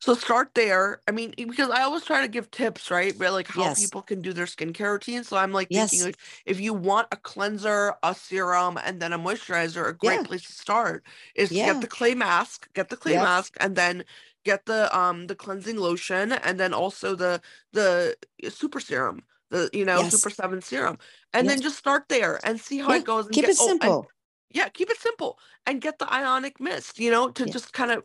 So 0.01 0.13
start 0.13 0.53
there. 0.55 1.01
I 1.07 1.11
mean, 1.11 1.33
because 1.35 1.71
I 1.71 1.81
always 1.81 2.05
try 2.05 2.21
to 2.21 2.27
give 2.27 2.51
tips, 2.51 2.91
right? 2.91 3.17
But 3.17 3.31
like 3.33 3.47
how 3.47 3.67
yes 3.67 3.79
people 3.79 4.03
can 4.03 4.21
do 4.21 4.33
their 4.33 4.45
skincare 4.45 4.91
routine. 4.93 5.23
So 5.23 5.37
I'm 5.37 5.51
like 5.51 5.73
thinking 5.73 6.01
yes 6.01 6.03
like 6.03 6.19
if 6.45 6.59
you 6.59 6.75
want 6.75 7.07
a 7.11 7.17
cleanser, 7.17 7.95
a 8.03 8.13
serum, 8.13 8.77
and 8.83 9.01
then 9.01 9.13
a 9.13 9.19
moisturizer, 9.19 9.87
a 9.89 9.93
great 9.93 10.23
yeah 10.23 10.23
place 10.23 10.43
to 10.45 10.53
start 10.53 11.03
is 11.33 11.57
to 11.57 11.63
get 11.63 11.81
the 11.81 11.87
clay 11.87 12.13
mask, 12.13 12.71
get 12.73 12.89
the 12.89 12.97
clay 12.97 13.13
yep 13.13 13.23
mask, 13.23 13.55
and 13.59 13.75
then 13.75 14.03
get 14.45 14.65
the 14.65 14.95
um 14.97 15.27
the 15.27 15.35
cleansing 15.35 15.77
lotion 15.77 16.31
and 16.33 16.59
then 16.59 16.73
also 16.73 17.15
the 17.15 17.41
the 17.73 18.15
super 18.49 18.79
serum, 18.79 19.23
the 19.49 19.69
you 19.73 19.85
know, 19.85 20.03
super 20.03 20.29
seven 20.29 20.61
serum. 20.61 20.97
And 21.33 21.47
yep 21.47 21.49
then 21.49 21.61
just 21.61 21.77
start 21.77 22.09
there 22.09 22.39
and 22.45 22.59
see 22.59 22.79
how 22.79 22.93
yeah 22.93 22.97
it 22.97 23.03
goes 23.05 23.27
and 23.27 23.35
keep 23.35 23.41
get 23.41 23.49
it 23.49 23.57
oh 23.59 23.77
and 23.81 23.97
simple 23.99 24.07
yeah, 24.51 24.69
keep 24.69 24.89
it 24.89 24.97
simple 24.97 25.39
and 25.65 25.81
get 25.81 25.99
the 25.99 26.11
ionic 26.11 26.59
mist, 26.59 26.99
you 26.99 27.11
know, 27.11 27.29
to 27.31 27.45
yeah 27.45 27.53
just 27.53 27.73
kind 27.73 27.91
of 27.91 28.03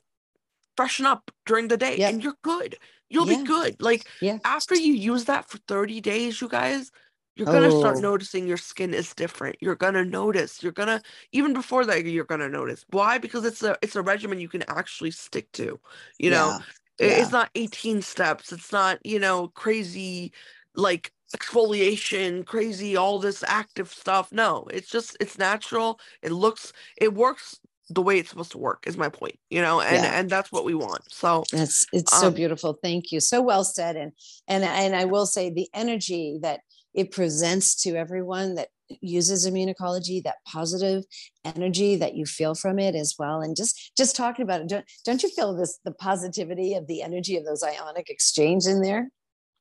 freshen 0.76 1.07
up 1.07 1.30
during 1.47 1.68
the 1.68 1.76
day 1.76 1.99
yep 1.99 2.11
and 2.11 2.22
you're 2.22 2.37
good. 2.43 2.76
You'll 3.09 3.26
be 3.26 3.37
good. 3.37 3.80
Like 3.80 4.09
yeah 4.20 4.39
after 4.45 4.74
you 4.74 4.95
use 4.95 5.24
that 5.26 5.49
for 5.49 5.59
30 5.68 6.01
days, 6.01 6.41
you 6.41 6.49
guys, 6.49 6.91
you're 7.37 7.47
gonna 7.47 7.70
start 7.70 7.97
oh 7.97 8.01
noticing 8.01 8.47
your 8.47 8.57
skin 8.57 8.95
is 8.95 9.12
different. 9.14 9.57
You're 9.61 9.74
gonna 9.74 10.05
notice. 10.05 10.62
You're 10.62 10.72
gonna 10.72 11.03
even 11.32 11.53
before 11.53 11.85
that, 11.87 12.05
you're 12.05 12.24
gonna 12.24 12.49
notice. 12.49 12.85
Why? 12.91 13.18
Because 13.18 13.45
it's 13.45 13.62
a 13.62 13.76
it's 13.82 13.97
a 13.97 14.03
regimen 14.03 14.41
you 14.41 14.49
can 14.49 14.62
actually 14.68 15.11
stick 15.11 15.51
to. 15.53 15.80
You 16.18 16.30
know, 16.30 16.59
yeah 16.59 16.59
it's 16.99 17.32
not 17.32 17.51
18 17.55 18.03
steps. 18.03 18.53
It's 18.53 18.72
not, 18.72 19.05
you 19.05 19.18
know, 19.18 19.49
crazy 19.49 20.32
like 20.76 21.12
exfoliation, 21.37 22.47
crazy 22.47 22.97
all 22.97 23.18
this 23.18 23.43
active 23.47 23.93
stuff. 23.93 24.30
No, 24.32 24.66
it's 24.70 24.89
just 24.89 25.16
it's 25.20 25.39
natural. 25.39 25.99
It 26.22 26.30
looks 26.32 26.72
it 26.97 27.14
works 27.14 27.59
the 27.91 28.03
way 28.03 28.18
it's 28.18 28.30
supposed 28.30 28.53
to 28.53 28.59
work 28.59 28.85
is 28.87 28.97
my 28.97 29.09
point, 29.09 29.39
you 29.51 29.61
know, 29.61 29.80
and 29.80 30.03
yeah 30.03 30.18
and 30.18 30.30
that's 30.30 30.51
what 30.53 30.64
we 30.64 30.74
want. 30.74 31.03
So, 31.12 31.45
That's 31.53 31.87
it's 31.93 32.16
so 32.16 32.28
um 32.28 32.35
beautiful. 32.35 32.78
Thank 32.80 33.12
you. 33.12 33.20
So 33.20 33.43
well 33.43 33.64
said. 33.64 33.97
And 33.97 34.12
and 34.49 34.64
and 34.64 34.95
I 34.97 35.05
will 35.05 35.26
say 35.26 35.51
the 35.51 35.68
energy 35.74 36.39
that 36.43 36.61
it 36.95 37.11
presents 37.11 37.75
to 37.83 37.97
everyone 37.97 38.55
that 38.55 38.69
uses 39.01 39.47
Immunocologie, 39.47 40.23
that 40.25 40.37
positive 40.47 41.05
energy 41.45 41.97
that 41.97 42.15
you 42.15 42.27
feel 42.27 42.55
from 42.55 42.79
it 42.79 42.95
as 42.95 43.15
well. 43.19 43.41
And 43.41 43.57
just 43.57 43.93
just 43.97 44.17
talking 44.17 44.43
about 44.43 44.61
it, 44.61 44.69
don't 44.69 44.85
don't 45.05 45.23
you 45.23 45.31
feel 45.31 45.57
this 45.57 45.79
the 45.85 45.93
positivity 45.93 46.75
of 46.75 46.87
the 46.87 47.03
energy 47.03 47.37
of 47.37 47.45
those 47.45 47.63
ionic 47.63 48.11
exchange 48.11 48.67
in 48.67 48.83
there? 48.83 49.09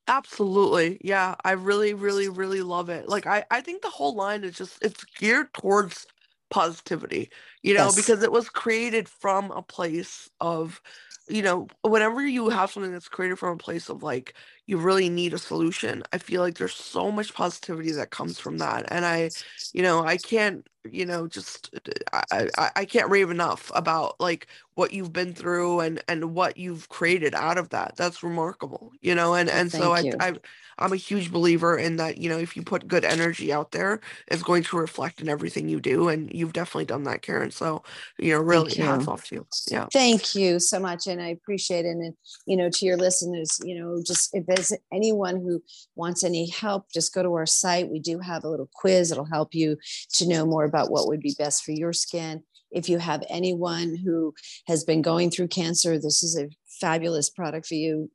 absolutely. 0.08 1.00
Yeah, 1.04 1.36
I 1.44 1.52
really 1.52 1.94
really 1.94 2.28
really 2.30 2.62
love 2.62 2.90
it. 2.90 3.08
Like 3.10 3.26
I 3.28 3.46
I 3.52 3.62
think 3.62 3.82
the 3.82 3.90
whole 3.90 4.16
line 4.16 4.44
is 4.44 4.58
just 4.58 4.84
it's 4.84 5.04
geared 5.18 5.54
towards 5.54 6.06
positivity, 6.50 7.32
you 7.64 7.74
know, 7.74 7.92
Yes. 7.92 7.94
because 7.94 8.24
it 8.24 8.32
was 8.32 8.50
created 8.50 9.08
from 9.10 9.52
a 9.52 9.62
place 9.62 10.30
of 10.40 10.82
you 11.30 11.42
know, 11.42 11.68
whenever 11.84 12.26
you 12.26 12.50
have 12.50 12.70
something 12.70 12.92
that's 12.92 13.08
created 13.08 13.40
from 13.40 13.54
a 13.54 13.58
place 13.58 13.88
of 13.90 14.04
like 14.04 14.34
you 14.66 14.78
really 14.78 15.10
need 15.10 15.34
a 15.34 15.38
solution, 15.38 16.04
I 16.14 16.18
feel 16.18 16.42
like 16.42 16.58
there's 16.58 16.76
so 16.76 17.12
much 17.12 17.34
positivity 17.34 17.92
that 17.94 18.12
comes 18.12 18.40
from 18.40 18.58
that. 18.60 18.86
And 18.90 19.06
I, 19.06 19.30
you 19.74 19.82
know, 19.82 20.06
I 20.06 20.18
can't, 20.18 20.66
you 20.90 21.06
know, 21.06 21.28
just 21.28 21.70
uh, 22.14 22.22
I 22.32 22.50
I, 22.58 22.72
I 22.78 22.86
can't 22.86 23.10
rave 23.10 23.30
enough 23.30 23.72
about 23.76 24.20
like 24.20 24.48
what 24.76 24.94
you've 24.94 25.14
been 25.14 25.34
through 25.34 25.82
and 25.82 26.02
and 26.08 26.34
what 26.34 26.58
you've 26.58 26.90
created 26.90 27.36
out 27.36 27.58
of 27.58 27.70
that. 27.70 27.96
That's 27.98 28.24
remarkable, 28.24 28.92
you 29.02 29.16
know, 29.16 29.34
and 29.34 29.50
and 29.50 29.72
so 29.72 29.94
thank 29.94 30.22
I. 30.22 30.30
I 30.30 30.34
I'm 30.80 30.94
a 30.94 30.98
huge 30.98 31.32
believer 31.32 31.78
in 31.78 31.98
that, 31.98 32.18
you 32.18 32.30
know, 32.30 32.38
if 32.38 32.56
you 32.56 32.64
put 32.64 32.88
good 32.88 33.06
energy 33.06 33.54
out 33.54 33.72
there, 33.72 34.00
it's 34.28 34.44
going 34.44 34.64
to 34.64 34.78
reflect 34.78 35.22
in 35.22 35.30
everything 35.30 35.70
you 35.70 35.80
do. 35.80 36.10
And 36.10 36.32
you've 36.34 36.54
definitely 36.54 36.86
done 36.86 37.04
that, 37.04 37.22
Karen. 37.22 37.52
So, 37.52 37.84
you 38.18 38.34
know, 38.34 38.42
really 38.42 38.72
Thank 38.72 38.88
hats 38.88 39.06
you. 39.06 39.12
off 39.12 39.26
to 39.26 39.36
you. 39.36 39.48
Yeah. 39.70 39.88
Thank 39.94 40.36
you 40.36 40.60
so 40.60 40.80
much. 40.80 41.08
And 41.08 41.22
I 41.22 41.28
appreciate 41.28 41.86
it. 41.86 41.90
And, 41.90 42.14
you 42.46 42.58
know, 42.58 42.70
to 42.70 42.86
your 42.86 42.98
listeners, 42.98 43.60
you 43.64 43.80
know, 43.80 44.02
just 44.06 44.34
if 44.34 44.46
there's 44.56 44.74
anyone 44.92 45.38
who 45.38 45.62
wants 45.96 46.24
any 46.24 46.50
help, 46.50 46.92
just 46.94 47.14
go 47.14 47.24
to 47.24 47.34
our 47.34 47.46
site. 47.46 47.90
We 47.90 48.00
do 48.00 48.20
have 48.20 48.44
a 48.44 48.50
little 48.50 48.70
quiz. 48.74 49.12
It'll 49.12 49.26
help 49.26 49.54
you 49.54 49.78
to 50.14 50.28
know 50.28 50.46
more 50.46 50.66
about 50.66 50.92
what 50.92 51.08
would 51.08 51.22
be 51.22 51.36
best 51.38 51.64
for 51.64 51.72
your 51.72 51.94
skin. 51.94 52.44
If 52.72 52.90
you 52.90 52.98
have 52.98 53.24
anyone 53.30 53.96
who 54.04 54.34
has 54.68 54.84
been 54.84 55.02
going 55.02 55.30
through 55.30 55.50
cancer, 55.50 56.00
this 56.00 56.24
is 56.24 56.38
a 56.38 56.50
fabulous 56.82 57.30
product 57.30 57.68
for 57.68 57.76
you. 57.76 58.10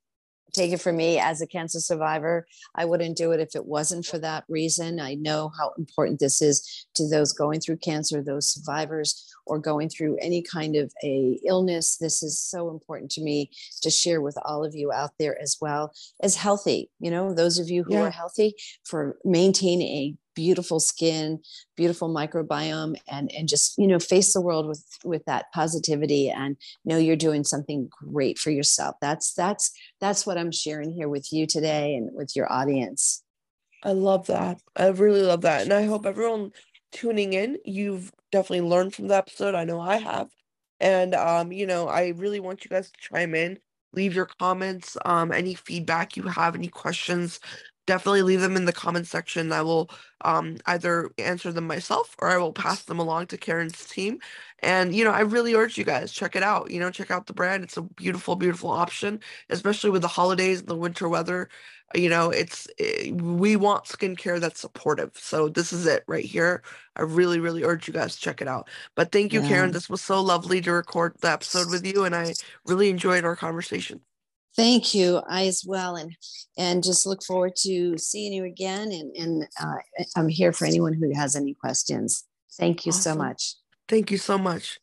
Take 0.53 0.73
it 0.73 0.81
from 0.81 0.97
me 0.97 1.19
as 1.19 1.41
a 1.41 1.47
cancer 1.47 1.79
survivor. 1.81 2.47
I 2.75 2.85
wouldn't 2.85 3.17
do 3.17 3.33
it 3.33 3.41
if 3.41 3.55
it 3.55 3.67
wasn't 3.67 4.07
for 4.07 4.19
that 4.21 4.45
reason. 4.49 4.99
I 4.99 5.15
know 5.15 5.53
how 5.59 5.73
important 5.79 6.21
this 6.21 6.41
is 6.41 6.87
to 6.95 7.09
those 7.09 7.33
going 7.33 7.61
through 7.61 7.77
cancer, 7.79 8.23
those 8.23 8.49
survivors, 8.53 9.25
or 9.47 9.59
going 9.59 9.89
through 9.89 10.17
any 10.21 10.43
kind 10.43 10.77
of 10.77 10.93
a 11.05 11.39
illness. 11.45 11.97
This 11.97 12.23
is 12.23 12.39
so 12.39 12.71
important 12.71 13.11
to 13.13 13.23
me 13.23 13.51
to 13.83 13.91
share 13.91 14.21
with 14.21 14.37
all 14.45 14.65
of 14.65 14.75
you 14.75 14.91
out 14.93 15.11
there 15.19 15.41
as 15.41 15.57
well 15.61 15.93
as 16.23 16.37
healthy. 16.37 16.91
You 16.99 17.11
know, 17.11 17.35
those 17.35 17.59
of 17.59 17.69
you 17.69 17.85
who 17.85 17.95
Yeah. 17.95 18.03
are 18.05 18.11
healthy 18.11 18.55
for 18.85 19.19
maintaining 19.25 19.89
a 19.89 20.17
beautiful 20.39 20.79
skin, 20.79 21.41
beautiful 21.77 22.09
microbiome, 22.09 22.95
and 23.09 23.29
and 23.33 23.49
just 23.49 23.77
you 23.77 23.89
know 23.89 23.99
face 23.99 24.33
the 24.33 24.41
world 24.41 24.69
with 24.69 24.85
with 25.05 25.25
that 25.25 25.47
positivity 25.53 26.31
and 26.31 26.57
know 26.85 26.97
you're 26.97 27.17
doing 27.17 27.43
something 27.43 27.89
great 27.91 28.39
for 28.39 28.51
yourself. 28.51 28.95
That's 29.01 29.35
that's 29.35 29.73
that's 30.01 30.25
what 30.25 30.39
I'm 30.39 30.53
sharing 30.53 30.93
here 30.93 31.09
with 31.09 31.33
you 31.33 31.45
today 31.45 31.97
and 31.97 32.15
with 32.15 32.37
your 32.37 32.51
audience. 32.53 33.25
I 33.83 33.93
love 33.93 34.29
that. 34.29 34.61
I 34.77 34.87
really 34.89 35.23
love 35.23 35.41
that. 35.41 35.63
And 35.63 35.73
I 35.73 35.87
hope 35.87 36.07
everyone 36.07 36.53
tuning 36.93 37.33
in, 37.33 37.59
you've 37.65 38.13
definitely 38.31 38.69
learned 38.69 38.95
from 38.95 39.09
the 39.09 39.17
episode. 39.17 39.57
I 39.57 39.65
know 39.65 39.81
I 39.81 39.97
have. 39.97 40.29
And 40.79 41.17
um, 41.17 41.51
you 41.51 41.67
know, 41.67 41.89
I 41.89 42.13
really 42.17 42.39
want 42.39 42.65
you 42.65 42.69
guys 42.69 42.93
to 42.93 43.01
chime 43.01 43.35
in, 43.35 43.59
leave 43.93 44.15
your 44.15 44.29
comments, 44.39 44.97
um, 45.05 45.33
any 45.33 45.55
feedback 45.55 46.17
you 46.17 46.23
have, 46.23 46.55
any 46.55 46.69
questions, 46.69 47.41
definitely 47.89 48.21
leave 48.21 48.43
them 48.43 48.55
in 48.55 48.67
the 48.67 48.73
comment 48.73 49.07
section. 49.07 49.51
I 49.51 49.63
will 49.63 49.91
um, 50.21 50.59
either 50.67 51.11
answer 51.17 51.51
them 51.53 51.67
myself 51.67 52.15
or 52.19 52.29
I 52.29 52.37
will 52.37 52.53
pass 52.53 52.83
them 52.83 52.99
along 52.99 53.29
to 53.29 53.39
Karen's 53.39 53.87
team. 53.87 54.21
And, 54.63 54.95
you 54.95 55.05
know, 55.05 55.11
I 55.11 55.21
really 55.21 55.55
urge 55.55 55.79
you 55.79 55.85
guys, 55.85 56.13
check 56.13 56.37
it 56.37 56.43
out. 56.43 56.71
You 56.71 56.81
know, 56.81 56.91
check 56.91 57.11
out 57.11 57.27
the 57.27 57.33
brand. 57.33 57.65
It's 57.65 57.79
a 57.79 57.83
beautiful, 57.83 58.37
beautiful 58.37 58.71
option, 58.71 59.21
especially 59.49 59.89
with 59.89 60.03
the 60.03 60.09
holidays 60.09 60.61
and 60.61 60.69
the 60.69 60.77
winter 60.77 61.09
weather. 61.09 61.49
You 61.95 62.11
know, 62.11 62.29
it's 62.29 62.67
it, 62.79 63.09
eh, 63.09 63.11
we 63.13 63.57
want 63.57 63.87
skincare 63.87 64.39
that's 64.39 64.61
supportive. 64.61 65.13
So 65.15 65.49
this 65.49 65.73
is 65.73 65.87
it 65.87 66.05
right 66.07 66.25
here. 66.27 66.63
I 66.95 67.03
really, 67.03 67.41
really 67.41 67.65
urge 67.65 67.89
you 67.89 67.95
guys 67.95 68.15
to 68.17 68.21
check 68.21 68.43
it 68.43 68.49
out. 68.49 68.69
But 68.97 69.13
thank 69.13 69.33
you, 69.33 69.41
yeah. 69.41 69.49
Karen. 69.49 69.73
This 69.73 69.89
was 69.89 70.03
so 70.03 70.21
lovely 70.21 70.61
to 70.61 70.73
record 70.73 71.15
the 71.21 71.31
episode 71.31 71.71
with 71.71 71.87
you, 71.87 72.05
and 72.05 72.15
I 72.15 72.35
really 72.67 72.91
enjoyed 72.91 73.25
our 73.25 73.37
conversation. 73.37 74.03
Thank 74.57 74.95
you. 74.95 75.23
I 75.29 75.47
as 75.47 75.65
well, 75.67 75.97
and 75.97 76.17
and 76.57 76.83
just 76.83 77.07
look 77.07 77.23
forward 77.23 77.55
to 77.63 77.97
seeing 77.97 78.33
you 78.33 78.45
again. 78.45 78.91
And 78.93 79.17
and 79.17 79.49
uh, 79.61 79.77
I'm 80.17 80.29
here 80.29 80.53
for 80.53 80.65
anyone 80.65 80.95
who 80.95 81.15
has 81.15 81.37
any 81.37 81.55
questions. 81.55 82.25
Thank 82.59 82.87
you 82.87 82.91
awesome. 82.91 83.13
so 83.13 83.19
much. 83.19 83.55
Thank 83.89 84.11
you 84.11 84.19
so 84.19 84.37
much. 84.37 84.79